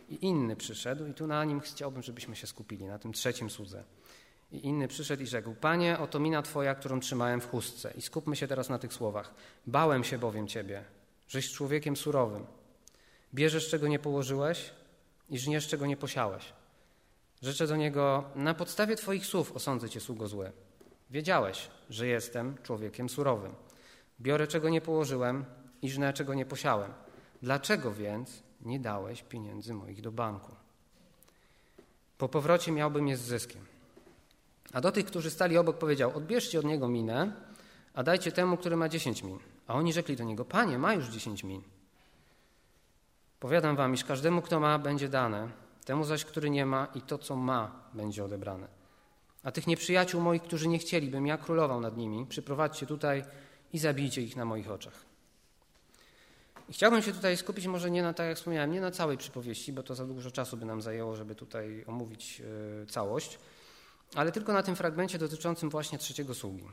I 0.10 0.26
inny 0.26 0.56
przyszedł 0.56 1.06
i 1.08 1.14
tu 1.14 1.28
na 1.28 1.46
nim 1.46 1.60
chciałbym, 1.60 2.04
żebyśmy 2.04 2.36
się 2.36 2.48
skupili, 2.48 2.86
na 2.86 3.00
tym 3.00 3.14
trzecim 3.14 3.50
słudze. 3.50 3.84
I 4.52 4.66
inny 4.68 4.88
przyszedł 4.88 5.24
i 5.24 5.28
rzekł, 5.28 5.56
Panie, 5.62 6.00
oto 6.00 6.20
mina 6.20 6.42
Twoja, 6.42 6.76
którą 6.76 7.00
trzymałem 7.00 7.42
w 7.42 7.50
chustce. 7.50 7.94
I 7.98 8.02
skupmy 8.02 8.36
się 8.36 8.48
teraz 8.48 8.70
na 8.70 8.80
tych 8.80 8.94
słowach. 8.94 9.34
Bałem 9.68 10.04
się 10.04 10.18
bowiem 10.18 10.48
Ciebie, 10.48 10.84
żeś 11.28 11.52
człowiekiem 11.52 11.98
surowym. 11.98 12.46
Bierzesz, 13.34 13.70
czego 13.70 13.88
nie 13.88 14.00
położyłeś 14.00 14.72
i 15.32 15.40
żniesz, 15.40 15.68
czego 15.68 15.86
nie 15.86 15.98
posiałeś. 15.98 16.54
Rzeczę 17.42 17.68
do 17.68 17.76
niego, 17.76 18.24
na 18.36 18.54
podstawie 18.54 18.96
Twoich 18.96 19.26
słów 19.26 19.52
osądzę 19.52 19.90
Cię, 19.90 20.00
sługo 20.00 20.28
zły. 20.28 20.52
Wiedziałeś, 21.10 21.70
że 21.90 22.08
jestem 22.08 22.56
człowiekiem 22.64 23.10
surowym. 23.10 23.56
Biorę, 24.22 24.48
czego 24.48 24.70
nie 24.70 24.82
położyłem 24.82 25.46
i 25.82 25.90
żnę, 25.90 26.14
czego 26.14 26.34
nie 26.34 26.46
posiałem. 26.46 26.94
Dlaczego 27.42 27.94
więc 27.94 28.44
nie 28.62 28.80
dałeś 28.80 29.24
pieniędzy 29.24 29.74
moich 29.74 30.02
do 30.02 30.12
banku? 30.12 30.52
Po 32.18 32.30
powrocie 32.30 32.72
miałbym 32.72 33.08
je 33.08 33.18
z 33.18 33.22
zyskiem. 33.22 33.66
A 34.74 34.82
do 34.82 34.92
tych, 34.92 35.06
którzy 35.06 35.30
stali 35.30 35.58
obok, 35.58 35.78
powiedział: 35.78 36.18
Odbierzcie 36.18 36.60
od 36.60 36.66
niego 36.66 36.88
minę, 36.88 37.34
a 37.94 38.04
dajcie 38.04 38.32
temu, 38.32 38.58
który 38.58 38.76
ma 38.76 38.90
dziesięć 38.90 39.24
min. 39.24 39.40
A 39.68 39.74
oni 39.74 39.94
rzekli 39.94 40.16
do 40.16 40.24
niego: 40.24 40.46
Panie, 40.46 40.78
ma 40.78 40.94
już 40.94 41.08
dziesięć 41.08 41.44
min. 41.44 41.62
Powiadam 43.42 43.76
wam, 43.76 43.94
iż 43.94 44.04
każdemu, 44.04 44.42
kto 44.42 44.60
ma, 44.60 44.80
będzie 44.80 45.10
dane, 45.10 45.50
temu 45.86 46.04
zaś, 46.04 46.26
który 46.26 46.50
nie 46.50 46.66
ma, 46.66 46.88
i 46.96 47.02
to, 47.02 47.18
co 47.18 47.36
ma, 47.36 47.72
będzie 47.94 48.24
odebrane. 48.24 48.68
A 49.44 49.52
tych 49.52 49.68
nieprzyjaciół 49.68 50.22
moich, 50.22 50.42
którzy 50.42 50.68
nie 50.68 50.80
chcieli, 50.80 51.10
bym 51.10 51.28
ja 51.28 51.38
królował 51.38 51.82
nad 51.82 51.98
nimi, 51.98 52.26
przyprowadźcie 52.26 52.86
tutaj 52.86 53.24
i 53.74 53.80
zabijcie 53.80 54.22
ich 54.22 54.36
na 54.36 54.46
moich 54.46 54.72
oczach. 54.72 55.06
I 56.70 56.74
chciałbym 56.74 57.02
się 57.02 57.14
tutaj 57.14 57.38
skupić 57.38 57.68
może 57.68 57.92
nie 57.92 58.04
na, 58.04 58.14
tak 58.14 58.28
jak 58.28 58.38
wspomniałem, 58.38 58.72
nie 58.72 58.82
na 58.82 58.92
całej 58.92 59.18
przypowieści, 59.18 59.74
bo 59.74 59.84
to 59.84 59.96
za 59.96 60.06
dużo 60.06 60.32
czasu 60.32 60.58
by 60.58 60.66
nam 60.66 60.82
zajęło, 60.82 61.16
żeby 61.16 61.36
tutaj 61.36 61.86
omówić 61.88 62.42
e, 62.82 62.86
całość, 62.86 63.40
ale 64.16 64.32
tylko 64.32 64.54
na 64.54 64.64
tym 64.64 64.76
fragmencie 64.76 65.18
dotyczącym 65.18 65.70
właśnie 65.70 65.98
trzeciego 65.98 66.34
sługi, 66.36 66.66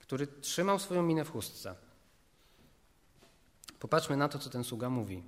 który 0.00 0.26
trzymał 0.26 0.78
swoją 0.78 1.02
minę 1.02 1.24
w 1.24 1.30
chustce. 1.30 1.74
Popatrzmy 3.78 4.16
na 4.16 4.28
to, 4.28 4.38
co 4.38 4.50
ten 4.50 4.64
sługa 4.64 4.90
mówi. 4.90 5.22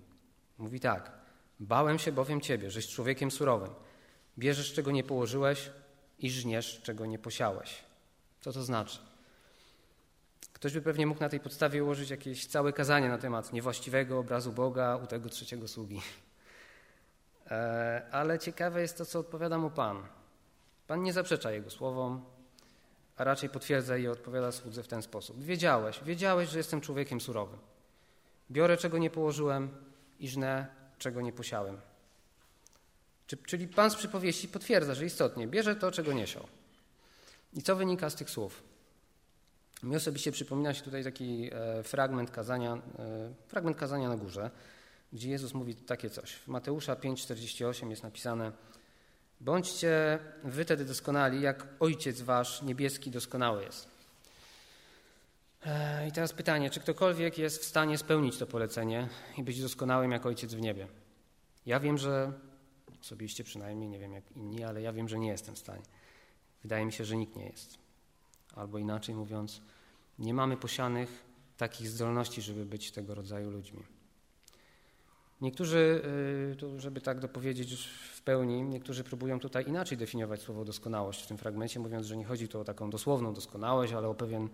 Mówi 0.58 0.80
tak: 0.80 1.12
Bałem 1.60 1.98
się 1.98 2.12
bowiem 2.12 2.40
ciebie, 2.40 2.70
żeś 2.70 2.88
człowiekiem 2.88 3.30
surowym. 3.30 3.70
Bierzesz, 4.38 4.72
czego 4.72 4.90
nie 4.90 5.04
położyłeś 5.04 5.70
i 6.18 6.30
żniesz, 6.30 6.80
czego 6.82 7.06
nie 7.06 7.18
posiałeś. 7.18 7.84
Co 8.40 8.52
to 8.52 8.62
znaczy? 8.62 8.98
Ktoś 10.52 10.72
by 10.72 10.82
pewnie 10.82 11.06
mógł 11.06 11.20
na 11.20 11.28
tej 11.28 11.40
podstawie 11.40 11.84
ułożyć 11.84 12.10
jakieś 12.10 12.46
całe 12.46 12.72
kazanie 12.72 13.08
na 13.08 13.18
temat 13.18 13.52
niewłaściwego 13.52 14.18
obrazu 14.18 14.52
Boga 14.52 14.96
u 14.96 15.06
tego 15.06 15.28
trzeciego 15.28 15.68
sługi. 15.68 16.00
E, 17.50 18.02
ale 18.12 18.38
ciekawe 18.38 18.80
jest 18.80 18.98
to, 18.98 19.04
co 19.04 19.18
odpowiada 19.18 19.58
mu 19.58 19.70
Pan. 19.70 20.06
Pan 20.86 21.02
nie 21.02 21.12
zaprzecza 21.12 21.50
Jego 21.50 21.70
słowom, 21.70 22.24
a 23.16 23.24
raczej 23.24 23.48
potwierdza 23.48 23.96
i 23.96 24.08
odpowiada 24.08 24.52
słudze 24.52 24.82
w 24.82 24.88
ten 24.88 25.02
sposób. 25.02 25.42
Wiedziałeś, 25.42 26.00
wiedziałeś, 26.04 26.48
że 26.48 26.58
jestem 26.58 26.80
człowiekiem 26.80 27.20
surowym. 27.20 27.58
Biorę, 28.50 28.76
czego 28.76 28.98
nie 28.98 29.10
położyłem 29.10 29.68
i 30.18 30.28
żnę, 30.28 30.66
czego 30.98 31.20
nie 31.20 31.32
posiałem. 31.32 31.80
Czyli 33.46 33.68
Pan 33.68 33.90
z 33.90 33.96
przypowieści 33.96 34.48
potwierdza, 34.48 34.94
że 34.94 35.04
istotnie 35.04 35.46
bierze 35.46 35.76
to, 35.76 35.92
czego 35.92 36.12
nie 36.12 36.26
siał. 36.26 36.46
I 37.52 37.62
co 37.62 37.76
wynika 37.76 38.10
z 38.10 38.14
tych 38.14 38.30
słów? 38.30 38.62
Mi 39.82 39.96
osobiście 39.96 40.32
przypomina 40.32 40.74
się 40.74 40.82
tutaj 40.82 41.04
taki 41.04 41.50
e, 41.52 41.82
fragment 41.82 42.30
kazania, 42.30 42.72
e, 42.74 42.80
fragment 43.48 43.76
kazania 43.76 44.08
na 44.08 44.16
górze, 44.16 44.50
gdzie 45.12 45.30
Jezus 45.30 45.54
mówi 45.54 45.74
takie 45.74 46.10
coś. 46.10 46.32
W 46.32 46.48
Mateusza 46.48 46.94
5,48 46.94 47.90
jest 47.90 48.02
napisane 48.02 48.52
Bądźcie 49.40 50.18
wy 50.44 50.64
tedy 50.64 50.84
doskonali, 50.84 51.40
jak 51.40 51.66
Ojciec 51.80 52.20
wasz 52.20 52.62
niebieski 52.62 53.10
doskonały 53.10 53.64
jest. 53.64 53.93
E, 55.66 56.08
I 56.08 56.12
teraz 56.12 56.32
pytanie, 56.32 56.70
czy 56.70 56.80
ktokolwiek 56.80 57.38
jest 57.38 57.62
w 57.62 57.64
stanie 57.64 57.98
spełnić 57.98 58.38
to 58.38 58.46
polecenie 58.46 59.08
i 59.38 59.42
być 59.42 59.62
doskonałym 59.62 60.12
jak 60.12 60.26
Ojciec 60.26 60.54
w 60.54 60.60
niebie? 60.60 60.88
Ja 61.66 61.80
wiem, 61.80 61.98
że 61.98 62.32
osobiście 63.00 63.44
przynajmniej, 63.44 63.88
nie 63.88 63.98
wiem 63.98 64.12
jak 64.12 64.32
inni, 64.36 64.64
ale 64.64 64.82
ja 64.82 64.92
wiem, 64.92 65.08
że 65.08 65.18
nie 65.18 65.28
jestem 65.28 65.54
w 65.54 65.58
stanie. 65.58 65.82
Wydaje 66.62 66.86
mi 66.86 66.92
się, 66.92 67.04
że 67.04 67.16
nikt 67.16 67.36
nie 67.36 67.46
jest. 67.46 67.78
Albo 68.54 68.78
inaczej 68.78 69.14
mówiąc, 69.14 69.60
nie 70.18 70.34
mamy 70.34 70.56
posianych 70.56 71.24
takich 71.56 71.88
zdolności, 71.88 72.42
żeby 72.42 72.64
być 72.64 72.92
tego 72.92 73.14
rodzaju 73.14 73.50
ludźmi. 73.50 73.82
Niektórzy, 75.40 76.02
y, 76.76 76.80
żeby 76.80 77.00
tak 77.00 77.20
dopowiedzieć 77.20 77.88
w 78.12 78.22
pełni, 78.22 78.62
niektórzy 78.62 79.04
próbują 79.04 79.40
tutaj 79.40 79.68
inaczej 79.68 79.98
definiować 79.98 80.40
słowo 80.40 80.64
doskonałość 80.64 81.22
w 81.22 81.26
tym 81.26 81.38
fragmencie, 81.38 81.80
mówiąc, 81.80 82.06
że 82.06 82.16
nie 82.16 82.24
chodzi 82.24 82.48
tu 82.48 82.60
o 82.60 82.64
taką 82.64 82.90
dosłowną 82.90 83.34
doskonałość, 83.34 83.92
ale 83.92 84.08
o 84.08 84.14
pewien 84.14 84.48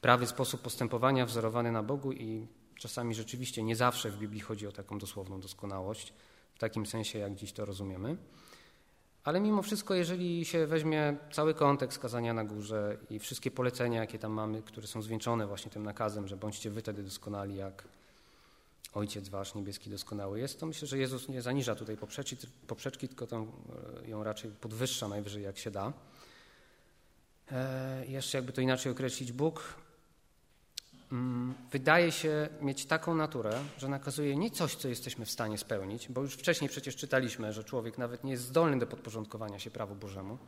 prawy 0.00 0.26
sposób 0.26 0.62
postępowania 0.62 1.26
wzorowany 1.26 1.72
na 1.72 1.82
Bogu 1.82 2.12
i 2.12 2.46
czasami 2.78 3.14
rzeczywiście 3.14 3.62
nie 3.62 3.76
zawsze 3.76 4.10
w 4.10 4.18
Biblii 4.18 4.40
chodzi 4.40 4.66
o 4.66 4.72
taką 4.72 4.98
dosłowną 4.98 5.40
doskonałość, 5.40 6.12
w 6.54 6.58
takim 6.58 6.86
sensie, 6.86 7.18
jak 7.18 7.34
dziś 7.34 7.52
to 7.52 7.64
rozumiemy. 7.64 8.16
Ale 9.24 9.40
mimo 9.40 9.62
wszystko, 9.62 9.94
jeżeli 9.94 10.44
się 10.44 10.66
weźmie 10.66 11.16
cały 11.32 11.54
kontekst 11.54 11.98
kazania 11.98 12.34
na 12.34 12.44
górze 12.44 12.96
i 13.10 13.18
wszystkie 13.18 13.50
polecenia, 13.50 14.00
jakie 14.00 14.18
tam 14.18 14.32
mamy, 14.32 14.62
które 14.62 14.86
są 14.86 15.02
zwieńczone 15.02 15.46
właśnie 15.46 15.70
tym 15.70 15.82
nakazem, 15.82 16.28
że 16.28 16.36
bądźcie 16.36 16.70
wy 16.70 16.80
wtedy 16.80 17.02
doskonali, 17.02 17.56
jak 17.56 17.84
Ojciec 18.94 19.28
Wasz 19.28 19.54
niebieski 19.54 19.90
doskonały 19.90 20.40
jest, 20.40 20.60
to 20.60 20.66
myślę, 20.66 20.88
że 20.88 20.98
Jezus 20.98 21.28
nie 21.28 21.42
zaniża 21.42 21.74
tutaj 21.74 21.96
poprzeczki, 22.66 23.08
tylko 23.08 23.26
tą, 23.26 23.52
e, 24.04 24.08
ją 24.08 24.24
raczej 24.24 24.50
podwyższa 24.50 25.08
najwyżej 25.08 25.42
jak 25.42 25.58
się 25.58 25.70
da. 25.70 25.92
E, 27.52 28.06
jeszcze 28.06 28.38
jakby 28.38 28.52
to 28.52 28.60
inaczej 28.60 28.92
określić, 28.92 29.32
Bóg 29.32 29.74
wydaje 31.72 32.12
się 32.12 32.48
mieć 32.60 32.86
taką 32.86 33.14
naturę, 33.14 33.60
że 33.78 33.88
nakazuje 33.88 34.36
nie 34.36 34.50
coś, 34.50 34.74
co 34.74 34.88
jesteśmy 34.88 35.24
w 35.24 35.30
stanie 35.30 35.58
spełnić, 35.58 36.08
bo 36.08 36.20
już 36.22 36.34
wcześniej 36.34 36.70
przecież 36.70 36.96
czytaliśmy, 36.96 37.52
że 37.52 37.64
człowiek 37.64 37.98
nawet 37.98 38.24
nie 38.24 38.32
jest 38.32 38.44
zdolny 38.44 38.78
do 38.78 38.86
podporządkowania 38.86 39.58
się 39.58 39.70
prawu 39.70 39.94
Bożemu. 39.94 40.38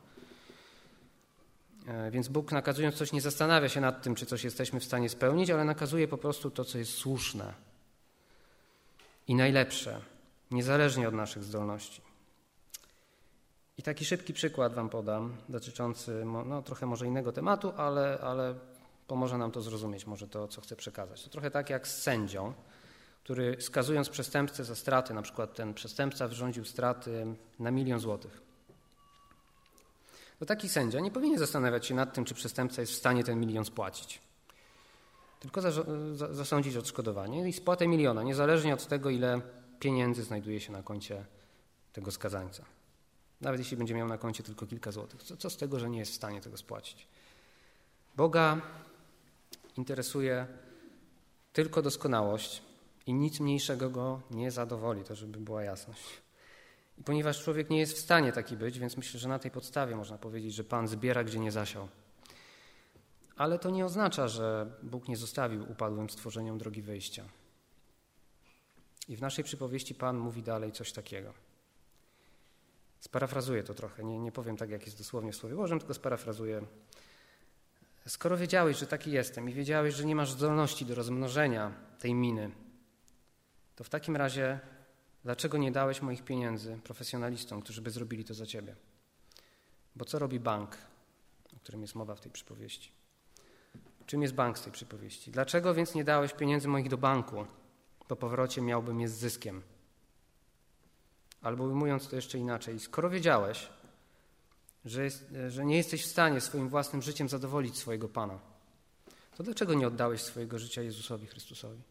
E, 1.87 2.11
więc 2.11 2.29
Bóg 2.29 2.53
nakazując 2.53 2.95
coś 2.95 3.13
nie 3.13 3.21
zastanawia 3.21 3.69
się 3.69 3.81
nad 3.81 4.03
tym, 4.03 4.15
czy 4.15 4.27
coś 4.27 4.45
jesteśmy 4.45 4.81
w 4.81 4.85
stanie 4.85 5.09
spełnić, 5.09 5.51
ale 5.51 5.65
nakazuje 5.65 6.09
po 6.09 6.19
prostu 6.19 6.51
to, 6.51 6.65
co 6.65 6.79
jest 6.79 6.93
słuszne, 6.93 7.55
i 9.29 9.35
najlepsze, 9.35 10.01
niezależnie 10.51 11.09
od 11.09 11.15
naszych 11.15 11.45
zdolności. 11.45 12.03
I 13.79 13.83
taki 13.83 14.05
szybki 14.05 14.33
przykład 14.33 14.75
Wam 14.75 14.89
podam, 14.89 15.37
dotyczący 15.49 16.25
no, 16.25 16.63
trochę 16.63 16.87
może 16.87 17.07
innego 17.07 17.33
tematu, 17.33 17.73
ale, 17.77 18.19
ale 18.23 18.55
pomoże 19.09 19.39
nam 19.39 19.51
to 19.51 19.63
zrozumieć, 19.63 20.07
może 20.07 20.29
to, 20.29 20.49
co 20.49 20.61
chcę 20.61 20.77
przekazać. 20.77 21.23
To 21.23 21.31
trochę 21.31 21.51
tak 21.51 21.71
jak 21.71 21.89
z 21.89 22.03
sędzią, 22.03 22.55
który 23.25 23.57
skazując 23.61 24.09
przestępcę 24.09 24.65
za 24.65 24.75
straty, 24.75 25.15
na 25.15 25.23
przykład 25.23 25.55
ten 25.55 25.75
przestępca 25.75 26.29
wyrządził 26.29 26.65
straty 26.65 27.27
na 27.59 27.71
milion 27.71 28.01
złotych. 28.01 28.43
To 30.39 30.47
taki 30.47 30.69
sędzia 30.69 31.01
nie 31.01 31.11
powinien 31.11 31.39
zastanawiać 31.39 31.87
się 31.87 31.95
nad 31.95 32.15
tym, 32.15 32.25
czy 32.25 32.35
przestępca 32.35 32.81
jest 32.81 32.93
w 32.93 32.97
stanie 32.97 33.25
ten 33.25 33.41
milion 33.41 33.65
spłacić 33.65 34.29
tylko 35.41 35.61
zasądzić 36.13 36.77
odszkodowanie 36.77 37.49
i 37.49 37.53
spłatę 37.53 37.89
miliona, 37.89 38.23
niezależnie 38.23 38.75
od 38.75 38.87
tego, 38.87 39.11
ile 39.11 39.41
pieniędzy 39.81 40.23
znajduje 40.23 40.61
się 40.61 40.73
na 40.73 40.83
koncie 40.83 41.25
tego 41.93 42.11
skazańca. 42.11 42.65
Nawet 43.41 43.61
jeśli 43.61 43.77
będzie 43.77 43.95
miał 43.95 44.09
na 44.09 44.19
koncie 44.19 44.43
tylko 44.43 44.67
kilka 44.67 44.93
złotych. 44.93 45.23
Co, 45.23 45.37
co 45.37 45.51
z 45.51 45.57
tego, 45.57 45.79
że 45.79 45.91
nie 45.91 45.99
jest 45.99 46.13
w 46.13 46.15
stanie 46.15 46.41
tego 46.41 46.57
spłacić? 46.57 47.07
Boga 48.17 48.61
interesuje 49.79 50.47
tylko 51.53 51.83
doskonałość 51.83 52.63
i 53.07 53.15
nic 53.15 53.41
mniejszego 53.41 53.91
go 53.91 54.21
nie 54.31 54.51
zadowoli, 54.51 55.05
to 55.05 55.15
żeby 55.15 55.39
była 55.39 55.63
jasność. 55.63 56.23
I 56.99 57.03
ponieważ 57.05 57.43
człowiek 57.45 57.71
nie 57.71 57.79
jest 57.79 57.93
w 57.93 57.99
stanie 57.99 58.33
taki 58.33 58.57
być, 58.57 58.79
więc 58.79 58.97
myślę, 58.97 59.21
że 59.21 59.29
na 59.29 59.39
tej 59.39 59.51
podstawie 59.51 59.97
można 59.97 60.19
powiedzieć, 60.19 60.55
że 60.55 60.65
Pan 60.65 60.89
zbiera, 60.89 61.25
gdzie 61.25 61.39
nie 61.39 61.53
zasiał. 61.53 61.89
Ale 63.37 63.59
to 63.59 63.71
nie 63.71 63.85
oznacza, 63.85 64.29
że 64.29 64.71
Bóg 64.83 65.09
nie 65.09 65.17
zostawił 65.17 65.73
upadłym 65.73 66.11
stworzeniom 66.11 66.59
drogi 66.59 66.83
wyjścia. 66.83 67.25
I 69.09 69.17
w 69.17 69.21
naszej 69.21 69.45
przypowieści 69.45 69.95
Pan 69.95 70.19
mówi 70.19 70.43
dalej 70.43 70.73
coś 70.73 70.93
takiego. 70.93 71.35
Sparafrazuję 73.01 73.63
to 73.63 73.75
trochę, 73.75 74.05
nie, 74.05 74.19
nie 74.19 74.33
powiem 74.33 74.57
tak, 74.57 74.71
jak 74.71 74.87
jest 74.87 74.99
dosłownie 74.99 75.33
w 75.33 75.37
Słowie 75.37 75.57
Bożym, 75.57 75.79
tylko 75.79 75.95
sparafrazuję. 75.95 76.63
Skoro 78.09 78.37
wiedziałeś, 78.37 78.79
że 78.79 78.87
taki 78.87 79.11
jestem 79.11 79.49
i 79.49 79.53
wiedziałeś, 79.53 79.95
że 79.95 80.05
nie 80.05 80.17
masz 80.17 80.31
zdolności 80.31 80.87
do 80.87 80.95
rozmnożenia 80.95 81.73
tej 81.99 82.15
miny, 82.15 82.51
to 83.77 83.85
w 83.85 83.89
takim 83.89 84.17
razie 84.17 84.61
dlaczego 85.25 85.59
nie 85.59 85.73
dałeś 85.73 86.03
moich 86.03 86.25
pieniędzy 86.25 86.79
profesjonalistom, 86.85 87.63
którzy 87.63 87.83
by 87.83 87.91
zrobili 87.91 88.25
to 88.25 88.35
za 88.35 88.47
ciebie? 88.47 88.77
Bo 89.97 90.05
co 90.05 90.19
robi 90.19 90.41
bank, 90.41 90.77
o 91.57 91.57
którym 91.57 91.83
jest 91.83 91.95
mowa 91.95 92.15
w 92.15 92.21
tej 92.21 92.33
przypowieści? 92.33 92.93
Czym 94.07 94.23
jest 94.23 94.35
bank 94.35 94.59
z 94.59 94.63
tej 94.63 94.73
przypowieści? 94.73 95.31
Dlaczego 95.31 95.75
więc 95.75 95.95
nie 95.95 96.05
dałeś 96.05 96.33
pieniędzy 96.33 96.69
moich 96.69 96.89
do 96.89 96.99
banku? 96.99 97.47
Po 98.09 98.17
powrocie 98.17 98.63
miałbym 98.63 99.01
je 99.01 99.09
z 99.09 99.13
zyskiem. 99.13 99.63
Albo 101.43 101.65
ujmując 101.65 102.09
to 102.09 102.17
jeszcze 102.17 102.39
inaczej, 102.39 102.81
skoro 102.81 103.11
wiedziałeś, 103.11 103.69
że, 104.89 105.05
jest, 105.05 105.25
że 105.49 105.65
nie 105.65 105.77
jesteś 105.77 106.05
w 106.05 106.11
stanie 106.11 106.41
swoim 106.41 106.69
własnym 106.69 107.03
życiem 107.03 107.29
zadowolić 107.29 107.79
swojego 107.79 108.09
Pana, 108.09 108.39
to 109.37 109.43
dlaczego 109.43 109.75
nie 109.75 109.87
oddałeś 109.87 110.23
swojego 110.23 110.59
życia 110.59 110.83
Jezusowi 110.83 111.27
Chrystusowi, 111.27 111.83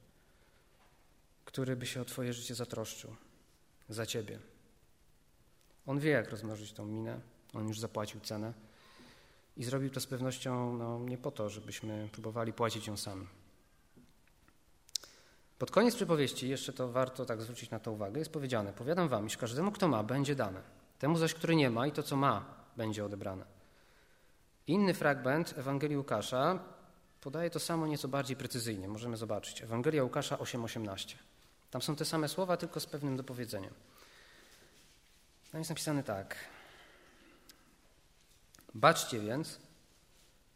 który 1.45 1.75
by 1.75 1.85
się 1.85 2.01
o 2.01 2.05
Twoje 2.05 2.33
życie 2.33 2.55
zatroszczył 2.55 3.15
za 3.89 4.05
Ciebie? 4.05 4.39
On 5.85 5.99
wie, 5.99 6.11
jak 6.11 6.29
rozmnożyć 6.29 6.73
tą 6.73 6.85
minę, 6.85 7.19
on 7.53 7.67
już 7.67 7.79
zapłacił 7.79 8.19
cenę. 8.19 8.53
I 9.57 9.63
zrobił 9.63 9.89
to 9.89 9.99
z 9.99 10.07
pewnością 10.07 10.77
no, 10.77 10.99
nie 10.99 11.17
po 11.17 11.31
to, 11.31 11.49
żebyśmy 11.49 12.09
próbowali 12.11 12.53
płacić 12.53 12.87
ją 12.87 12.97
sami. 12.97 13.27
Pod 15.59 15.71
koniec 15.71 15.95
przypowieści, 15.95 16.49
jeszcze 16.49 16.73
to 16.73 16.91
warto 16.91 17.25
tak 17.25 17.41
zwrócić 17.41 17.69
na 17.69 17.79
to 17.79 17.91
uwagę, 17.91 18.19
jest 18.19 18.31
powiedziane: 18.31 18.73
Powiadam 18.73 19.07
wam, 19.07 19.27
iż 19.27 19.37
każdemu, 19.37 19.71
kto 19.71 19.87
ma, 19.87 20.03
będzie 20.03 20.35
dane. 20.35 20.61
Temu 20.99 21.17
zaś, 21.17 21.33
który 21.33 21.55
nie 21.55 21.69
ma, 21.69 21.87
i 21.87 21.91
to, 21.91 22.03
co 22.03 22.15
ma, 22.15 22.56
będzie 22.77 23.05
odebrane. 23.05 23.45
Inny 24.67 24.93
fragment 24.93 25.53
Ewangelii 25.57 25.97
Łukasza 25.97 26.59
podaje 27.21 27.49
to 27.49 27.59
samo 27.59 27.87
nieco 27.87 28.07
bardziej 28.07 28.37
precyzyjnie. 28.37 28.87
Możemy 28.87 29.17
zobaczyć. 29.17 29.61
Ewangelia 29.61 30.03
Łukasza 30.03 30.37
8:18. 30.37 31.15
Tam 31.71 31.81
są 31.81 31.95
te 31.95 32.05
same 32.05 32.27
słowa, 32.27 32.57
tylko 32.57 32.79
z 32.79 32.85
pewnym 32.85 33.17
dopowiedzeniem. 33.17 33.73
Tam 35.51 35.61
jest 35.61 35.69
napisane 35.69 36.03
tak. 36.03 36.35
Baczcie 38.73 39.19
więc, 39.19 39.59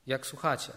jak 0.07 0.25
słuchacie, 0.25 0.73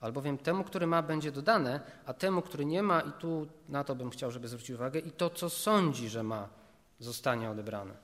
albowiem 0.00 0.38
temu, 0.38 0.64
który 0.64 0.86
ma, 0.86 1.02
będzie 1.02 1.32
dodane, 1.32 1.80
a 2.06 2.14
temu, 2.14 2.42
który 2.42 2.64
nie 2.64 2.82
ma, 2.82 3.00
i 3.00 3.12
tu 3.12 3.46
na 3.68 3.84
to 3.84 3.94
bym 3.94 4.10
chciał, 4.10 4.30
żeby 4.30 4.48
zwrócił 4.48 4.76
uwagę, 4.76 5.00
i 5.00 5.10
to, 5.10 5.30
co 5.30 5.50
sądzi, 5.50 6.08
że 6.08 6.22
ma, 6.22 6.48
zostanie 7.00 7.50
odebrane. 7.50 7.94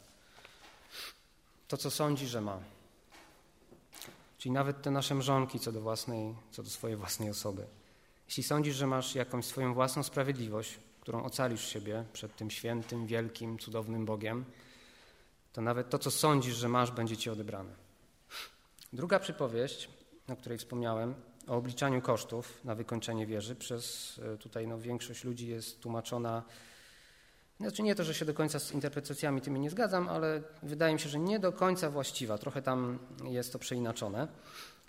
To, 1.68 1.76
co 1.76 1.90
sądzi, 1.90 2.26
że 2.26 2.40
ma. 2.40 2.58
Czyli 4.42 4.52
nawet 4.52 4.82
te 4.82 4.90
nasze 4.90 5.14
mrzonki 5.14 5.58
co 5.60 5.72
do, 5.72 5.80
własnej, 5.80 6.34
co 6.50 6.62
do 6.62 6.70
swojej 6.70 6.96
własnej 6.96 7.30
osoby. 7.30 7.66
Jeśli 8.26 8.42
sądzisz, 8.42 8.76
że 8.76 8.86
masz 8.86 9.14
jakąś 9.14 9.44
swoją 9.44 9.74
własną 9.74 10.02
sprawiedliwość, 10.02 10.78
którą 11.00 11.24
ocalisz 11.24 11.68
siebie 11.68 12.04
przed 12.12 12.36
tym 12.36 12.50
świętym, 12.50 13.06
wielkim, 13.06 13.58
cudownym 13.58 14.04
Bogiem, 14.04 14.44
to 15.52 15.60
nawet 15.60 15.90
to, 15.90 15.98
co 15.98 16.10
sądzisz, 16.10 16.54
że 16.54 16.68
masz, 16.68 16.90
będzie 16.90 17.16
ci 17.16 17.30
odebrane. 17.30 17.74
Druga 18.92 19.18
przypowieść, 19.18 19.88
o 20.28 20.36
której 20.36 20.58
wspomniałem, 20.58 21.14
o 21.48 21.56
obliczaniu 21.56 22.00
kosztów 22.00 22.64
na 22.64 22.74
wykończenie 22.74 23.26
wieży 23.26 23.54
przez 23.54 24.18
e, 24.34 24.38
tutaj 24.38 24.66
no, 24.66 24.78
większość 24.78 25.24
ludzi 25.24 25.48
jest 25.48 25.80
tłumaczona. 25.80 26.42
Znaczy 27.62 27.82
nie 27.82 27.94
to, 27.94 28.04
że 28.04 28.14
się 28.14 28.24
do 28.24 28.34
końca 28.34 28.58
z 28.58 28.72
interpretacjami 28.72 29.40
tymi 29.40 29.60
nie 29.60 29.70
zgadzam, 29.70 30.08
ale 30.08 30.42
wydaje 30.62 30.94
mi 30.94 31.00
się, 31.00 31.08
że 31.08 31.18
nie 31.18 31.38
do 31.38 31.52
końca 31.52 31.90
właściwa. 31.90 32.38
Trochę 32.38 32.62
tam 32.62 32.98
jest 33.24 33.52
to 33.52 33.58
przeinaczone. 33.58 34.28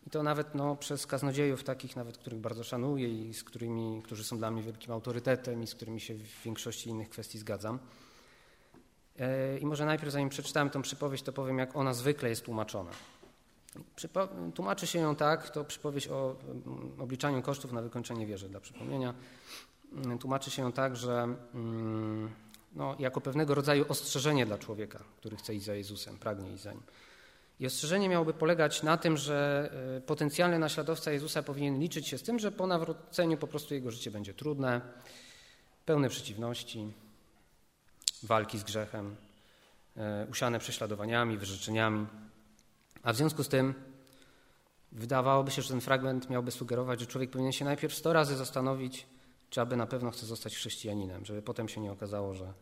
I 0.08 0.10
to 0.10 0.24
nawet 0.24 0.56
no, 0.56 0.76
przez 0.76 1.08
kaznodziejów 1.08 1.64
takich, 1.64 1.96
nawet 1.96 2.18
których 2.18 2.40
bardzo 2.40 2.64
szanuję 2.64 3.30
i 3.30 3.34
z 3.34 3.44
którymi, 3.44 4.02
którzy 4.04 4.24
są 4.24 4.38
dla 4.38 4.52
mnie 4.52 4.64
wielkim 4.64 4.94
autorytetem 4.94 5.64
i 5.64 5.68
z 5.68 5.76
którymi 5.76 6.02
się 6.02 6.14
w 6.14 6.44
większości 6.44 6.90
innych 6.90 7.10
kwestii 7.10 7.38
zgadzam. 7.38 7.80
E, 9.20 9.58
I 9.58 9.66
może 9.66 9.86
najpierw, 9.86 10.12
zanim 10.12 10.30
przeczytałem 10.30 10.70
tą 10.70 10.82
przypowieść, 10.82 11.24
to 11.24 11.34
powiem, 11.34 11.58
jak 11.58 11.76
ona 11.76 11.94
zwykle 11.94 12.30
jest 12.30 12.46
tłumaczona. 12.46 12.92
Tłumaczy 14.56 14.88
się 14.88 15.00
ją 15.00 15.16
tak, 15.16 15.50
to 15.50 15.64
przypowieść 15.64 16.08
o 16.08 16.36
mm, 16.46 17.02
obliczaniu 17.02 17.42
kosztów 17.42 17.72
na 17.72 17.82
wykończenie 17.82 18.26
wieży, 18.26 18.50
dla 18.50 18.60
przypomnienia. 18.60 19.14
Mm, 19.94 20.20
tłumaczy 20.20 20.52
się 20.52 20.62
ją 20.62 20.72
tak, 20.72 20.96
że 20.96 21.36
mm, 21.54 22.30
no, 22.76 22.96
jako 23.00 23.22
pewnego 23.22 23.56
rodzaju 23.56 23.86
ostrzeżenie 23.90 24.46
dla 24.46 24.58
człowieka, 24.58 25.04
który 25.18 25.38
chce 25.38 25.56
iść 25.56 25.66
za 25.66 25.76
Jezusem, 25.76 26.18
pragnie 26.18 26.54
iść 26.54 26.64
za 26.64 26.74
Nim. 26.74 26.84
I 27.60 27.66
ostrzeżenie 27.66 28.10
miałoby 28.10 28.34
polegać 28.34 28.84
na 28.84 28.98
tym, 28.98 29.18
że 29.18 29.70
e, 29.98 30.02
potencjalny 30.02 30.60
naśladowca 30.60 31.12
Jezusa 31.12 31.44
powinien 31.44 31.80
liczyć 31.80 32.08
się 32.08 32.18
z 32.18 32.24
tym, 32.24 32.40
że 32.40 32.52
po 32.52 32.68
nawróceniu 32.68 33.38
po 33.38 33.48
prostu 33.48 33.74
jego 33.74 33.92
życie 33.92 34.12
będzie 34.12 34.34
trudne, 34.34 34.82
pełne 35.86 36.10
przeciwności, 36.10 36.94
walki 38.24 38.60
z 38.60 38.64
grzechem, 38.64 39.16
e, 39.98 40.28
usiane 40.32 40.60
prześladowaniami, 40.60 41.38
wyrzeczeniami. 41.38 42.08
A 43.04 43.14
w 43.14 43.18
związku 43.18 43.44
z 43.44 43.48
tym 43.48 43.74
wydawałoby 44.92 45.52
się, 45.52 45.62
że 45.62 45.70
ten 45.70 45.82
fragment 45.82 46.30
miałby 46.30 46.52
sugerować, 46.52 47.00
że 47.00 47.06
człowiek 47.06 47.30
powinien 47.30 47.52
się 47.52 47.66
najpierw 47.66 47.94
sto 47.94 48.14
razy 48.14 48.36
zastanowić, 48.36 49.06
czy 49.54 49.62
aby 49.62 49.76
na 49.76 49.88
pewno 49.88 50.12
chce 50.12 50.26
zostać 50.26 50.56
chrześcijaninem, 50.56 51.26
żeby 51.26 51.42
potem 51.42 51.70
się 51.70 51.82
nie 51.82 51.92
okazało, 51.92 52.34
że 52.34 52.54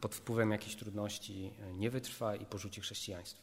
pod 0.00 0.14
wpływem 0.14 0.50
jakichś 0.50 0.76
trudności 0.76 1.52
nie 1.74 1.90
wytrwa 1.90 2.36
i 2.36 2.46
porzuci 2.46 2.80
chrześcijaństwo. 2.80 3.42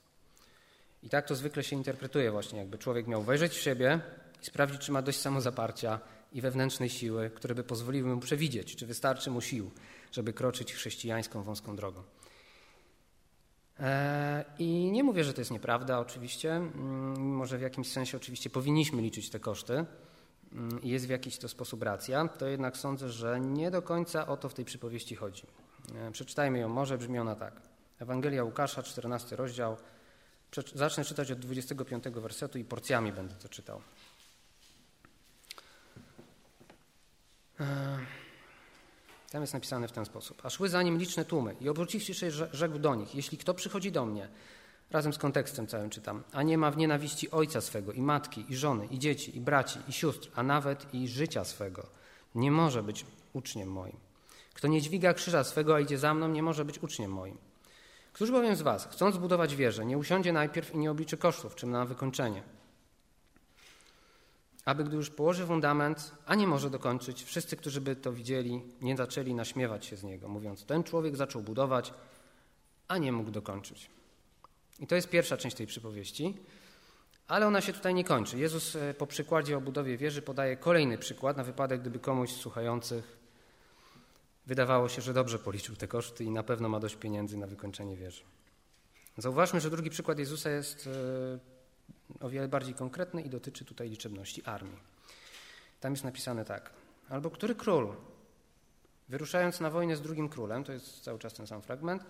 I 1.03 1.09
tak 1.09 1.27
to 1.27 1.35
zwykle 1.35 1.63
się 1.63 1.75
interpretuje 1.75 2.31
właśnie, 2.31 2.59
jakby 2.59 2.77
człowiek 2.77 3.07
miał 3.07 3.23
wejrzeć 3.23 3.53
w 3.53 3.61
siebie 3.61 3.99
i 4.41 4.45
sprawdzić, 4.45 4.81
czy 4.81 4.91
ma 4.91 5.01
dość 5.01 5.19
samozaparcia 5.19 5.99
i 6.33 6.41
wewnętrznej 6.41 6.89
siły, 6.89 7.29
które 7.29 7.55
by 7.55 7.63
pozwoliły 7.63 8.15
mu 8.15 8.21
przewidzieć, 8.21 8.75
czy 8.75 8.85
wystarczy 8.85 9.31
mu 9.31 9.41
sił, 9.41 9.71
żeby 10.11 10.33
kroczyć 10.33 10.73
chrześcijańską 10.73 11.43
wąską 11.43 11.75
drogą. 11.75 12.03
E, 13.79 14.45
I 14.59 14.91
nie 14.91 15.03
mówię, 15.03 15.23
że 15.23 15.33
to 15.33 15.41
jest 15.41 15.51
nieprawda, 15.51 15.99
oczywiście. 15.99 16.59
Może 17.15 17.55
mm, 17.55 17.59
w 17.59 17.63
jakimś 17.63 17.91
sensie 17.91 18.17
oczywiście 18.17 18.49
powinniśmy 18.49 19.01
liczyć 19.01 19.29
te 19.29 19.39
koszty 19.39 19.85
jest 20.83 21.07
w 21.07 21.09
jakiś 21.09 21.37
to 21.37 21.49
sposób 21.49 21.83
racja, 21.83 22.27
to 22.27 22.47
jednak 22.47 22.77
sądzę, 22.77 23.09
że 23.09 23.39
nie 23.39 23.71
do 23.71 23.81
końca 23.81 24.27
o 24.27 24.37
to 24.37 24.49
w 24.49 24.53
tej 24.53 24.65
przypowieści 24.65 25.15
chodzi. 25.15 25.43
E, 25.95 26.11
przeczytajmy 26.11 26.59
ją, 26.59 26.69
może 26.69 26.97
brzmi 26.97 27.19
ona 27.19 27.35
tak. 27.35 27.61
Ewangelia 27.99 28.43
Łukasza, 28.43 28.83
14 28.83 29.35
rozdział. 29.35 29.77
Zacznę 30.75 31.05
czytać 31.05 31.31
od 31.31 31.39
25 31.39 32.03
wersetu 32.03 32.57
i 32.57 32.63
porcjami 32.63 33.13
będę 33.13 33.35
to 33.35 33.49
czytał. 33.49 33.81
E, 37.59 37.97
tam 39.31 39.41
jest 39.41 39.53
napisane 39.53 39.87
w 39.87 39.91
ten 39.91 40.05
sposób. 40.05 40.45
A 40.45 40.49
szły 40.49 40.69
za 40.69 40.83
nim 40.83 40.97
liczne 40.97 41.25
tłumy 41.25 41.55
i 41.61 41.69
obróciwszy 41.69 42.13
się 42.13 42.31
rzekł 42.31 42.79
do 42.79 42.95
nich, 42.95 43.15
jeśli 43.15 43.37
kto 43.37 43.53
przychodzi 43.53 43.91
do 43.91 44.05
mnie, 44.05 44.29
razem 44.93 45.13
z 45.13 45.17
kontekstem 45.17 45.67
całym 45.67 45.89
czytam, 45.89 46.23
a 46.31 46.43
nie 46.43 46.57
ma 46.57 46.71
w 46.71 46.77
nienawiści 46.77 47.31
ojca 47.31 47.61
swego 47.61 47.91
i 47.91 48.01
matki 48.01 48.45
i 48.49 48.55
żony 48.55 48.85
i 48.85 48.99
dzieci 48.99 49.37
i 49.37 49.41
braci 49.41 49.79
i 49.87 49.93
sióstr, 49.93 50.29
a 50.35 50.43
nawet 50.43 50.93
i 50.93 51.07
życia 51.07 51.43
swego, 51.43 51.87
nie 52.35 52.51
może 52.51 52.83
być 52.83 53.05
uczniem 53.33 53.71
moim. 53.71 53.97
Kto 54.53 54.67
nie 54.67 54.81
dźwiga 54.81 55.13
krzyża 55.13 55.43
swego, 55.43 55.75
a 55.75 55.79
idzie 55.79 55.97
za 55.97 56.13
mną, 56.13 56.27
nie 56.27 56.43
może 56.43 56.65
być 56.65 56.83
uczniem 56.83 57.11
moim. 57.11 57.37
Któż 58.13 58.31
bowiem 58.31 58.55
z 58.55 58.61
was, 58.61 58.87
chcąc 58.91 59.15
zbudować 59.15 59.55
wieżę, 59.55 59.85
nie 59.85 59.97
usiądzie 59.97 60.33
najpierw 60.33 60.73
i 60.73 60.77
nie 60.77 60.91
obliczy 60.91 61.17
kosztów, 61.17 61.55
czym 61.55 61.71
na 61.71 61.85
wykończenie, 61.85 62.43
aby 64.65 64.83
gdy 64.83 64.95
już 64.95 65.09
położy 65.09 65.45
fundament, 65.45 66.11
a 66.25 66.35
nie 66.35 66.47
może 66.47 66.69
dokończyć, 66.69 67.23
wszyscy, 67.23 67.57
którzy 67.57 67.81
by 67.81 67.95
to 67.95 68.13
widzieli, 68.13 68.61
nie 68.81 68.97
zaczęli 68.97 69.33
naśmiewać 69.33 69.85
się 69.85 69.97
z 69.97 70.03
niego, 70.03 70.27
mówiąc: 70.27 70.65
Ten 70.65 70.83
człowiek 70.83 71.15
zaczął 71.15 71.41
budować, 71.41 71.93
a 72.87 72.97
nie 72.97 73.11
mógł 73.11 73.31
dokończyć. 73.31 73.89
I 74.79 74.87
to 74.87 74.95
jest 74.95 75.09
pierwsza 75.09 75.37
część 75.37 75.55
tej 75.55 75.67
przypowieści, 75.67 76.37
ale 77.27 77.47
ona 77.47 77.61
się 77.61 77.73
tutaj 77.73 77.93
nie 77.93 78.03
kończy. 78.03 78.37
Jezus 78.37 78.75
e, 78.75 78.93
po 78.93 79.07
przykładzie 79.07 79.57
o 79.57 79.61
budowie 79.61 79.97
wieży 79.97 80.21
podaje 80.21 80.57
kolejny 80.57 80.97
przykład 80.97 81.37
na 81.37 81.43
wypadek, 81.43 81.81
gdyby 81.81 81.99
komuś 81.99 82.31
z 82.31 82.35
słuchających 82.35 83.17
wydawało 84.45 84.89
się, 84.89 85.01
że 85.01 85.13
dobrze 85.13 85.39
policzył 85.39 85.75
te 85.75 85.87
koszty 85.87 86.23
i 86.23 86.31
na 86.31 86.43
pewno 86.43 86.69
ma 86.69 86.79
dość 86.79 86.95
pieniędzy 86.95 87.37
na 87.37 87.47
wykończenie 87.47 87.97
wieży. 87.97 88.23
Zauważmy, 89.17 89.61
że 89.61 89.69
drugi 89.69 89.89
przykład 89.89 90.19
Jezusa 90.19 90.49
jest 90.49 90.89
e, 92.21 92.25
o 92.25 92.29
wiele 92.29 92.47
bardziej 92.47 92.73
konkretny 92.73 93.21
i 93.21 93.29
dotyczy 93.29 93.65
tutaj 93.65 93.89
liczebności 93.89 94.43
armii. 94.43 94.79
Tam 95.79 95.93
jest 95.93 96.03
napisane 96.03 96.45
tak. 96.45 96.73
Albo 97.09 97.29
który 97.29 97.55
król, 97.55 97.95
wyruszając 99.09 99.59
na 99.59 99.69
wojnę 99.69 99.95
z 99.95 100.01
drugim 100.01 100.29
królem, 100.29 100.63
to 100.63 100.71
jest 100.71 101.01
cały 101.01 101.19
czas 101.19 101.33
ten 101.33 101.47
sam 101.47 101.61
fragment, 101.61 102.05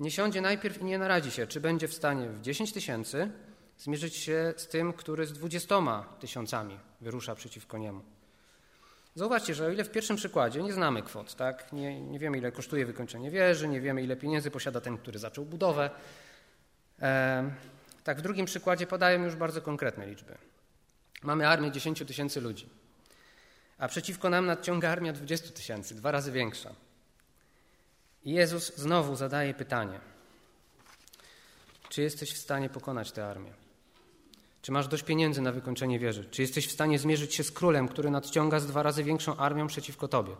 nie 0.00 0.10
siądzie 0.10 0.40
najpierw 0.40 0.80
i 0.80 0.84
nie 0.84 0.98
naradzi 0.98 1.30
się, 1.30 1.46
czy 1.46 1.60
będzie 1.60 1.88
w 1.88 1.94
stanie 1.94 2.28
w 2.28 2.40
10 2.40 2.72
tysięcy 2.72 3.30
zmierzyć 3.78 4.16
się 4.16 4.54
z 4.56 4.68
tym, 4.68 4.92
który 4.92 5.26
z 5.26 5.32
20 5.32 6.04
tysiącami 6.20 6.78
wyrusza 7.00 7.34
przeciwko 7.34 7.78
niemu. 7.78 8.02
Zauważcie, 9.14 9.54
że 9.54 9.66
o 9.66 9.70
ile 9.70 9.84
w 9.84 9.90
pierwszym 9.90 10.16
przykładzie 10.16 10.62
nie 10.62 10.72
znamy 10.72 11.02
kwot, 11.02 11.34
tak? 11.34 11.72
nie, 11.72 12.00
nie 12.00 12.18
wiemy, 12.18 12.38
ile 12.38 12.52
kosztuje 12.52 12.86
wykończenie 12.86 13.30
wieży, 13.30 13.68
nie 13.68 13.80
wiemy, 13.80 14.02
ile 14.02 14.16
pieniędzy 14.16 14.50
posiada 14.50 14.80
ten, 14.80 14.98
który 14.98 15.18
zaczął 15.18 15.44
budowę, 15.44 15.90
e, 17.02 17.50
tak, 18.04 18.18
w 18.18 18.22
drugim 18.22 18.46
przykładzie 18.46 18.86
podają 18.86 19.24
już 19.24 19.36
bardzo 19.36 19.62
konkretne 19.62 20.06
liczby. 20.06 20.38
Mamy 21.22 21.48
armię 21.48 21.70
10 21.70 22.04
tysięcy 22.06 22.40
ludzi, 22.40 22.68
a 23.78 23.88
przeciwko 23.88 24.30
nam 24.30 24.46
nadciąga 24.46 24.90
armia 24.90 25.12
20 25.12 25.50
tysięcy, 25.50 25.94
dwa 25.94 26.10
razy 26.10 26.32
większa. 26.32 26.74
Jezus 28.24 28.76
znowu 28.76 29.16
zadaje 29.16 29.54
pytanie: 29.54 30.00
Czy 31.88 32.02
jesteś 32.02 32.34
w 32.34 32.38
stanie 32.38 32.68
pokonać 32.68 33.12
tę 33.12 33.26
armię? 33.26 33.52
Czy 34.62 34.72
masz 34.72 34.88
dość 34.88 35.02
pieniędzy 35.02 35.40
na 35.40 35.52
wykończenie 35.52 35.98
wieży? 35.98 36.24
Czy 36.30 36.42
jesteś 36.42 36.68
w 36.68 36.72
stanie 36.72 36.98
zmierzyć 36.98 37.34
się 37.34 37.44
z 37.44 37.50
królem, 37.50 37.88
który 37.88 38.10
nadciąga 38.10 38.60
z 38.60 38.66
dwa 38.66 38.82
razy 38.82 39.04
większą 39.04 39.36
armią 39.36 39.66
przeciwko 39.66 40.08
tobie? 40.08 40.36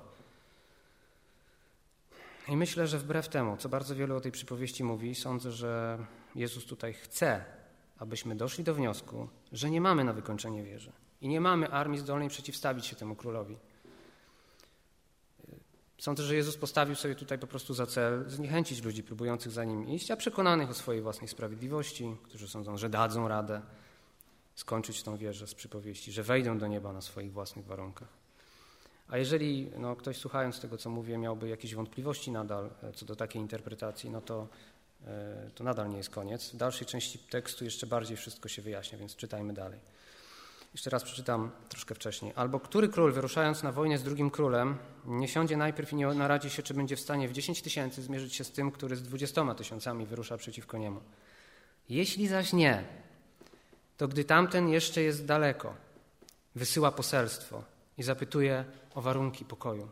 I 2.49 2.57
myślę, 2.57 2.87
że 2.87 2.99
wbrew 2.99 3.29
temu, 3.29 3.57
co 3.57 3.69
bardzo 3.69 3.95
wielu 3.95 4.17
o 4.17 4.21
tej 4.21 4.33
przypowieści 4.33 4.85
mówi, 4.85 5.15
sądzę, 5.15 5.53
że 5.53 5.99
Jezus 6.35 6.65
tutaj 6.65 6.95
chce, 6.95 7.45
abyśmy 7.99 8.37
doszli 8.37 8.65
do 8.65 8.75
wniosku, 8.75 9.29
że 9.53 9.71
nie 9.71 9.81
mamy 9.81 10.05
na 10.05 10.13
wykończenie 10.13 10.63
wieży 10.63 10.93
i 11.21 11.29
nie 11.29 11.41
mamy 11.41 11.69
armii 11.69 11.99
zdolnej 11.99 12.29
przeciwstawić 12.29 12.87
się 12.87 12.97
temu 12.97 13.17
królowi. 13.17 13.57
Sądzę, 16.03 16.23
że 16.23 16.37
Jezus 16.37 16.57
postawił 16.57 16.95
sobie 16.95 17.15
tutaj 17.15 17.39
po 17.39 17.47
prostu 17.47 17.75
za 17.75 17.87
cel 17.87 18.25
zniechęcić 18.31 18.83
ludzi 18.83 19.03
próbujących 19.03 19.53
za 19.53 19.65
nim 19.65 19.89
iść, 19.89 20.11
a 20.11 20.17
przekonanych 20.17 20.71
o 20.71 20.75
swojej 20.75 21.03
własnej 21.03 21.29
sprawiedliwości, 21.29 22.17
którzy 22.23 22.49
sądzą, 22.49 22.77
że 22.77 22.89
dadzą 22.89 23.29
radę 23.29 23.61
skończyć 24.55 25.03
tą 25.03 25.17
wieżę 25.17 25.47
z 25.47 25.55
przypowieści, 25.55 26.13
że 26.13 26.23
wejdą 26.23 26.59
do 26.59 26.67
nieba 26.67 26.93
na 26.93 27.01
swoich 27.01 27.33
własnych 27.33 27.67
warunkach. 27.67 28.09
A 29.09 29.19
jeżeli 29.19 29.71
no, 29.79 29.97
ktoś 29.97 30.17
słuchając 30.17 30.61
tego, 30.61 30.79
co 30.79 30.91
mówię, 30.91 31.19
miałby 31.19 31.49
jakieś 31.49 31.75
wątpliwości 31.75 32.31
nadal 32.31 32.71
e, 32.83 32.93
co 32.93 33.07
do 33.07 33.17
takiej 33.17 33.43
interpretacji, 33.43 34.11
no 34.11 34.21
to, 34.21 34.49
e, 35.07 35.51
to 35.55 35.65
nadal 35.65 35.91
nie 35.91 35.97
jest 35.97 36.11
koniec. 36.11 36.51
W 36.51 36.57
dalszej 36.57 36.87
części 36.87 37.19
tekstu 37.19 37.65
jeszcze 37.65 37.87
bardziej 37.87 38.17
wszystko 38.17 38.49
się 38.49 38.63
wyjaśnia, 38.63 38.99
więc 38.99 39.17
czytajmy 39.17 39.53
dalej. 39.53 39.81
Jeszcze 40.73 40.91
raz 40.91 41.05
przeczytam 41.05 41.51
troszkę 41.69 41.95
wcześniej. 41.95 42.33
Albo 42.37 42.61
który 42.61 42.89
król, 42.89 43.13
wyruszając 43.13 43.63
na 43.63 43.73
wojnę 43.73 43.99
z 43.99 44.03
drugim 44.03 44.31
królem, 44.31 44.79
nie 45.05 45.29
siądzie 45.29 45.57
najpierw 45.57 45.93
i 45.93 45.97
nie 45.97 46.07
naradzi 46.07 46.51
się, 46.51 46.63
czy 46.63 46.75
będzie 46.75 46.97
w 46.97 47.01
stanie 47.01 47.29
w 47.29 47.33
10 47.33 47.63
tysięcy 47.63 48.03
zmierzyć 48.03 48.35
się 48.35 48.45
z 48.45 48.53
tym, 48.53 48.71
który 48.71 48.97
z 48.97 49.03
20 49.03 49.55
tysiącami 49.55 50.07
wyrusza 50.07 50.37
przeciwko 50.37 50.79
niemu. 50.79 51.01
Jeśli 51.89 52.29
zaś 52.29 52.53
nie, 52.53 52.85
to 53.97 54.09
gdy 54.09 54.25
tamten 54.25 54.69
jeszcze 54.69 55.03
jest 55.03 55.27
daleko, 55.27 55.75
wysyła 56.55 56.93
poselstwo 56.93 57.65
i 57.99 58.03
zapytuje 58.03 58.65
o 58.95 59.03
warunki 59.03 59.45
pokoju. 59.45 59.89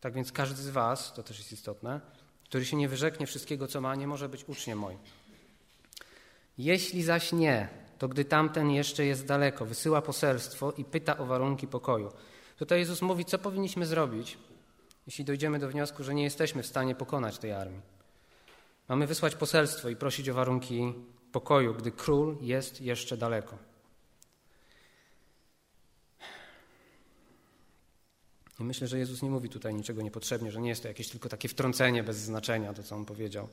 Tak 0.00 0.12
więc 0.12 0.32
każdy 0.32 0.62
z 0.62 0.68
Was, 0.68 1.14
to 1.14 1.22
też 1.22 1.38
jest 1.38 1.52
istotne, 1.52 2.00
który 2.44 2.64
się 2.64 2.76
nie 2.76 2.88
wyrzeknie 2.88 3.26
wszystkiego, 3.26 3.68
co 3.68 3.80
ma, 3.80 3.94
nie 3.94 4.06
może 4.06 4.28
być 4.28 4.44
uczniem 4.48 4.78
moim. 4.78 4.98
Jeśli 6.58 7.02
zaś 7.02 7.32
nie, 7.32 7.68
to 8.00 8.08
gdy 8.08 8.24
tamten 8.24 8.70
jeszcze 8.70 9.04
jest 9.04 9.26
daleko, 9.26 9.66
wysyła 9.66 10.02
poselstwo 10.02 10.72
i 10.72 10.84
pyta 10.84 11.18
o 11.18 11.26
warunki 11.26 11.66
pokoju. 11.66 12.12
Tutaj 12.56 12.78
Jezus 12.78 13.02
mówi, 13.02 13.24
co 13.24 13.38
powinniśmy 13.38 13.86
zrobić, 13.86 14.38
jeśli 15.06 15.24
dojdziemy 15.24 15.58
do 15.58 15.68
wniosku, 15.68 16.04
że 16.04 16.14
nie 16.14 16.22
jesteśmy 16.22 16.62
w 16.62 16.66
stanie 16.66 16.94
pokonać 16.94 17.38
tej 17.38 17.52
armii. 17.52 17.80
Mamy 18.88 19.06
wysłać 19.06 19.34
poselstwo 19.34 19.88
i 19.88 19.96
prosić 19.96 20.28
o 20.28 20.34
warunki 20.34 20.94
pokoju, 21.32 21.74
gdy 21.74 21.92
król 21.92 22.36
jest 22.40 22.80
jeszcze 22.80 23.16
daleko. 23.16 23.58
I 28.60 28.64
myślę, 28.64 28.88
że 28.88 28.98
Jezus 28.98 29.22
nie 29.22 29.30
mówi 29.30 29.48
tutaj 29.48 29.74
niczego 29.74 30.02
niepotrzebnie, 30.02 30.50
że 30.50 30.60
nie 30.60 30.68
jest 30.68 30.82
to 30.82 30.88
jakieś 30.88 31.08
tylko 31.08 31.28
takie 31.28 31.48
wtrącenie 31.48 32.02
bez 32.02 32.16
znaczenia, 32.16 32.74
to 32.74 32.82
co 32.82 32.96
on 32.96 33.04
powiedział. 33.04 33.48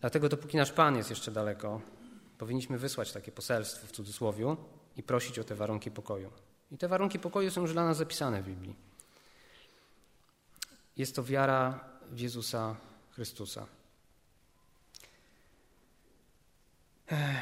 Dlatego 0.00 0.28
dopóki 0.28 0.56
nasz 0.56 0.72
Pan 0.72 0.96
jest 0.96 1.10
jeszcze 1.10 1.30
daleko, 1.30 1.80
powinniśmy 2.38 2.78
wysłać 2.78 3.12
takie 3.12 3.32
poselstwo 3.32 3.86
w 3.86 3.92
cudzysłowie 3.92 4.56
i 4.96 5.02
prosić 5.02 5.38
o 5.38 5.44
te 5.44 5.54
warunki 5.54 5.90
pokoju. 5.90 6.30
I 6.72 6.78
te 6.78 6.88
warunki 6.88 7.18
pokoju 7.18 7.50
są 7.50 7.60
już 7.60 7.72
dla 7.72 7.84
nas 7.84 7.96
zapisane 7.96 8.42
w 8.42 8.46
Biblii. 8.46 8.76
Jest 10.96 11.16
to 11.16 11.24
wiara 11.24 11.84
w 12.10 12.20
Jezusa 12.20 12.76
Chrystusa. 13.10 13.66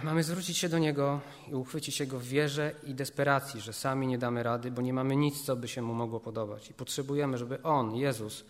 Mamy 0.03 0.23
zwrócić 0.23 0.59
się 0.59 0.69
do 0.69 0.79
Niego 0.79 1.21
i 1.49 1.55
uchwycić 1.55 1.95
się 1.95 2.07
Go 2.07 2.19
w 2.19 2.25
wierze 2.25 2.75
i 2.87 2.95
desperacji, 2.95 3.61
że 3.61 3.73
sami 3.73 4.07
nie 4.07 4.19
damy 4.19 4.43
rady, 4.43 4.71
bo 4.71 4.83
nie 4.83 4.93
mamy 4.93 5.17
nic, 5.17 5.43
co 5.43 5.57
by 5.57 5.69
się 5.69 5.83
Mu 5.83 5.95
mogło 5.95 6.21
podobać. 6.21 6.71
I 6.71 6.75
potrzebujemy, 6.75 7.39
żeby 7.39 7.63
On, 7.63 7.97
Jezus, 7.97 8.45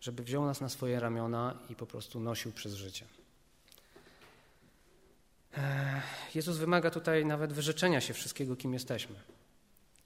żeby 0.00 0.22
wziął 0.22 0.44
nas 0.44 0.60
na 0.60 0.68
swoje 0.68 1.00
ramiona 1.00 1.58
i 1.70 1.76
po 1.76 1.86
prostu 1.86 2.20
nosił 2.20 2.52
przez 2.52 2.74
życie. 2.74 3.06
Jezus 6.34 6.56
wymaga 6.56 6.90
tutaj 6.90 7.26
nawet 7.26 7.52
wyrzeczenia 7.52 8.00
się 8.00 8.14
wszystkiego, 8.14 8.56
kim 8.56 8.72
jesteśmy 8.72 9.14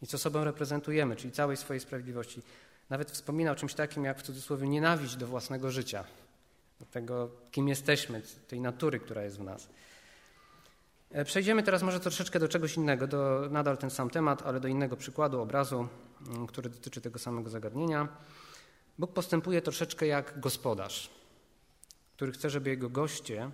i 0.03 0.07
co 0.07 0.19
sobą 0.19 0.45
reprezentujemy, 0.45 1.17
czyli 1.17 1.33
całej 1.33 1.57
swojej 1.57 1.81
sprawiedliwości. 1.81 2.43
Nawet 2.91 3.11
wspomina 3.11 3.51
o 3.51 3.55
czymś 3.55 3.75
takim 3.75 4.05
jak 4.05 4.19
w 4.19 4.23
cudzysłowie 4.23 4.69
nienawiść 4.69 5.17
do 5.17 5.27
własnego 5.27 5.71
życia, 5.71 6.05
do 6.81 6.87
tego, 6.87 7.31
kim 7.51 7.69
jesteśmy, 7.69 8.23
tej 8.49 8.61
natury, 8.61 9.01
która 9.01 9.23
jest 9.23 9.39
w 9.39 9.45
nas. 9.45 9.69
E, 11.11 11.25
przejdziemy 11.25 11.63
teraz 11.63 11.83
może 11.83 12.01
troszeczkę 12.01 12.39
do 12.39 12.49
czegoś 12.49 12.77
innego, 12.77 13.07
do 13.07 13.49
nadal 13.51 13.79
ten 13.79 13.91
sam 13.91 14.11
temat, 14.11 14.43
ale 14.43 14.61
do 14.61 14.69
innego 14.69 14.97
przykładu, 14.97 15.41
obrazu, 15.41 15.89
mm, 16.29 16.47
który 16.47 16.71
dotyczy 16.71 17.01
tego 17.01 17.19
samego 17.19 17.51
zagadnienia. 17.51 18.09
Bóg 18.99 19.13
postępuje 19.13 19.63
troszeczkę 19.63 20.07
jak 20.07 20.41
gospodarz, 20.41 21.11
który 22.17 22.33
chce, 22.33 22.51
żeby 22.51 22.71
jego 22.71 22.91
goście, 22.91 23.51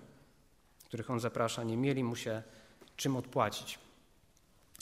których 0.93 1.11
on 1.11 1.20
zaprasza, 1.20 1.62
nie 1.62 1.76
mieli 1.76 2.05
mu 2.05 2.16
się 2.16 2.43
czym 2.97 3.16
odpłacić. 3.16 3.78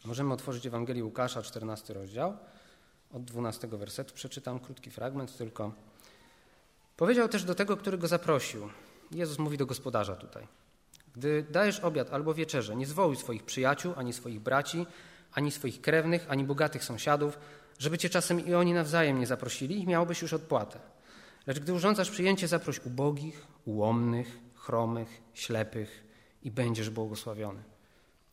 Możemy 0.05 0.35
otworzyć 0.35 0.67
Ewangelię 0.67 1.05
Łukasza, 1.05 1.43
14 1.43 1.95
rozdział, 1.95 2.37
od 3.13 3.25
12 3.25 3.69
wersetu. 3.69 4.15
Przeczytam 4.15 4.61
krótki 4.61 4.91
fragment 4.91 5.37
tylko. 5.37 5.73
Powiedział 6.97 7.29
też 7.29 7.45
do 7.45 7.55
tego, 7.55 7.77
który 7.77 7.99
go 7.99 8.09
zaprosił. 8.09 8.71
Jezus 9.11 9.39
mówi 9.39 9.59
do 9.59 9.67
gospodarza 9.67 10.17
tutaj. 10.17 10.47
Gdy 11.15 11.47
dajesz 11.51 11.81
obiad 11.81 12.13
albo 12.13 12.35
wieczerze, 12.35 12.77
nie 12.77 12.87
zwołuj 12.87 13.17
swoich 13.17 13.45
przyjaciół, 13.45 13.93
ani 13.97 14.13
swoich 14.13 14.41
braci, 14.41 14.87
ani 15.33 15.51
swoich 15.51 15.81
krewnych, 15.81 16.27
ani 16.29 16.45
bogatych 16.45 16.85
sąsiadów, 16.85 17.39
żeby 17.79 17.99
cię 17.99 18.11
czasem 18.11 18.47
i 18.47 18.55
oni 18.55 18.73
nawzajem 18.73 19.21
nie 19.21 19.27
zaprosili 19.27 19.83
i 19.83 19.87
miałbyś 19.87 20.23
już 20.23 20.33
odpłatę. 20.33 20.81
Lecz 21.47 21.61
gdy 21.61 21.73
urządzasz 21.73 22.11
przyjęcie, 22.11 22.49
zaproś 22.49 22.79
ubogich, 22.79 23.47
ułomnych, 23.65 24.50
chromych, 24.71 25.23
ślepych 25.35 26.05
i 26.43 26.51
będziesz 26.51 26.91
błogosławiony, 26.91 27.63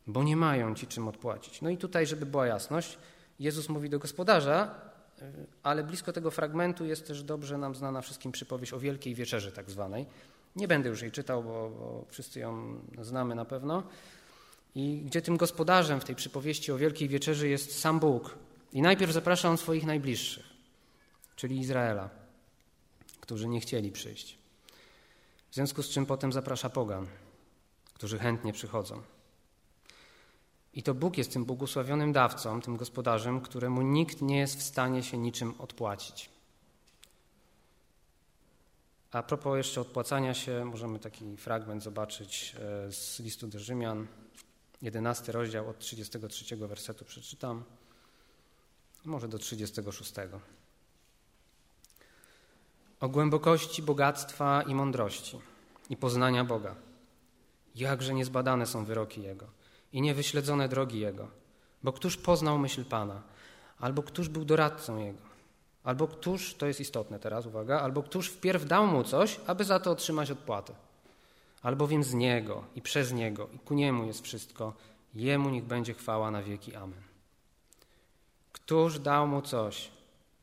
bo 0.08 0.24
nie 0.24 0.38
mają 0.38 0.76
ci 0.76 0.88
czym 0.88 1.08
odpłacić. 1.08 1.62
No 1.62 1.70
i 1.70 1.78
tutaj, 1.78 2.08
żeby 2.08 2.26
była 2.26 2.48
jasność, 2.48 2.98
Jezus 3.40 3.70
mówi 3.70 3.90
do 3.90 4.00
gospodarza, 4.00 4.76
ale 5.64 5.84
blisko 5.84 6.14
tego 6.14 6.32
fragmentu 6.32 6.86
jest 6.86 7.08
też 7.08 7.24
dobrze 7.24 7.58
nam 7.58 7.76
znana 7.76 8.02
wszystkim 8.02 8.32
przypowieść 8.32 8.74
o 8.74 8.80
Wielkiej 8.80 9.16
Wieczerzy 9.16 9.52
tak 9.52 9.70
zwanej, 9.70 10.06
nie 10.56 10.68
będę 10.68 10.90
już 10.90 11.02
jej 11.02 11.12
czytał, 11.12 11.44
bo, 11.44 11.70
bo 11.70 12.06
wszyscy 12.10 12.40
ją 12.40 12.80
znamy 13.02 13.36
na 13.36 13.46
pewno. 13.46 13.84
I 14.76 15.04
gdzie 15.06 15.22
tym 15.22 15.38
gospodarzem 15.38 16.00
w 16.00 16.06
tej 16.06 16.16
przypowieści 16.16 16.72
o 16.72 16.78
Wielkiej 16.78 17.10
Wieczerzy 17.10 17.50
jest 17.50 17.80
sam 17.80 18.00
Bóg. 18.00 18.38
I 18.74 18.82
najpierw 18.82 19.12
zaprasza 19.12 19.50
on 19.50 19.58
swoich 19.58 19.86
najbliższych, 19.86 20.46
czyli 21.36 21.60
Izraela, 21.60 22.10
którzy 23.20 23.48
nie 23.48 23.60
chcieli 23.60 23.92
przyjść. 23.92 24.47
W 25.52 25.56
związku 25.56 25.84
z 25.84 25.90
czym 25.90 26.06
potem 26.06 26.34
zaprasza 26.34 26.70
pogan, 26.70 27.08
którzy 27.94 28.20
chętnie 28.20 28.54
przychodzą. 28.54 29.02
I 30.74 30.84
to 30.84 30.94
Bóg 30.94 31.18
jest 31.18 31.34
tym 31.34 31.46
błogosławionym 31.46 32.14
dawcą, 32.14 32.62
tym 32.62 32.78
gospodarzem, 32.78 33.42
któremu 33.42 33.82
nikt 33.82 34.22
nie 34.22 34.38
jest 34.38 34.60
w 34.60 34.64
stanie 34.64 35.04
się 35.04 35.18
niczym 35.18 35.62
odpłacić. 35.62 36.30
A 39.12 39.24
propos 39.24 39.58
jeszcze 39.58 39.82
odpłacania 39.82 40.34
się, 40.34 40.66
możemy 40.66 41.00
taki 41.00 41.38
fragment 41.38 41.84
zobaczyć 41.84 42.56
e, 42.60 42.92
z 42.92 43.20
listu 43.20 43.48
do 43.48 43.60
Rzymian, 43.60 44.08
11 44.82 45.32
rozdział 45.32 45.70
od 45.70 45.80
33 45.80 46.58
wersetu 46.58 47.06
przeczytam, 47.06 47.64
może 49.06 49.28
do 49.28 49.40
36. 49.40 50.14
O 53.00 53.10
głębokości 53.10 53.82
bogactwa 53.82 54.62
i 54.62 54.76
mądrości 54.76 55.40
i 55.90 55.98
poznania 55.98 56.44
Boga. 56.44 56.76
Jakże 57.76 58.14
niezbadane 58.14 58.66
są 58.66 58.86
wyroki 58.86 59.22
Jego 59.22 59.46
i 59.94 60.02
niewyśledzone 60.02 60.70
drogi 60.70 61.00
Jego. 61.00 61.28
Bo 61.84 61.94
któż 61.94 62.18
poznał 62.18 62.60
myśl 62.60 62.86
Pana, 62.86 63.22
albo 63.80 64.04
któż 64.04 64.30
był 64.30 64.46
doradcą 64.46 64.98
Jego? 64.98 65.22
Albo 65.84 66.08
któż, 66.08 66.56
to 66.56 66.66
jest 66.66 66.80
istotne 66.80 67.20
teraz, 67.20 67.46
uwaga, 67.46 67.80
albo 67.80 68.04
któż 68.04 68.30
wpierw 68.30 68.66
dał 68.66 68.88
mu 68.88 69.04
coś, 69.04 69.40
aby 69.48 69.64
za 69.64 69.80
to 69.80 69.92
otrzymać 69.92 70.32
odpłatę. 70.32 70.74
Albowiem 71.62 72.04
z 72.04 72.14
Niego 72.14 72.64
i 72.76 72.82
przez 72.82 73.14
Niego 73.14 73.48
i 73.54 73.60
ku 73.60 73.74
Niemu 73.74 74.06
jest 74.06 74.24
wszystko, 74.24 74.74
Jemu 75.16 75.50
niech 75.50 75.66
będzie 75.66 75.94
chwała 75.94 76.32
na 76.32 76.44
wieki. 76.44 76.76
Amen. 76.76 77.02
Któż 78.52 79.00
dał 79.00 79.28
mu 79.28 79.42
coś, 79.42 79.90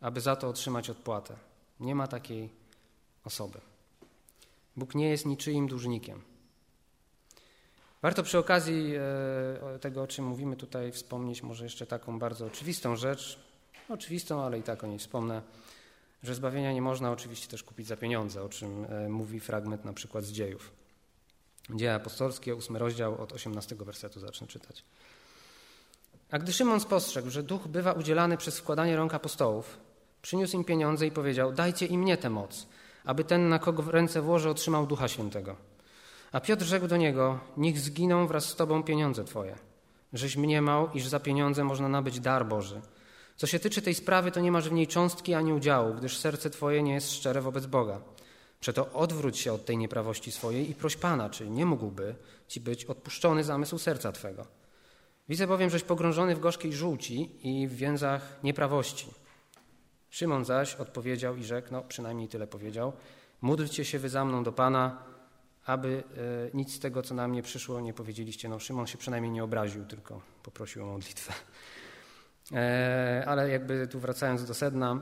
aby 0.00 0.20
za 0.20 0.36
to 0.36 0.48
otrzymać 0.48 0.90
odpłatę? 0.90 1.36
Nie 1.80 1.94
ma 1.94 2.06
takiej 2.06 2.50
osoby. 3.24 3.60
Bóg 4.76 4.94
nie 4.94 5.08
jest 5.08 5.26
niczyim 5.26 5.68
dłużnikiem. 5.68 6.22
Warto 8.02 8.22
przy 8.22 8.38
okazji 8.38 8.94
e, 8.96 9.78
tego, 9.78 10.02
o 10.02 10.06
czym 10.06 10.24
mówimy 10.24 10.56
tutaj, 10.56 10.92
wspomnieć 10.92 11.42
może 11.42 11.64
jeszcze 11.64 11.86
taką 11.86 12.18
bardzo 12.18 12.46
oczywistą 12.46 12.96
rzecz, 12.96 13.38
oczywistą, 13.88 14.42
ale 14.42 14.58
i 14.58 14.62
tak 14.62 14.84
o 14.84 14.86
niej 14.86 14.98
wspomnę, 14.98 15.42
że 16.22 16.34
zbawienia 16.34 16.72
nie 16.72 16.82
można 16.82 17.10
oczywiście 17.10 17.48
też 17.48 17.62
kupić 17.62 17.86
za 17.86 17.96
pieniądze, 17.96 18.42
o 18.42 18.48
czym 18.48 18.84
e, 18.84 19.08
mówi 19.08 19.40
fragment 19.40 19.84
na 19.84 19.92
przykład 19.92 20.24
z 20.24 20.32
dziejów. 20.32 20.72
Dzieje 21.70 21.94
apostolskie, 21.94 22.54
ósmy 22.54 22.78
rozdział, 22.78 23.22
od 23.22 23.32
18 23.32 23.76
wersetu 23.76 24.20
zacznę 24.20 24.46
czytać. 24.46 24.84
A 26.30 26.38
gdy 26.38 26.52
Szymon 26.52 26.80
spostrzegł, 26.80 27.30
że 27.30 27.42
duch 27.42 27.68
bywa 27.68 27.92
udzielany 27.92 28.36
przez 28.36 28.58
wkładanie 28.58 28.96
rąk 28.96 29.14
apostołów, 29.14 29.78
przyniósł 30.24 30.56
im 30.56 30.64
pieniądze 30.64 31.06
i 31.06 31.10
powiedział: 31.10 31.52
Dajcie 31.52 31.86
i 31.86 31.98
mnie 31.98 32.16
tę 32.16 32.30
moc, 32.30 32.66
aby 33.04 33.24
ten, 33.24 33.48
na 33.48 33.58
kogo 33.58 33.82
w 33.82 33.88
ręce 33.88 34.22
włożę, 34.22 34.50
otrzymał 34.50 34.86
ducha 34.86 35.08
świętego. 35.08 35.56
A 36.32 36.40
Piotr 36.40 36.64
rzekł 36.64 36.86
do 36.86 36.96
niego: 36.96 37.38
Niech 37.56 37.78
zginą 37.78 38.26
wraz 38.26 38.44
z 38.44 38.56
tobą 38.56 38.82
pieniądze 38.82 39.24
twoje. 39.24 39.56
Żeś 40.12 40.36
mniemał, 40.36 40.88
iż 40.94 41.06
za 41.06 41.20
pieniądze 41.20 41.64
można 41.64 41.88
nabyć 41.88 42.20
dar 42.20 42.46
Boży. 42.46 42.80
Co 43.36 43.46
się 43.46 43.58
tyczy 43.58 43.82
tej 43.82 43.94
sprawy, 43.94 44.30
to 44.30 44.40
nie 44.40 44.52
masz 44.52 44.68
w 44.68 44.72
niej 44.72 44.86
cząstki 44.86 45.34
ani 45.34 45.52
udziału, 45.52 45.94
gdyż 45.94 46.18
serce 46.18 46.50
Twoje 46.50 46.82
nie 46.82 46.94
jest 46.94 47.12
szczere 47.12 47.40
wobec 47.40 47.66
Boga. 47.66 48.00
Przeto 48.60 48.92
odwróć 48.92 49.38
się 49.38 49.52
od 49.52 49.64
tej 49.64 49.78
nieprawości 49.78 50.32
swojej 50.32 50.70
i 50.70 50.74
proś 50.74 50.96
Pana, 50.96 51.30
czy 51.30 51.50
nie 51.50 51.66
mógłby 51.66 52.14
Ci 52.48 52.60
być 52.60 52.84
odpuszczony 52.84 53.44
zamysł 53.44 53.78
serca 53.78 54.12
Twego. 54.12 54.46
Widzę 55.28 55.46
bowiem, 55.46 55.70
żeś 55.70 55.82
pogrążony 55.82 56.34
w 56.34 56.40
gorzkiej 56.40 56.72
żółci 56.72 57.30
i 57.42 57.68
w 57.68 57.76
więzach 57.76 58.38
nieprawości. 58.42 59.23
Szymon 60.14 60.44
zaś 60.44 60.74
odpowiedział 60.74 61.36
i 61.36 61.44
rzekł, 61.44 61.68
no 61.72 61.82
przynajmniej 61.82 62.28
tyle 62.28 62.46
powiedział, 62.46 62.92
módlcie 63.40 63.84
się 63.84 63.98
wy 63.98 64.08
za 64.08 64.24
mną 64.24 64.44
do 64.44 64.52
Pana, 64.52 65.02
aby 65.66 66.04
e, 66.52 66.56
nic 66.56 66.74
z 66.74 66.78
tego, 66.78 67.02
co 67.02 67.14
na 67.14 67.28
mnie 67.28 67.42
przyszło, 67.42 67.80
nie 67.80 67.94
powiedzieliście. 67.94 68.48
No 68.48 68.58
Szymon 68.58 68.86
się 68.86 68.98
przynajmniej 68.98 69.32
nie 69.32 69.44
obraził, 69.44 69.84
tylko 69.84 70.20
poprosił 70.42 70.82
o 70.82 70.86
modlitwę. 70.86 71.32
E, 72.52 73.24
ale 73.26 73.50
jakby 73.50 73.88
tu 73.88 74.00
wracając 74.00 74.44
do 74.44 74.54
sedna, 74.54 75.00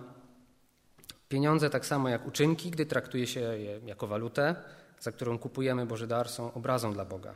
pieniądze 1.29 1.71
tak 1.71 1.87
samo 1.87 2.09
jak 2.09 2.27
uczynki, 2.27 2.71
gdy 2.71 2.87
traktuje 2.87 3.27
się 3.27 3.41
je 3.41 3.81
jako 3.85 4.07
walutę, 4.07 4.57
za 5.01 5.13
którą 5.13 5.39
kupujemy 5.39 5.87
Boży 5.87 6.07
dar, 6.07 6.29
są 6.29 6.53
obrazą 6.53 6.93
dla 6.93 7.05
Boga, 7.05 7.35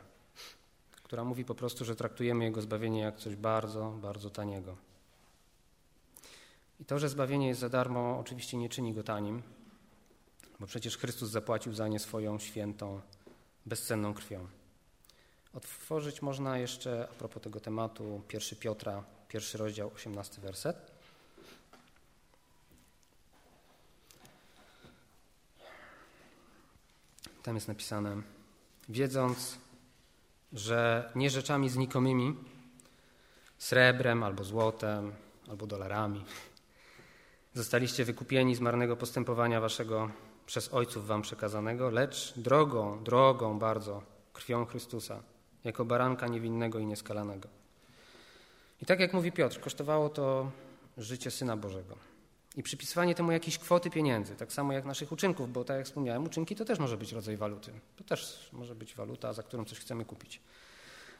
która 1.03 1.23
mówi 1.23 1.45
po 1.45 1.55
prostu, 1.55 1.85
że 1.85 1.95
traktujemy 1.95 2.43
Jego 2.43 2.61
zbawienie 2.61 2.99
jak 2.99 3.17
coś 3.17 3.35
bardzo, 3.35 3.91
bardzo 4.01 4.29
taniego. 4.29 4.86
I 6.79 6.85
to, 6.85 6.99
że 6.99 7.09
zbawienie 7.09 7.47
jest 7.47 7.59
za 7.59 7.69
darmo, 7.69 8.19
oczywiście 8.19 8.57
nie 8.57 8.69
czyni 8.69 8.93
go 8.93 9.03
tanim, 9.03 9.41
bo 10.59 10.67
przecież 10.67 10.97
Chrystus 10.97 11.29
zapłacił 11.29 11.73
za 11.73 11.87
nie 11.87 11.99
swoją 11.99 12.39
świętą, 12.39 13.01
bezcenną 13.65 14.13
krwią. 14.13 14.47
Otworzyć 15.53 16.21
można 16.21 16.57
jeszcze, 16.57 17.07
a 17.11 17.13
propos 17.13 17.43
tego 17.43 17.59
tematu, 17.59 18.21
1 18.33 18.59
Piotra 18.59 19.03
pierwszy 19.27 19.57
rozdział, 19.57 19.91
osiemnasty 19.95 20.41
werset. 20.41 20.91
Tam 27.43 27.55
jest 27.55 27.67
napisane, 27.67 28.21
wiedząc, 28.89 29.57
że 30.53 31.11
nie 31.15 31.29
rzeczami 31.29 31.69
znikomymi, 31.69 32.35
srebrem 33.57 34.23
albo 34.23 34.43
złotem, 34.43 35.13
albo 35.49 35.67
dolarami, 35.67 36.25
Zostaliście 37.57 38.05
wykupieni 38.05 38.55
z 38.55 38.59
marnego 38.59 38.95
postępowania 38.97 39.61
waszego 39.61 40.09
przez 40.45 40.73
ojców 40.73 41.07
wam 41.07 41.21
przekazanego, 41.21 41.89
lecz 41.89 42.33
drogą, 42.39 43.03
drogą 43.03 43.59
bardzo, 43.59 44.01
krwią 44.33 44.65
Chrystusa, 44.65 45.23
jako 45.63 45.85
baranka 45.85 46.27
niewinnego 46.27 46.79
i 46.79 46.85
nieskalanego. 46.85 47.49
I 48.81 48.85
tak 48.85 48.99
jak 48.99 49.13
mówi 49.13 49.31
Piotr, 49.31 49.59
kosztowało 49.59 50.09
to 50.09 50.51
życie 50.97 51.31
Syna 51.31 51.57
Bożego. 51.57 51.95
I 52.55 52.63
przypisywanie 52.63 53.15
temu 53.15 53.31
jakiejś 53.31 53.57
kwoty 53.57 53.89
pieniędzy, 53.89 54.35
tak 54.35 54.53
samo 54.53 54.73
jak 54.73 54.85
naszych 54.85 55.11
uczynków, 55.11 55.53
bo 55.53 55.63
tak 55.63 55.77
jak 55.77 55.85
wspomniałem, 55.85 56.23
uczynki 56.23 56.55
to 56.55 56.65
też 56.65 56.79
może 56.79 56.97
być 56.97 57.11
rodzaj 57.11 57.37
waluty. 57.37 57.71
To 57.95 58.03
też 58.03 58.49
może 58.53 58.75
być 58.75 58.95
waluta, 58.95 59.33
za 59.33 59.43
którą 59.43 59.65
coś 59.65 59.79
chcemy 59.79 60.05
kupić. 60.05 60.41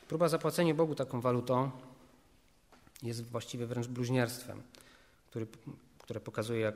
Próba 0.08 0.30
zapłacenia 0.30 0.74
Bogu 0.74 0.96
taką 0.96 1.22
walutą 1.22 1.72
jest 3.04 3.24
właściwie 3.24 3.66
wręcz 3.66 3.88
bluźnierstwem, 3.88 4.62
który, 5.30 5.48
które 6.08 6.20
pokazuje, 6.20 6.60
jak 6.60 6.76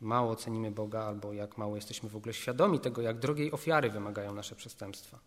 mało 0.00 0.36
cenimy 0.36 0.70
Boga 0.70 1.02
albo 1.02 1.32
jak 1.32 1.58
mało 1.58 1.76
jesteśmy 1.76 2.08
w 2.08 2.16
ogóle 2.16 2.34
świadomi 2.34 2.80
tego, 2.80 3.02
jak 3.02 3.18
drogiej 3.18 3.52
ofiary 3.52 3.90
wymagają 3.90 4.34
nasze 4.34 4.54
przestępstwa. 4.54 5.18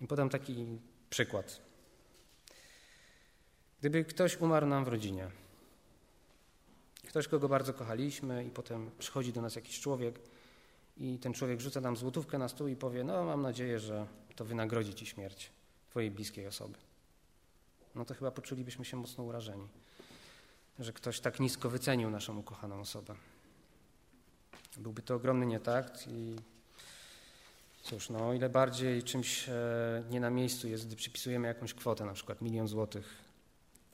I 0.00 0.06
podam 0.06 0.28
taki 0.28 0.78
przykład. 1.10 1.60
Gdyby 3.80 4.04
ktoś 4.04 4.36
umarł 4.36 4.66
nam 4.66 4.84
w 4.84 4.88
rodzinie, 4.88 5.30
ktoś, 7.08 7.28
kogo 7.28 7.48
bardzo 7.48 7.74
kochaliśmy, 7.74 8.44
i 8.44 8.50
potem 8.50 8.90
przychodzi 8.98 9.32
do 9.32 9.42
nas 9.42 9.56
jakiś 9.56 9.80
człowiek, 9.80 10.20
i 10.96 11.18
ten 11.18 11.32
człowiek 11.32 11.60
rzuca 11.60 11.80
nam 11.80 11.96
złotówkę 11.96 12.38
na 12.38 12.48
stół 12.48 12.68
i 12.68 12.76
powie: 12.76 13.04
No, 13.04 13.24
mam 13.24 13.42
nadzieję, 13.42 13.78
że 13.78 14.06
to 14.36 14.44
wynagrodzi 14.44 14.94
ci 14.94 15.06
śmierć 15.06 15.50
Twojej 15.90 16.10
bliskiej 16.10 16.46
osoby. 16.46 16.74
No 17.94 18.04
to 18.04 18.14
chyba 18.14 18.30
poczulibyśmy 18.30 18.84
się 18.84 18.96
mocno 18.96 19.24
urażeni, 19.24 19.68
że 20.78 20.92
ktoś 20.92 21.20
tak 21.20 21.40
nisko 21.40 21.70
wycenił 21.70 22.10
naszą 22.10 22.38
ukochaną 22.38 22.80
osobę. 22.80 23.14
Byłby 24.76 25.02
to 25.02 25.14
ogromny 25.14 25.46
nietakt 25.46 26.08
i 26.08 26.36
cóż, 27.82 28.10
no 28.10 28.28
o 28.28 28.34
ile 28.34 28.48
bardziej 28.48 29.02
czymś 29.02 29.48
e, 29.48 29.52
nie 30.10 30.20
na 30.20 30.30
miejscu 30.30 30.68
jest, 30.68 30.86
gdy 30.86 30.96
przypisujemy 30.96 31.48
jakąś 31.48 31.74
kwotę, 31.74 32.04
na 32.04 32.12
przykład 32.12 32.42
milion 32.42 32.68
złotych 32.68 33.24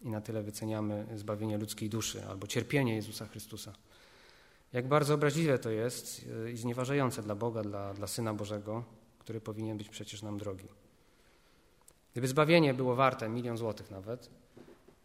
i 0.03 0.09
na 0.09 0.21
tyle 0.21 0.43
wyceniamy 0.43 1.07
zbawienie 1.15 1.59
ludzkiej 1.59 1.91
duszy 1.91 2.25
albo 2.27 2.47
cierpienie 2.47 2.95
Jezusa 2.95 3.27
Chrystusa. 3.27 3.73
Jak 4.73 4.89
bardzo 4.89 5.15
obraźliwe 5.15 5.59
to 5.59 5.71
jest 5.71 6.27
e, 6.47 6.51
i 6.51 6.57
znieważające 6.57 7.23
dla 7.23 7.35
Boga, 7.35 7.63
dla, 7.63 7.95
dla 7.95 8.07
Syna 8.07 8.35
Bożego, 8.35 8.85
który 9.19 9.41
powinien 9.41 9.79
być 9.79 9.89
przecież 9.89 10.23
nam 10.23 10.39
drogi. 10.39 10.69
Gdyby 12.13 12.29
zbawienie 12.29 12.75
było 12.75 12.95
warte 12.95 13.29
milion 13.29 13.57
złotych 13.57 13.91
nawet, 13.91 14.31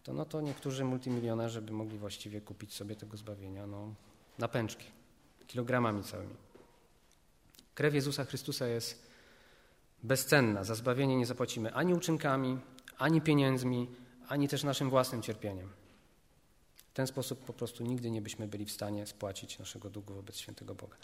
to 0.10 0.14
no 0.14 0.26
to 0.26 0.42
niektórzy 0.42 0.84
multimilionerzy 0.84 1.62
by 1.62 1.72
mogli 1.72 1.98
właściwie 1.98 2.42
kupić 2.42 2.74
sobie 2.74 2.96
tego 2.96 3.18
zbawienia 3.18 3.68
no, 3.68 3.94
na 4.40 4.48
pęczki, 4.48 4.86
kilogramami 5.48 6.04
całymi. 6.04 6.36
Krew 7.76 7.94
Jezusa 7.94 8.26
Chrystusa 8.26 8.68
jest 8.68 9.10
bezcenna. 10.04 10.64
Za 10.64 10.76
zbawienie 10.76 11.18
nie 11.18 11.26
zapłacimy 11.26 11.74
ani 11.74 11.94
uczynkami, 11.94 12.58
ani 12.98 13.22
pieniędzmi, 13.22 13.88
ani 14.28 14.48
też 14.48 14.64
naszym 14.64 14.90
własnym 14.90 15.22
cierpieniem. 15.22 15.70
W 16.92 16.94
ten 16.94 17.08
sposób 17.08 17.46
po 17.46 17.54
prostu 17.54 17.84
nigdy 17.84 18.12
nie 18.12 18.22
byśmy 18.22 18.48
byli 18.48 18.66
w 18.66 18.72
stanie 18.72 19.08
spłacić 19.08 19.60
naszego 19.60 19.90
długu 19.90 20.14
wobec 20.14 20.38
świętego 20.38 20.76
Boga. 20.76 20.98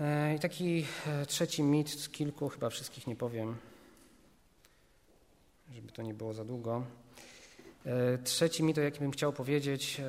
E, 0.00 0.34
I 0.34 0.38
taki 0.38 0.86
e, 1.06 1.26
trzeci 1.26 1.62
mit 1.62 1.90
z 1.90 2.08
kilku, 2.08 2.48
chyba 2.48 2.70
wszystkich 2.70 3.06
nie 3.06 3.16
powiem, 3.16 3.56
żeby 5.74 5.92
to 5.92 6.02
nie 6.02 6.14
było 6.14 6.34
za 6.34 6.44
długo. 6.44 6.84
E, 7.84 8.18
trzeci 8.18 8.62
mit, 8.62 8.78
o 8.78 8.80
jakim 8.80 9.10
chciał 9.10 9.32
powiedzieć, 9.32 10.00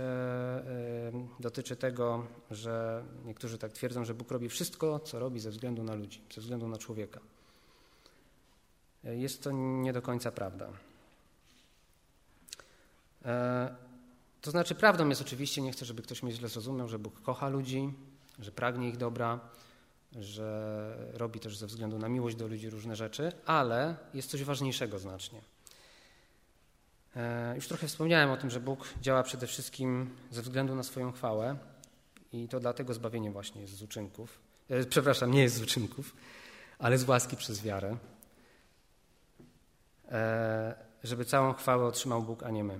dotyczy 1.40 1.76
tego, 1.76 2.28
że 2.52 3.04
niektórzy 3.26 3.58
tak 3.58 3.72
twierdzą, 3.72 4.06
że 4.06 4.14
Bóg 4.14 4.32
robi 4.32 4.50
wszystko, 4.50 5.00
co 5.00 5.20
robi 5.20 5.40
ze 5.40 5.50
względu 5.50 5.84
na 5.84 5.96
ludzi, 5.96 6.22
ze 6.34 6.42
względu 6.42 6.68
na 6.68 6.78
człowieka. 6.78 7.20
Jest 9.04 9.44
to 9.44 9.52
nie 9.52 9.94
do 9.94 10.02
końca 10.02 10.32
prawda. 10.32 10.70
E, 13.26 13.76
to 14.42 14.52
znaczy, 14.52 14.76
prawdą 14.76 15.10
jest 15.10 15.22
oczywiście, 15.22 15.62
nie 15.62 15.72
chcę, 15.72 15.86
żeby 15.86 16.02
ktoś 16.02 16.24
mnie 16.24 16.32
źle 16.32 16.50
zrozumiał, 16.50 16.88
że 16.88 17.00
Bóg 17.00 17.22
kocha 17.22 17.50
ludzi, 17.50 17.94
że 18.40 18.52
pragnie 18.52 18.90
ich 18.90 18.98
dobra, 18.98 19.40
że 20.16 21.12
robi 21.14 21.40
też 21.40 21.58
ze 21.58 21.68
względu 21.68 22.00
na 22.00 22.10
miłość 22.10 22.36
do 22.36 22.48
ludzi 22.48 22.70
różne 22.70 22.96
rzeczy, 22.96 23.32
ale 23.46 23.96
jest 24.14 24.30
coś 24.30 24.44
ważniejszego 24.44 25.00
znacznie. 25.00 25.55
E, 27.16 27.56
już 27.56 27.68
trochę 27.68 27.88
wspomniałem 27.88 28.32
o 28.32 28.38
tym, 28.38 28.50
że 28.50 28.60
Bóg 28.60 28.88
działa 29.02 29.24
przede 29.24 29.48
wszystkim 29.48 30.16
ze 30.32 30.42
względu 30.42 30.76
na 30.76 30.84
swoją 30.84 31.12
chwałę 31.12 31.58
i 32.34 32.48
to 32.48 32.60
dlatego 32.60 32.94
zbawienie 32.94 33.32
właśnie 33.32 33.62
jest 33.62 33.74
z 33.74 33.82
uczynków. 33.82 34.40
E, 34.70 34.86
przepraszam, 34.86 35.32
nie 35.32 35.42
jest 35.42 35.56
z 35.56 35.62
uczynków, 35.62 36.16
ale 36.80 36.98
z 36.98 37.08
łaski 37.08 37.38
przez 37.38 37.62
wiarę. 37.62 37.98
Żeby 41.04 41.26
całą 41.26 41.54
chwałę 41.54 41.86
otrzymał 41.86 42.24
Bóg, 42.24 42.44
a 42.44 42.52
nie 42.52 42.64
my. 42.64 42.80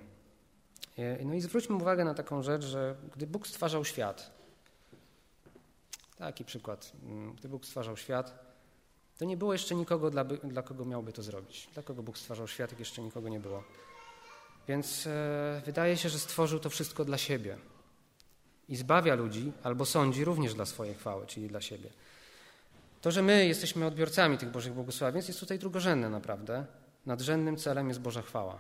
No 1.26 1.34
i 1.34 1.42
zwróćmy 1.42 1.76
uwagę 1.76 2.06
na 2.06 2.14
taką 2.14 2.42
rzecz, 2.42 2.64
że 2.64 2.96
gdy 3.16 3.28
Bóg 3.28 3.48
stwarzał 3.48 3.86
świat, 3.86 4.32
taki 6.18 6.46
przykład, 6.46 6.92
mm, 7.04 7.34
gdy 7.34 7.50
Bóg 7.50 7.66
stwarzał 7.66 7.98
świat, 7.98 8.46
to 9.18 9.26
nie 9.26 9.38
było 9.38 9.54
jeszcze 9.54 9.76
nikogo, 9.76 10.12
dla, 10.12 10.24
dla 10.24 10.62
kogo 10.62 10.86
miałby 10.86 11.14
to 11.14 11.24
zrobić. 11.24 11.70
Dla 11.74 11.84
kogo 11.84 12.04
Bóg 12.04 12.18
stwarzał 12.18 12.48
świat, 12.48 12.72
jak 12.72 12.80
jeszcze 12.80 13.02
nikogo 13.02 13.30
nie 13.30 13.40
było. 13.40 13.64
Więc 14.68 15.08
e, 15.08 15.62
wydaje 15.66 15.98
się, 15.98 16.10
że 16.10 16.20
stworzył 16.20 16.60
to 16.60 16.70
wszystko 16.70 17.06
dla 17.06 17.18
siebie. 17.18 17.58
I 18.70 18.76
zbawia 18.76 19.16
ludzi, 19.16 19.52
albo 19.64 19.86
sądzi 19.86 20.26
również 20.26 20.54
dla 20.54 20.66
swojej 20.66 20.96
chwały, 20.96 21.28
czyli 21.28 21.48
dla 21.48 21.62
siebie. 21.62 21.90
To, 23.02 23.12
że 23.12 23.22
my 23.22 23.46
jesteśmy 23.48 23.86
odbiorcami 23.86 24.38
tych 24.38 24.50
Bożych 24.50 24.74
błogosławieństw, 24.74 25.30
jest 25.30 25.40
tutaj 25.40 25.60
drugorzędne 25.60 26.10
naprawdę. 26.10 26.66
Nadrzędnym 27.06 27.58
celem 27.58 27.88
jest 27.88 28.00
Boża 28.00 28.22
chwała. 28.22 28.60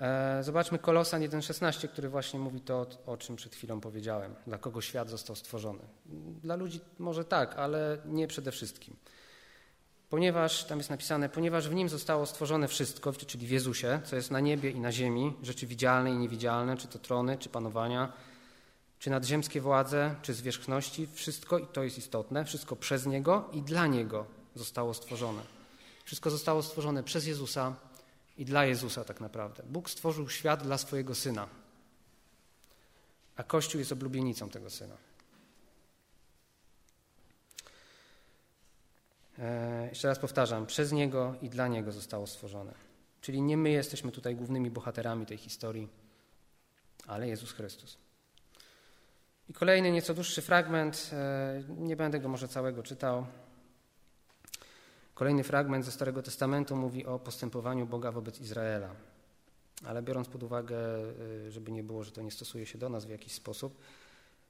E, 0.00 0.42
zobaczmy 0.42 0.78
Kolosan 0.78 1.22
1,16, 1.22 1.88
który 1.88 2.08
właśnie 2.08 2.40
mówi 2.40 2.60
to, 2.60 2.86
o 3.06 3.16
czym 3.16 3.36
przed 3.36 3.54
chwilą 3.54 3.80
powiedziałem. 3.80 4.34
Dla 4.46 4.58
kogo 4.58 4.80
świat 4.80 5.08
został 5.08 5.36
stworzony? 5.36 5.82
Dla 6.42 6.56
ludzi 6.56 6.80
może 6.98 7.24
tak, 7.24 7.54
ale 7.58 7.98
nie 8.04 8.26
przede 8.28 8.52
wszystkim. 8.52 8.96
Ponieważ, 10.10 10.64
tam 10.64 10.78
jest 10.78 10.90
napisane, 10.90 11.28
ponieważ 11.28 11.68
w 11.68 11.74
nim 11.74 11.88
zostało 11.88 12.26
stworzone 12.26 12.68
wszystko, 12.68 13.12
czyli 13.12 13.46
w 13.46 13.50
Jezusie, 13.50 14.00
co 14.04 14.16
jest 14.16 14.30
na 14.30 14.40
niebie 14.40 14.70
i 14.70 14.80
na 14.80 14.92
ziemi, 14.92 15.32
rzeczy 15.42 15.66
widzialne 15.66 16.10
i 16.10 16.16
niewidzialne, 16.16 16.76
czy 16.76 16.88
to 16.88 16.98
trony, 16.98 17.38
czy 17.38 17.48
panowania, 17.48 18.12
czy 18.98 19.10
nadziemskie 19.10 19.60
władze, 19.60 20.14
czy 20.22 20.34
zwierzchności, 20.34 21.06
wszystko, 21.14 21.58
i 21.58 21.66
to 21.66 21.82
jest 21.82 21.98
istotne, 21.98 22.44
wszystko 22.44 22.76
przez 22.76 23.06
Niego 23.06 23.48
i 23.52 23.62
dla 23.62 23.86
Niego 23.86 24.26
zostało 24.54 24.94
stworzone. 24.94 25.42
Wszystko 26.04 26.30
zostało 26.30 26.62
stworzone 26.62 27.02
przez 27.02 27.26
Jezusa, 27.26 27.74
i 28.36 28.44
dla 28.44 28.64
Jezusa 28.64 29.04
tak 29.04 29.20
naprawdę. 29.20 29.62
Bóg 29.66 29.90
stworzył 29.90 30.28
świat 30.28 30.62
dla 30.62 30.78
swojego 30.78 31.14
Syna, 31.14 31.48
a 33.36 33.42
Kościół 33.42 33.78
jest 33.78 33.92
oblubienicą 33.92 34.48
tego 34.50 34.70
Syna. 34.70 34.96
Jeszcze 39.88 40.08
raz 40.08 40.18
powtarzam, 40.18 40.66
przez 40.66 40.92
Niego 40.92 41.34
i 41.42 41.48
dla 41.48 41.68
Niego 41.68 41.92
zostało 41.92 42.26
stworzone. 42.26 42.74
Czyli 43.20 43.42
nie 43.42 43.56
my 43.56 43.70
jesteśmy 43.70 44.12
tutaj 44.12 44.36
głównymi 44.36 44.70
bohaterami 44.70 45.26
tej 45.26 45.36
historii, 45.36 45.88
ale 47.06 47.28
Jezus 47.28 47.52
Chrystus. 47.52 47.98
I 49.48 49.52
kolejny 49.52 49.92
nieco 49.92 50.14
dłuższy 50.14 50.42
fragment, 50.42 51.10
e, 51.12 51.62
nie 51.68 51.96
będę 51.96 52.20
go 52.20 52.28
może 52.28 52.48
całego 52.48 52.82
czytał, 52.82 53.26
Kolejny 55.14 55.44
fragment 55.44 55.84
ze 55.84 55.92
Starego 55.92 56.22
Testamentu 56.22 56.76
mówi 56.76 57.06
o 57.06 57.18
postępowaniu 57.18 57.86
Boga 57.86 58.12
wobec 58.12 58.40
Izraela. 58.40 58.90
Ale 59.84 60.02
biorąc 60.02 60.28
pod 60.28 60.42
uwagę, 60.42 60.76
y, 61.46 61.50
żeby 61.50 61.72
nie 61.72 61.82
było, 61.82 62.04
że 62.04 62.12
to 62.12 62.22
nie 62.22 62.30
stosuje 62.30 62.66
się 62.66 62.78
do 62.78 62.88
nas 62.88 63.04
w 63.04 63.08
jakiś 63.08 63.32
sposób, 63.32 63.78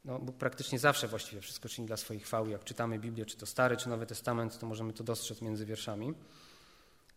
no, 0.04 0.18
Bóg 0.18 0.36
praktycznie 0.36 0.78
zawsze 0.78 1.08
właściwie 1.08 1.40
wszystko 1.40 1.68
czyni 1.68 1.86
dla 1.86 1.96
swojej 1.96 2.20
chwały. 2.22 2.50
Jak 2.50 2.64
czytamy 2.64 2.98
Biblię, 2.98 3.26
czy 3.26 3.36
to 3.36 3.46
Stary, 3.46 3.76
czy 3.76 3.88
Nowy 3.88 4.06
Testament, 4.06 4.58
to 4.58 4.66
możemy 4.66 4.92
to 4.92 5.04
dostrzec 5.04 5.42
między 5.42 5.66
wierszami. 5.66 6.14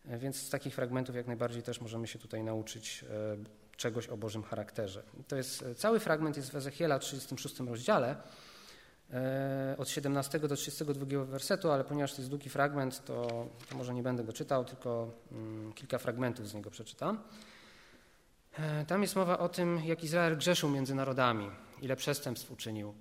E, 0.08 0.18
więc 0.18 0.36
z 0.36 0.50
takich 0.50 0.74
fragmentów 0.74 1.16
jak 1.16 1.26
najbardziej 1.26 1.62
też 1.62 1.80
możemy 1.80 2.06
się 2.06 2.18
tutaj 2.18 2.42
nauczyć 2.42 3.04
e, 3.04 3.76
czegoś 3.76 4.08
o 4.08 4.16
Bożym 4.16 4.42
charakterze. 4.42 5.02
To 5.28 5.36
jest, 5.36 5.62
e, 5.62 5.74
cały 5.74 6.00
fragment 6.00 6.36
jest 6.36 6.50
w 6.50 6.56
Ezechiela 6.56 6.98
36 6.98 7.60
rozdziale, 7.60 8.16
od 9.78 9.88
17 9.88 10.38
do 10.38 10.56
32 10.56 11.24
wersetu, 11.24 11.70
ale 11.70 11.84
ponieważ 11.84 12.12
to 12.12 12.18
jest 12.22 12.30
długi 12.30 12.50
fragment, 12.50 13.04
to, 13.04 13.46
to 13.68 13.76
może 13.76 13.94
nie 13.94 14.02
będę 14.02 14.24
go 14.24 14.32
czytał, 14.32 14.64
tylko 14.64 15.10
mm, 15.32 15.72
kilka 15.72 15.98
fragmentów 15.98 16.48
z 16.48 16.54
niego 16.54 16.70
przeczytam. 16.70 17.22
Tam 18.86 19.02
jest 19.02 19.16
mowa 19.16 19.38
o 19.38 19.48
tym, 19.48 19.80
jak 19.84 20.04
Izrael 20.04 20.36
grzeszył 20.36 20.70
między 20.70 20.94
narodami, 20.94 21.50
ile 21.82 21.96
przestępstw 21.96 22.50
uczynił 22.50 22.94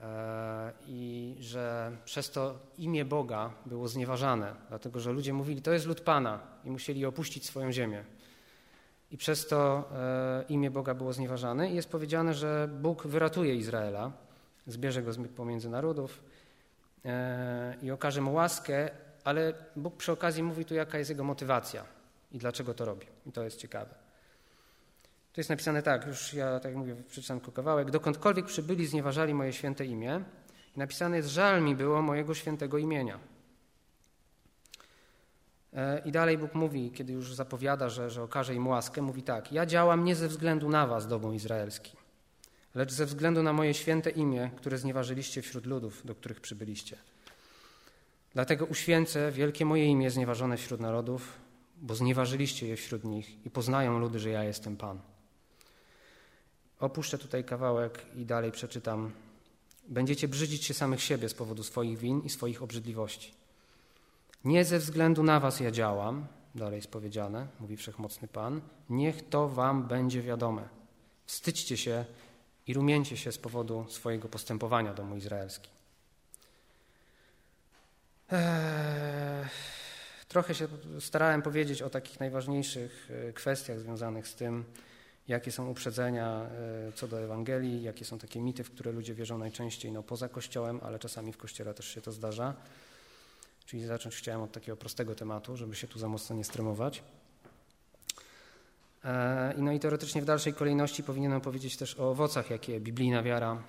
e, 0.00 0.72
i 0.86 1.36
że 1.40 1.96
przez 2.04 2.30
to 2.30 2.58
imię 2.78 3.04
Boga 3.04 3.50
było 3.66 3.88
znieważane, 3.88 4.54
dlatego 4.68 5.00
że 5.00 5.12
ludzie 5.12 5.32
mówili, 5.32 5.62
to 5.62 5.72
jest 5.72 5.86
lud 5.86 6.00
Pana 6.00 6.40
i 6.64 6.70
musieli 6.70 7.06
opuścić 7.06 7.46
swoją 7.46 7.72
ziemię. 7.72 8.04
I 9.10 9.16
przez 9.16 9.46
to 9.46 9.90
e, 9.92 10.44
imię 10.48 10.70
Boga 10.70 10.94
było 10.94 11.12
znieważane. 11.12 11.70
I 11.70 11.74
jest 11.74 11.88
powiedziane, 11.88 12.34
że 12.34 12.68
Bóg 12.80 13.06
wyratuje 13.06 13.56
Izraela, 13.56 14.12
zbierze 14.66 15.02
go 15.02 15.12
pomiędzy 15.36 15.68
narodów 15.68 16.22
e, 17.04 17.76
i 17.82 17.90
okaże 17.90 18.20
mu 18.20 18.34
łaskę, 18.34 18.90
ale 19.24 19.54
Bóg 19.76 19.96
przy 19.96 20.12
okazji 20.12 20.42
mówi 20.42 20.64
tu, 20.64 20.74
jaka 20.74 20.98
jest 20.98 21.10
jego 21.10 21.24
motywacja 21.24 21.84
i 22.32 22.38
dlaczego 22.38 22.74
to 22.74 22.84
robi. 22.84 23.06
I 23.26 23.32
to 23.32 23.44
jest 23.44 23.60
ciekawe. 23.60 24.05
Tu 25.36 25.40
jest 25.40 25.50
napisane 25.50 25.82
tak, 25.82 26.06
już 26.06 26.34
ja 26.34 26.60
tak 26.60 26.74
mówię, 26.74 26.96
przeczytam 27.08 27.40
tylko 27.40 27.52
kawałek. 27.52 27.90
Dokądkolwiek 27.90 28.46
przybyli, 28.46 28.86
znieważali 28.86 29.34
moje 29.34 29.52
święte 29.52 29.86
imię. 29.86 30.24
I 30.76 30.78
napisane 30.78 31.16
jest, 31.16 31.28
żal 31.28 31.62
mi 31.62 31.76
było 31.76 32.02
mojego 32.02 32.34
świętego 32.34 32.78
imienia. 32.78 33.18
E, 35.72 36.02
I 36.04 36.12
dalej 36.12 36.38
Bóg 36.38 36.54
mówi, 36.54 36.90
kiedy 36.90 37.12
już 37.12 37.34
zapowiada, 37.34 37.88
że, 37.88 38.10
że 38.10 38.22
okaże 38.22 38.54
im 38.54 38.66
łaskę, 38.66 39.02
mówi 39.02 39.22
tak: 39.22 39.52
Ja 39.52 39.66
działam 39.66 40.04
nie 40.04 40.14
ze 40.14 40.28
względu 40.28 40.68
na 40.68 40.86
was, 40.86 41.06
dobą 41.06 41.32
izraelski, 41.32 41.96
lecz 42.74 42.92
ze 42.92 43.06
względu 43.06 43.42
na 43.42 43.52
moje 43.52 43.74
święte 43.74 44.10
imię, 44.10 44.50
które 44.56 44.78
znieważyliście 44.78 45.42
wśród 45.42 45.66
ludów, 45.66 46.02
do 46.04 46.14
których 46.14 46.40
przybyliście. 46.40 46.96
Dlatego 48.32 48.64
uświęcę 48.64 49.32
wielkie 49.32 49.64
moje 49.64 49.84
imię 49.84 50.10
znieważone 50.10 50.56
wśród 50.56 50.80
narodów, 50.80 51.38
bo 51.76 51.94
znieważyliście 51.94 52.68
je 52.68 52.76
wśród 52.76 53.04
nich 53.04 53.46
i 53.46 53.50
poznają 53.50 53.98
ludy, 53.98 54.18
że 54.18 54.30
ja 54.30 54.44
jestem 54.44 54.76
Pan. 54.76 55.15
Opuszczę 56.80 57.18
tutaj 57.18 57.44
kawałek 57.44 58.06
i 58.16 58.24
dalej 58.24 58.52
przeczytam. 58.52 59.12
Będziecie 59.88 60.28
brzydzić 60.28 60.64
się 60.64 60.74
samych 60.74 61.02
siebie 61.02 61.28
z 61.28 61.34
powodu 61.34 61.62
swoich 61.62 61.98
win 61.98 62.20
i 62.24 62.30
swoich 62.30 62.62
obrzydliwości. 62.62 63.34
Nie 64.44 64.64
ze 64.64 64.78
względu 64.78 65.22
na 65.22 65.40
was 65.40 65.60
ja 65.60 65.70
działam, 65.70 66.26
dalej 66.54 66.76
jest 66.76 66.90
powiedziane, 66.90 67.46
mówi 67.60 67.76
wszechmocny 67.76 68.28
Pan, 68.28 68.60
niech 68.90 69.28
to 69.28 69.48
wam 69.48 69.86
będzie 69.88 70.22
wiadome. 70.22 70.68
Wstydźcie 71.26 71.76
się 71.76 72.04
i 72.66 72.74
rumieńcie 72.74 73.16
się 73.16 73.32
z 73.32 73.38
powodu 73.38 73.86
swojego 73.88 74.28
postępowania, 74.28 74.94
domu 74.94 75.16
izraelski. 75.16 75.68
Eee, 78.30 79.46
trochę 80.28 80.54
się 80.54 80.68
starałem 81.00 81.42
powiedzieć 81.42 81.82
o 81.82 81.90
takich 81.90 82.20
najważniejszych 82.20 83.10
e, 83.28 83.32
kwestiach 83.32 83.80
związanych 83.80 84.28
z 84.28 84.34
tym, 84.34 84.64
jakie 85.28 85.52
są 85.52 85.68
uprzedzenia 85.70 86.46
e, 86.88 86.92
co 86.92 87.08
do 87.08 87.20
Ewangelii, 87.20 87.82
jakie 87.82 88.04
są 88.04 88.18
takie 88.18 88.40
mity, 88.40 88.64
w 88.64 88.70
które 88.70 88.92
ludzie 88.92 89.14
wierzą 89.14 89.38
najczęściej 89.38 89.92
no, 89.92 90.02
poza 90.02 90.28
Kościołem, 90.28 90.80
ale 90.82 90.98
czasami 90.98 91.32
w 91.32 91.36
Kościele 91.36 91.74
też 91.74 91.88
się 91.88 92.00
to 92.00 92.12
zdarza. 92.12 92.54
Czyli 93.66 93.86
zacząć 93.86 94.16
chciałem 94.16 94.42
od 94.42 94.52
takiego 94.52 94.76
prostego 94.76 95.14
tematu, 95.14 95.56
żeby 95.56 95.74
się 95.74 95.88
tu 95.88 95.98
za 95.98 96.08
mocno 96.08 96.36
nie 96.36 96.44
stremować. 96.44 97.02
E, 99.04 99.54
I 99.58 99.62
no 99.62 99.72
i 99.72 99.80
teoretycznie 99.80 100.22
w 100.22 100.24
dalszej 100.24 100.54
kolejności 100.54 101.02
powinienem 101.02 101.40
powiedzieć 101.40 101.76
też 101.76 102.00
o 102.00 102.10
owocach, 102.10 102.50
jakie 102.50 102.80
biblijna 102.80 103.22
wiara 103.22 103.62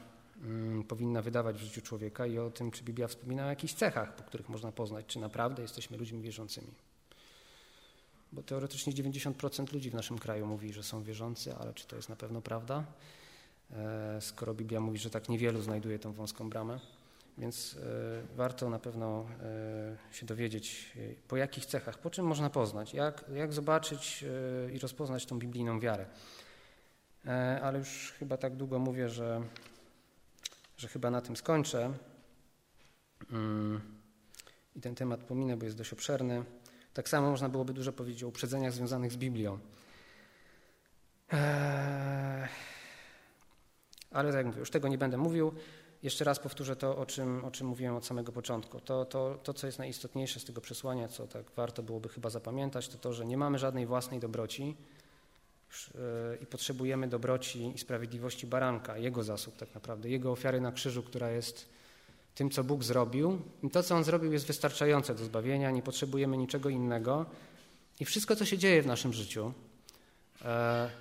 mm, 0.44 0.84
powinna 0.84 1.22
wydawać 1.22 1.56
w 1.56 1.64
życiu 1.64 1.82
człowieka 1.82 2.26
i 2.26 2.38
o 2.38 2.50
tym, 2.50 2.72
czy 2.72 2.84
Biblia 2.84 3.08
wspomina 3.08 3.46
o 3.46 3.50
jakichś 3.50 3.74
cechach, 3.74 4.16
po 4.16 4.24
których 4.24 4.50
można 4.50 4.72
poznać, 4.72 5.06
czy 5.06 5.20
naprawdę 5.20 5.62
jesteśmy 5.62 5.98
ludźmi 5.98 6.22
wierzącymi. 6.22 6.72
Bo 8.32 8.44
teoretycznie 8.44 8.94
90% 8.94 9.74
ludzi 9.74 9.90
w 9.90 9.94
naszym 9.94 10.20
kraju 10.20 10.48
mówi, 10.48 10.74
że 10.74 10.84
są 10.84 11.04
wierzący, 11.04 11.56
ale 11.56 11.74
czy 11.74 11.88
to 11.88 11.96
jest 11.96 12.10
na 12.10 12.16
pewno 12.16 12.42
prawda? 12.42 12.84
E, 13.72 14.22
skoro 14.22 14.54
Biblia 14.54 14.80
mówi, 14.80 14.98
że 14.98 15.10
tak 15.10 15.30
niewielu 15.30 15.62
znajduje 15.62 16.00
tą 16.00 16.14
wąską 16.14 16.50
bramę. 16.50 16.80
Więc 17.38 17.76
e, 17.76 18.36
warto 18.36 18.70
na 18.70 18.80
pewno 18.80 19.26
e, 20.12 20.16
się 20.16 20.26
dowiedzieć, 20.26 20.98
po 21.28 21.38
jakich 21.38 21.66
cechach, 21.66 21.98
po 21.98 22.10
czym 22.10 22.26
można 22.26 22.50
poznać, 22.50 22.94
jak, 22.94 23.26
jak 23.36 23.54
zobaczyć 23.54 24.26
i 24.74 24.80
rozpoznać 24.80 25.26
tą 25.26 25.40
biblijną 25.40 25.80
wiarę. 25.80 26.06
Ale 27.62 27.80
już 27.80 28.14
chyba 28.20 28.38
tak 28.38 28.56
długo 28.56 28.80
mówię, 28.80 29.10
że, 29.10 29.42
że 30.78 30.88
chyba 30.88 31.12
na 31.12 31.22
tym 31.22 31.36
skończę. 31.36 31.94
Mm. 33.32 33.82
I 34.76 34.82
ten 34.82 34.96
temat 34.96 35.24
pominę, 35.24 35.58
bo 35.58 35.66
jest 35.66 35.78
dość 35.78 35.94
obszerny. 35.94 36.44
Tak 36.98 37.10
samo 37.10 37.30
można 37.30 37.50
byłoby 37.50 37.74
dużo 37.74 37.94
powiedzieć 37.94 38.24
o 38.24 38.28
uprzedzeniach 38.28 38.74
związanych 38.74 39.12
z 39.12 39.18
Biblią. 39.18 39.60
Ale 44.12 44.30
tak 44.30 44.36
jak 44.36 44.46
mówię, 44.46 44.60
już 44.60 44.70
tego 44.70 44.88
nie 44.88 44.98
będę 44.98 45.18
mówił. 45.18 45.54
Jeszcze 46.04 46.24
raz 46.24 46.40
powtórzę 46.40 46.76
to, 46.76 46.98
o 46.98 47.06
czym, 47.06 47.46
o 47.46 47.52
czym 47.52 47.68
mówiłem 47.68 47.96
od 47.96 48.06
samego 48.06 48.32
początku. 48.32 48.80
To, 48.80 49.06
to, 49.06 49.40
to, 49.44 49.54
co 49.54 49.68
jest 49.68 49.80
najistotniejsze 49.80 50.40
z 50.40 50.46
tego 50.46 50.62
przesłania, 50.62 51.08
co 51.08 51.28
tak 51.28 51.52
warto 51.56 51.84
byłoby 51.84 52.10
chyba 52.10 52.30
zapamiętać, 52.30 52.88
to 52.88 52.98
to, 52.98 53.14
że 53.14 53.26
nie 53.26 53.38
mamy 53.38 53.60
żadnej 53.60 53.86
własnej 53.86 54.20
dobroci 54.20 54.76
yy, 55.94 56.38
i 56.42 56.46
potrzebujemy 56.46 57.08
dobroci 57.08 57.72
i 57.76 57.78
sprawiedliwości 57.78 58.48
baranka, 58.48 58.98
Jego 58.98 59.24
zasług 59.24 59.58
tak 59.58 59.76
naprawdę, 59.76 60.10
Jego 60.10 60.32
ofiary 60.32 60.62
na 60.62 60.72
krzyżu, 60.72 61.04
która 61.04 61.32
jest 61.32 61.70
tym, 62.38 62.50
co 62.50 62.64
Bóg 62.64 62.84
zrobił. 62.84 63.42
I 63.64 63.70
to, 63.70 63.84
co 63.84 63.96
On 63.96 64.04
zrobił, 64.04 64.32
jest 64.32 64.48
wystarczające 64.48 65.16
do 65.16 65.26
zbawienia, 65.26 65.72
nie 65.72 65.82
potrzebujemy 65.82 66.38
niczego 66.38 66.70
innego. 66.70 67.26
I 68.00 68.06
wszystko, 68.06 68.36
co 68.36 68.46
się 68.46 68.58
dzieje 68.58 68.82
w 68.82 68.86
naszym 68.86 69.14
życiu, 69.14 69.54
yy, 70.42 70.48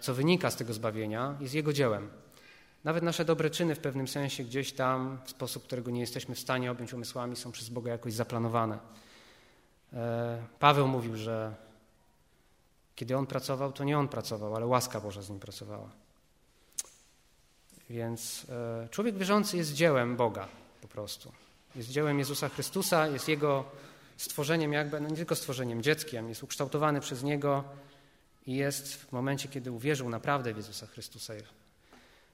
co 0.00 0.14
wynika 0.14 0.50
z 0.50 0.56
tego 0.56 0.72
zbawienia, 0.72 1.36
jest 1.40 1.54
Jego 1.54 1.72
dziełem. 1.72 2.08
Nawet 2.84 3.04
nasze 3.04 3.24
dobre 3.24 3.50
czyny 3.50 3.74
w 3.74 3.78
pewnym 3.78 4.08
sensie 4.08 4.44
gdzieś 4.44 4.72
tam, 4.72 5.18
w 5.24 5.30
sposób, 5.30 5.64
którego 5.64 5.90
nie 5.90 6.00
jesteśmy 6.00 6.34
w 6.34 6.40
stanie 6.40 6.70
objąć 6.70 6.92
umysłami, 6.92 7.36
są 7.36 7.52
przez 7.52 7.68
Boga 7.68 7.92
jakoś 7.92 8.12
zaplanowane. 8.12 8.78
E, 9.92 10.42
Paweł 10.58 10.88
mówił, 10.88 11.16
że 11.16 11.54
kiedy 12.94 13.16
on 13.16 13.26
pracował, 13.26 13.72
to 13.72 13.84
nie 13.84 13.98
on 13.98 14.08
pracował, 14.08 14.56
ale 14.56 14.66
łaska 14.66 15.00
Boża 15.00 15.22
z 15.22 15.30
nim 15.30 15.40
pracowała. 15.40 15.90
Więc 17.90 18.46
e, 18.48 18.88
człowiek 18.88 19.16
wierzący 19.18 19.56
jest 19.56 19.72
dziełem 19.72 20.16
Boga 20.16 20.48
prostu. 20.96 21.32
Jest 21.74 21.88
dziełem 21.88 22.18
Jezusa 22.18 22.48
Chrystusa, 22.48 23.06
jest 23.06 23.28
Jego 23.28 23.64
stworzeniem 24.16 24.72
jakby, 24.72 25.00
no 25.00 25.08
nie 25.08 25.16
tylko 25.16 25.36
stworzeniem, 25.36 25.82
dzieckiem, 25.82 26.28
jest 26.28 26.42
ukształtowany 26.42 27.00
przez 27.00 27.22
Niego 27.22 27.64
i 28.46 28.54
jest 28.56 28.94
w 28.94 29.12
momencie, 29.12 29.48
kiedy 29.48 29.72
uwierzył 29.72 30.08
naprawdę 30.08 30.54
w 30.54 30.56
Jezusa 30.56 30.86
Chrystusa, 30.86 31.34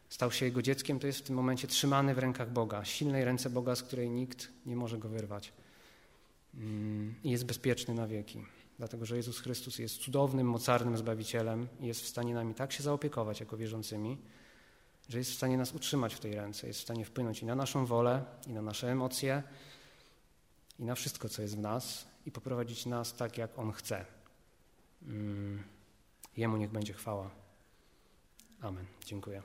stał 0.09 0.33
się 0.33 0.45
jego 0.45 0.63
dzieckiem, 0.63 0.99
to 0.99 1.07
jest 1.07 1.19
w 1.19 1.23
tym 1.23 1.37
momencie 1.37 1.69
trzymany 1.69 2.15
w 2.15 2.19
rękach 2.19 2.53
Boga, 2.53 2.85
silnej 2.85 3.25
ręce 3.25 3.51
Boga, 3.51 3.77
z 3.77 3.83
której 3.83 4.11
nikt 4.11 4.49
nie 4.67 4.77
może 4.77 4.99
go 4.99 5.09
wyrwać. 5.09 5.53
Mm, 6.55 7.15
I 7.25 7.31
jest 7.31 7.45
bezpieczny 7.45 7.95
na 7.95 8.07
wieki, 8.07 8.45
dlatego 8.79 9.07
że 9.07 9.17
Jezus 9.17 9.41
Chrystus 9.41 9.79
jest 9.79 9.97
cudownym, 9.99 10.47
mocarnym 10.47 10.97
Zbawicielem 10.97 11.69
i 11.81 11.87
jest 11.87 12.03
w 12.03 12.07
stanie 12.07 12.35
nami 12.35 12.55
tak 12.55 12.73
się 12.73 12.83
zaopiekować 12.83 13.41
jako 13.41 13.57
wierzącymi, 13.57 14.19
że 15.09 15.19
jest 15.19 15.31
w 15.31 15.35
stanie 15.35 15.57
nas 15.57 15.73
utrzymać 15.73 16.15
w 16.15 16.21
tej 16.21 16.35
ręce, 16.35 16.67
jest 16.67 16.81
w 16.81 16.83
stanie 16.83 17.05
wpłynąć 17.05 17.43
i 17.43 17.47
na 17.47 17.55
naszą 17.55 17.87
wolę, 17.87 18.25
i 18.47 18.53
na 18.53 18.63
nasze 18.63 18.93
emocje, 18.93 19.43
i 20.79 20.85
na 20.85 20.95
wszystko, 20.95 21.29
co 21.29 21.43
jest 21.43 21.57
w 21.57 21.61
nas, 21.61 22.07
i 22.27 22.33
poprowadzić 22.33 22.87
nas 22.87 23.15
tak, 23.15 23.39
jak 23.39 23.59
On 23.59 23.73
chce. 23.73 24.05
Mm, 25.03 25.63
Jemu 26.37 26.57
niech 26.57 26.71
będzie 26.71 26.93
chwała. 26.93 27.31
Amen. 28.61 28.87
Dziękuję. 29.05 29.43